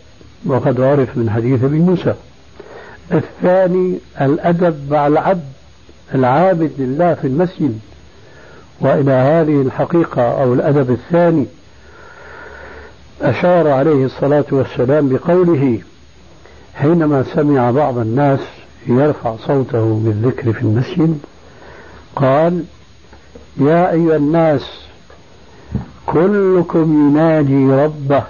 وقد 0.46 0.80
عرف 0.80 1.16
من 1.16 1.30
حديث 1.30 1.64
أبي 1.64 1.78
موسى. 1.78 2.14
الثاني 3.12 3.98
الأدب 4.20 4.92
مع 4.92 5.06
العبد 5.06 5.52
العابد 6.14 6.70
لله 6.78 7.14
في 7.14 7.26
المسجد. 7.26 7.78
وإلى 8.80 9.12
هذه 9.12 9.62
الحقيقة 9.62 10.22
أو 10.42 10.54
الأدب 10.54 10.90
الثاني 10.90 11.46
أشار 13.22 13.68
عليه 13.68 14.04
الصلاة 14.04 14.44
والسلام 14.50 15.08
بقوله 15.08 15.78
حينما 16.74 17.22
سمع 17.34 17.70
بعض 17.70 17.98
الناس 17.98 18.40
يرفع 18.86 19.36
صوته 19.46 20.00
بالذكر 20.04 20.52
في 20.52 20.62
المسجد 20.62 21.18
قال 22.16 22.64
يا 23.56 23.90
أيها 23.92 24.16
الناس 24.16 24.70
كلكم 26.06 27.08
يناجي 27.08 27.66
ربه 27.66 28.22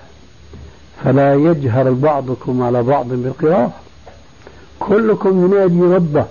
فلا 1.05 1.35
يجهر 1.35 1.93
بعضكم 1.93 2.63
على 2.63 2.83
بعض 2.83 3.07
بالقراءة. 3.09 3.73
كلكم 4.81 5.45
يناجي 5.45 5.81
ربه. 5.81 6.25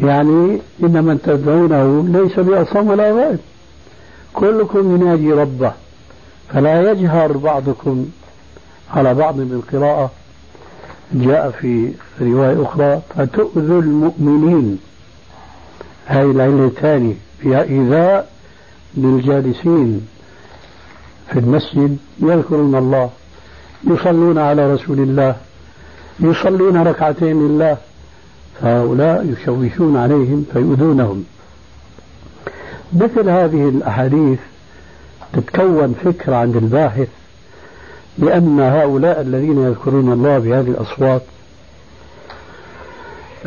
يعني 0.00 0.58
إن 0.82 1.04
من 1.04 1.22
تدعونه 1.22 2.04
ليس 2.08 2.40
بأصم 2.40 2.88
ولا 2.88 3.12
غائب. 3.12 3.38
كلكم 4.34 4.94
يناجي 4.94 5.32
ربه. 5.32 5.72
فلا 6.52 6.90
يجهر 6.90 7.32
بعضكم 7.32 8.06
على 8.94 9.14
بعض 9.14 9.36
بالقراءة. 9.36 10.10
جاء 11.14 11.50
في 11.50 11.92
رواية 12.20 12.62
أخرى 12.62 13.00
فتؤذوا 13.16 13.82
المؤمنين؟ 13.82 14.78
هذه 16.06 16.30
العلة 16.30 16.66
الثانية 16.66 17.14
فيها 17.40 17.62
إيذاء 17.62 18.30
للجالسين 18.96 20.06
في 21.32 21.38
المسجد 21.38 21.96
يذكرون 22.18 22.74
الله 22.74 23.10
يصلون 23.84 24.38
على 24.38 24.74
رسول 24.74 24.98
الله 24.98 25.36
يصلون 26.20 26.76
ركعتين 26.76 27.48
لله 27.48 27.76
فهؤلاء 28.60 29.26
يشوشون 29.32 29.96
عليهم 29.96 30.44
فيؤذونهم. 30.52 31.24
مثل 32.92 33.28
هذه 33.30 33.68
الأحاديث 33.68 34.38
تتكون 35.32 35.94
فكرة 36.04 36.36
عند 36.36 36.56
الباحث 36.56 37.08
بأن 38.18 38.60
هؤلاء 38.60 39.20
الذين 39.20 39.58
يذكرون 39.58 40.12
الله 40.12 40.38
بهذه 40.38 40.68
الأصوات. 40.68 41.22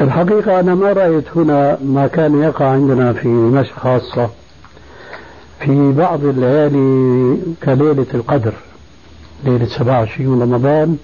الحقيقة 0.02 0.60
أنا 0.60 0.76
ما 0.76 0.94
رأيت 0.94 1.26
هنا 1.36 1.78
ما 1.84 2.08
كان 2.08 2.42
يقع 2.42 2.66
عندنا 2.66 3.14
في 3.14 3.28
دمشق 3.28 3.80
خاصة 3.80 4.30
في 5.60 5.92
بعض 5.92 6.24
الليالي 6.26 7.38
كليلة 7.64 8.06
القدر 8.14 8.54
ليلة 9.46 9.66
27 9.66 10.42
رمضان 10.42 10.98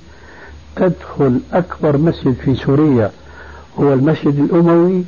تدخل 0.76 1.40
أكبر 1.54 1.98
مسجد 1.98 2.34
في 2.34 2.56
سوريا 2.56 3.12
هو 3.80 3.94
المسجد 3.94 4.40
الأموي. 4.40 5.04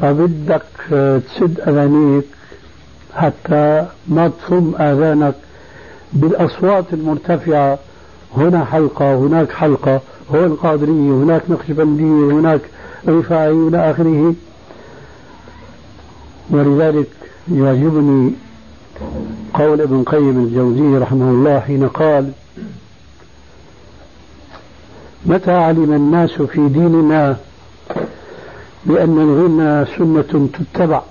فبدك 0.00 0.62
تسد 0.88 1.60
أذانيك 1.60 2.24
حتى 3.14 3.86
ما 4.08 4.28
تصم 4.28 4.74
آذانك 4.78 5.34
بالأصوات 6.12 6.84
المرتفعة. 6.92 7.78
هنا 8.36 8.64
حلقة 8.64 9.14
هناك 9.14 9.52
حلقة. 9.52 10.00
هون 10.34 10.54
قادرية 10.54 11.12
هناك 11.12 11.42
نقشبندية 11.48 12.32
هناك 12.32 12.60
رفاعي 13.08 13.50
إلى 13.50 13.90
آخره. 13.90 14.34
ولذلك 16.50 17.08
يعجبني 17.52 18.32
قول 19.54 19.80
ابن 19.80 20.02
قيم 20.02 20.44
الجوزي 20.44 20.98
رحمه 20.98 21.30
الله 21.30 21.60
حين 21.60 21.88
قال 21.88 22.32
متى 25.26 25.50
علم 25.50 25.92
الناس 25.92 26.30
في 26.30 26.68
ديننا 26.68 27.36
بأن 28.86 29.18
الغنى 29.18 29.86
سنة 29.98 30.48
تتبع؟ 30.52 31.02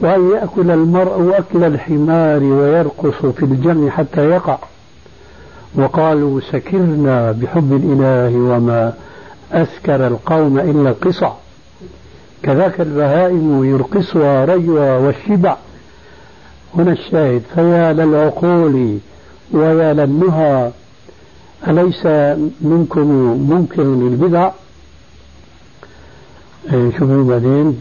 وأن 0.00 0.30
يأكل 0.30 0.70
المرء 0.70 1.38
أكل 1.38 1.64
الحمار 1.64 2.42
ويرقص 2.42 3.26
في 3.26 3.42
الجمع 3.42 3.90
حتى 3.90 4.20
يقع. 4.30 4.58
وقالوا 5.74 6.40
سكرنا 6.40 7.32
بحب 7.32 7.72
الإله 7.72 8.36
وما 8.36 8.92
أسكر 9.52 10.06
القوم 10.06 10.58
إلا 10.58 10.90
القصع. 10.90 11.32
كذاك 12.42 12.80
البهائم 12.80 13.64
يرقصها 13.64 14.44
رجوى 14.44 14.90
والشبع. 14.90 15.56
هنا 16.74 16.92
الشاهد 16.92 17.42
فيا 17.54 17.92
للعقول 17.92 18.98
ويا 19.52 19.94
للنهى 19.94 20.70
أليس 21.68 22.06
منكم 22.60 23.06
منكر 23.50 23.82
للبدع؟ 23.82 24.50
إيه، 26.72 26.90
شوفوا 26.98 27.24
بعدين. 27.24 27.78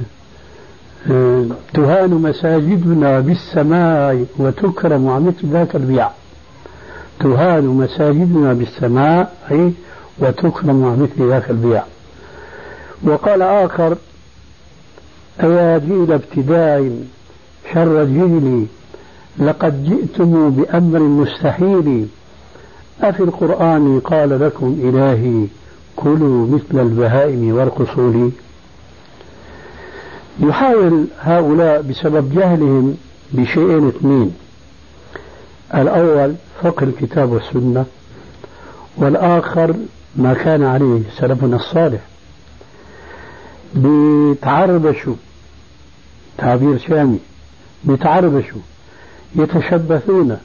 تهان 1.74 2.10
مساجدنا 2.10 3.20
بالسماء 3.20 4.26
وتكرم 4.38 5.08
عن 5.10 5.26
مثل 5.26 5.48
ذاك 5.48 5.76
البيع. 5.76 6.10
تهان 7.20 7.66
مساجدنا 7.66 8.54
بالسماء 8.54 9.34
وتكرم 10.20 10.86
عن 10.86 11.02
مثل 11.02 11.30
ذاك 11.30 11.50
البيع. 11.50 11.84
وقال 13.04 13.42
آخر 13.42 13.98
أيا 15.44 15.78
جيل 15.78 16.12
ابتداء 16.12 16.92
شر 17.74 18.04
جيلي 18.04 18.66
لقد 19.40 19.84
جئتم 19.84 20.50
بأمر 20.50 21.00
مستحيل. 21.00 22.08
أفي 23.02 23.24
القرآن 23.24 24.00
قال 24.00 24.40
لكم 24.40 24.80
إلهي 24.84 25.46
كلوا 25.96 26.48
مثل 26.48 26.80
البهائم 26.82 27.56
وارقصوا 27.56 28.12
لي 28.12 28.32
يحاول 30.40 31.08
هؤلاء 31.22 31.82
بسبب 31.82 32.36
جهلهم 32.36 32.98
بشيئين 33.32 33.88
اثنين. 33.88 34.36
الأول 35.76 36.36
فقه 36.64 36.84
الكتاب 36.84 37.32
والسنة 37.32 37.86
والآخر 38.98 39.76
ما 40.16 40.34
كان 40.34 40.64
عليه 40.64 41.02
سلفنا 41.18 41.56
الصالح. 41.56 42.02
بيتعربشوا 43.76 45.16
تعبير 46.38 46.78
شامي 46.78 47.20
بيتعربشوا 47.84 48.62
يتشبثون 49.36 50.38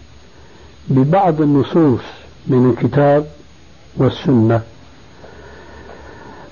ببعض 0.88 1.40
النصوص 1.40 2.00
من 2.46 2.70
الكتاب 2.70 3.26
والسنة. 3.96 4.60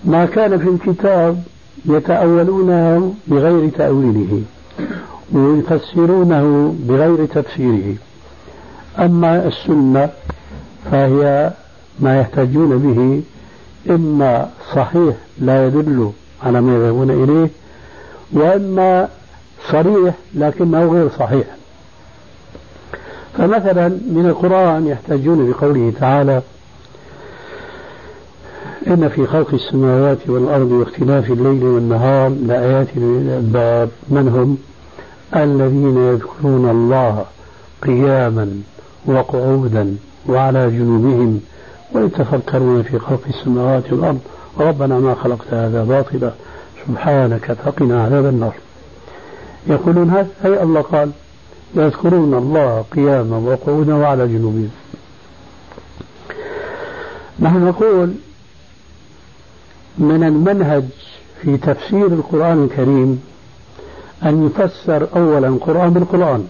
ما 0.04 0.26
كان 0.26 0.58
في 0.58 0.68
الكتاب 0.68 1.42
يتأولونه 1.84 3.14
بغير 3.26 3.70
تأويله 3.70 4.42
ويفسرونه 5.32 6.74
بغير 6.80 7.26
تفسيره. 7.26 7.94
أما 8.98 9.48
السنة 9.48 10.08
فهي 10.90 11.52
ما 12.00 12.20
يحتاجون 12.20 12.78
به 12.78 13.22
إما 13.94 14.48
صحيح 14.74 15.16
لا 15.38 15.66
يدل 15.66 16.10
على 16.42 16.60
ما 16.60 16.76
يذهبون 16.76 17.10
إليه 17.10 17.48
وإما 18.32 19.08
صريح 19.70 20.14
لكنه 20.34 20.92
غير 20.92 21.08
صحيح. 21.18 21.44
فمثلا 23.38 23.88
من 23.88 24.26
القرآن 24.26 24.86
يحتاجون 24.86 25.50
بقوله 25.50 25.92
تعالى 26.00 26.42
إن 28.86 29.08
في 29.08 29.26
خلق 29.26 29.54
السماوات 29.54 30.18
والأرض 30.28 30.72
واختلاف 30.72 31.30
الليل 31.30 31.64
والنهار 31.64 32.28
لآيات 32.28 32.88
للألباب. 32.96 33.88
من 34.08 34.28
هم؟ 34.28 34.58
الذين 35.42 35.98
يذكرون 35.98 36.70
الله 36.70 37.24
قياما 37.82 38.62
وقعودا 39.06 39.96
وعلى 40.28 40.70
جنوبهم 40.70 41.40
ويتفكرون 41.92 42.82
في 42.82 42.98
خلق 42.98 43.22
السماوات 43.28 43.92
والأرض. 43.92 44.18
ربنا 44.60 44.98
ما 44.98 45.14
خلقت 45.14 45.54
هذا 45.54 45.84
باطلا. 45.84 46.32
سبحانك 46.86 47.52
فقنا 47.52 48.04
عذاب 48.04 48.26
النار. 48.26 48.54
يقولون 49.66 50.10
هذا 50.10 50.28
أي 50.44 50.62
الله 50.62 50.80
قال؟ 50.80 51.10
يذكرون 51.74 52.34
الله 52.34 52.84
قياما 52.96 53.36
وقعودا 53.36 53.94
وعلى 53.94 54.28
جنوبهم. 54.28 54.70
نحن 57.40 57.64
نقول 57.64 58.12
من 60.00 60.24
المنهج 60.24 60.84
في 61.42 61.56
تفسير 61.56 62.06
القرآن 62.06 62.64
الكريم 62.64 63.22
أن 64.22 64.46
يفسر 64.46 65.08
أولا 65.16 65.48
القرآن 65.48 65.90
بالقرآن. 65.90 66.48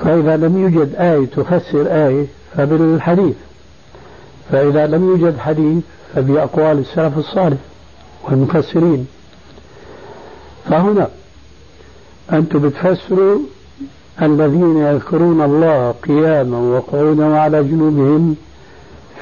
فإذا 0.00 0.36
لم 0.36 0.58
يوجد 0.62 0.94
آية 0.94 1.26
تفسر 1.26 1.86
آية 1.86 2.26
فبالحديث. 2.56 3.36
فإذا 4.50 4.86
لم 4.86 5.04
يوجد 5.04 5.38
حديث 5.38 5.84
فبأقوال 6.14 6.78
السلف 6.78 7.18
الصالح 7.18 7.58
والمفسرين. 8.24 9.06
فهنا 10.68 11.08
أنتم 12.32 12.58
بتفسروا 12.58 13.38
الذين 14.22 14.76
يذكرون 14.76 15.40
الله 15.42 15.90
قياما 15.90 16.58
وقعودا 16.58 17.26
وعلى 17.26 17.62
جنوبهم 17.62 18.36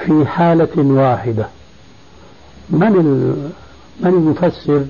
في 0.06 0.26
حالة 0.26 0.68
واحدة. 0.76 1.46
من 2.70 2.92
من 4.00 4.10
المفسر 4.10 4.82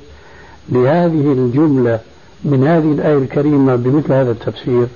لهذه 0.68 1.32
الجملة 1.32 2.00
من 2.44 2.66
هذه 2.66 2.92
الآية 2.92 3.18
الكريمة 3.18 3.76
بمثل 3.76 4.12
هذا 4.12 4.30
التفسير؟ 4.30 4.86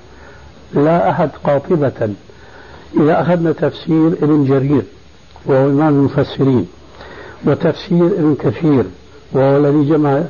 لا 0.73 1.09
أحد 1.09 1.29
قاطبة. 1.43 2.13
إذا 2.99 3.21
أخذنا 3.21 3.51
تفسير 3.51 4.07
ابن 4.07 4.45
جرير 4.45 4.83
وهو 5.45 5.69
إمام 5.69 5.93
المفسرين 5.93 6.67
وتفسير 7.45 8.05
ابن 8.05 8.35
كثير 8.39 8.85
وهو 9.33 9.57
الذي 9.57 9.89
جمع 9.89 10.23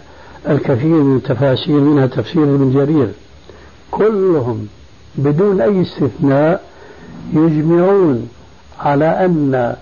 الكثير 0.49 1.03
من 1.03 1.15
التفاسير 1.15 1.79
منها 1.79 2.07
تفسير 2.07 2.43
ابن 2.43 2.73
جرير 2.73 3.07
كلهم 3.91 4.67
بدون 5.15 5.61
أي 5.61 5.81
استثناء 5.81 6.63
يجمعون 7.33 8.29
على 8.83 9.05
أن 9.05 9.75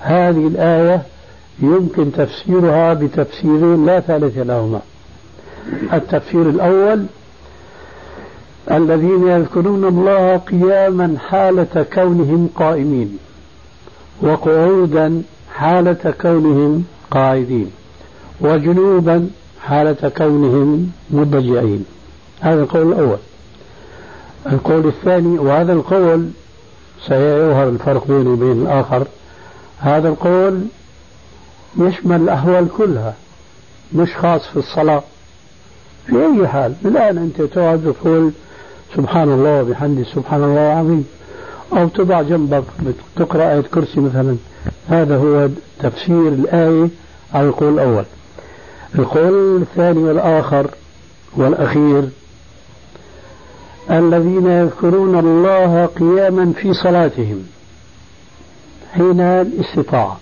هذه 0.00 0.46
الآية 0.46 1.02
يمكن 1.58 2.12
تفسيرها 2.12 2.94
بتفسيرين 2.94 3.86
لا 3.86 4.00
ثالث 4.00 4.38
لهما. 4.38 4.80
التفسير 5.92 6.42
الأول 6.50 7.04
الذين 8.70 9.28
يذكرون 9.28 9.84
الله 9.84 10.36
قياما 10.36 11.16
حالة 11.28 11.86
كونهم 11.94 12.48
قائمين 12.56 13.18
وقعودا 14.22 15.22
حالة 15.54 16.14
كونهم 16.20 16.84
قاعدين 17.10 17.70
وجنوبا 18.40 19.30
حالة 19.60 20.12
كونهم 20.16 20.90
مضجعين 21.10 21.84
هذا 22.40 22.62
القول 22.62 22.92
الأول. 22.92 23.18
القول 24.46 24.86
الثاني 24.86 25.38
وهذا 25.38 25.72
القول 25.72 26.28
سيظهر 27.06 27.68
الفرق 27.68 28.06
بينه 28.06 28.30
وبين 28.30 28.62
الآخر. 28.62 29.06
هذا 29.78 30.08
القول 30.08 30.60
يشمل 31.78 32.16
الأحوال 32.20 32.68
كلها 32.78 33.14
مش 33.94 34.16
خاص 34.16 34.46
في 34.48 34.56
الصلاة. 34.56 35.02
في 36.06 36.16
أي 36.16 36.48
حال 36.48 36.74
الآن 36.84 37.18
أنت 37.18 37.42
تقعد 37.42 37.94
تقول 38.02 38.32
سبحان 38.96 39.28
الله 39.32 39.62
وبحمده 39.62 40.04
سبحان 40.14 40.44
الله 40.44 40.72
العظيم 40.72 41.06
أو 41.72 41.88
تضع 41.88 42.22
جنبك 42.22 42.64
تقرأ 43.16 43.52
آية 43.52 43.60
كرسي 43.60 44.00
مثلا. 44.00 44.36
هذا 44.88 45.16
هو 45.16 45.48
تفسير 45.80 46.28
الآية 46.28 46.88
على 47.34 47.46
القول 47.46 47.74
الأول. 47.74 48.04
القول 48.98 49.62
الثاني 49.62 49.98
والآخر 49.98 50.70
والأخير 51.36 52.08
الذين 53.90 54.46
يذكرون 54.46 55.18
الله 55.18 55.86
قياما 55.86 56.52
في 56.52 56.74
صلاتهم 56.74 57.46
حين 58.94 59.20
الاستطاعة 59.20 60.18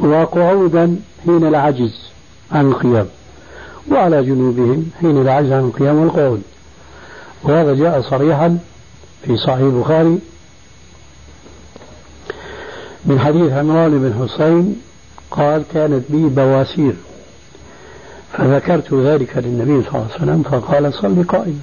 وقعودا 0.00 0.96
حين 1.24 1.46
العجز 1.46 2.10
عن 2.52 2.66
القيام 2.66 3.06
وعلى 3.90 4.24
جنوبهم 4.24 4.90
حين 5.00 5.20
العجز 5.22 5.52
عن 5.52 5.64
القيام 5.64 5.96
والقعود. 5.96 6.42
وهذا 7.42 7.74
جاء 7.74 8.00
صريحا 8.00 8.58
في 9.22 9.36
صحيح 9.36 9.58
البخاري 9.58 10.18
من 13.04 13.20
حديث 13.20 13.52
عمران 13.52 13.90
بن 13.90 14.28
حسين 14.28 14.80
قال 15.30 15.62
كانت 15.74 16.04
بي 16.10 16.28
بواسير 16.28 16.96
فذكرت 18.36 18.94
ذلك 18.94 19.36
للنبي 19.36 19.82
صلى 19.82 19.92
الله 19.94 20.06
عليه 20.12 20.14
وسلم 20.14 20.42
فقال 20.42 20.94
صل 20.94 21.24
قائما. 21.24 21.60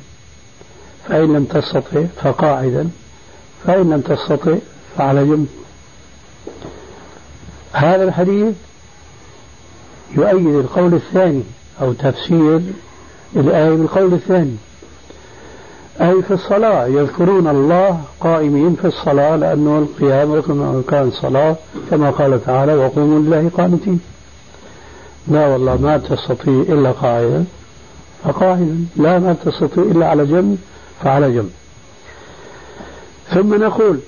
فإن 1.07 1.33
لم 1.33 1.43
تستطع 1.45 2.03
فقاعدا 2.23 2.89
فإن 3.65 3.89
لم 3.89 4.01
تستطع 4.01 4.55
فعلى 4.97 5.25
جنب. 5.25 5.47
هذا 7.71 8.03
الحديث 8.03 8.55
يؤيد 10.17 10.47
القول 10.47 10.93
الثاني 10.93 11.43
أو 11.81 11.93
تفسير 11.93 12.61
الآية 13.35 13.69
بالقول 13.69 14.13
الثاني. 14.13 14.55
أي 16.01 16.21
في 16.21 16.33
الصلاة 16.33 16.85
يذكرون 16.87 17.47
الله 17.47 18.01
قائمين 18.19 18.75
في 18.75 18.87
الصلاة 18.87 19.35
لأنه 19.35 19.77
القيام 19.77 20.31
ركن 20.31 20.53
من 20.53 20.75
أركان 20.75 21.07
الصلاة 21.07 21.55
كما 21.89 22.09
قال 22.09 22.45
تعالى 22.45 22.75
وقوموا 22.75 23.19
لله 23.19 23.51
قانتين. 23.57 23.99
لا 25.27 25.47
والله 25.47 25.77
ما 25.81 25.97
تستطيع 25.97 26.53
إلا 26.53 26.91
قاعدة 26.91 27.43
فقاعدا 28.23 28.85
لا 28.95 29.19
ما 29.19 29.33
تستطيع 29.45 29.83
إلا 29.83 30.07
على 30.07 30.25
جنب 30.25 30.57
فعلى 31.03 31.31
جنب. 31.31 31.51
ثم 33.33 33.53
نقول 33.63 33.99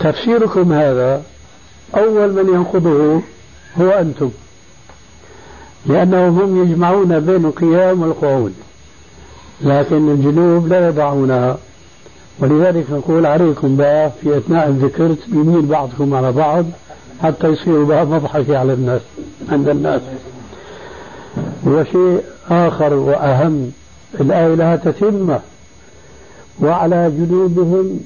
تفسيركم 0.00 0.72
هذا 0.72 1.22
أول 1.96 2.32
من 2.32 2.54
ينقضه 2.54 3.20
هو 3.80 3.90
أنتم 3.90 4.30
لأنهم 5.86 6.38
هم 6.38 6.62
يجمعون 6.62 7.20
بين 7.20 7.44
القيام 7.44 8.02
والقعود 8.02 8.54
لكن 9.60 10.08
الجنوب 10.10 10.66
لا 10.68 10.88
يضعونها. 10.88 11.58
ولذلك 12.40 12.90
نقول 12.90 13.26
عليكم 13.26 13.76
بقى 13.76 14.10
في 14.22 14.36
أثناء 14.38 14.68
الذكر 14.68 15.14
يميل 15.32 15.62
بعضكم 15.66 16.14
على 16.14 16.32
بعض 16.32 16.64
حتى 17.22 17.48
يصيروا 17.48 17.86
بقى 17.86 18.06
مضحكة 18.06 18.58
على 18.58 18.72
الناس 18.72 19.00
عند 19.48 19.68
الناس. 19.68 20.00
وشيء 21.66 22.22
آخر 22.50 22.94
وأهم 22.94 23.72
الآية 24.20 24.54
لها 24.54 24.76
تتمة. 24.76 25.40
وعلى 26.60 27.10
جنوبهم 27.18 28.00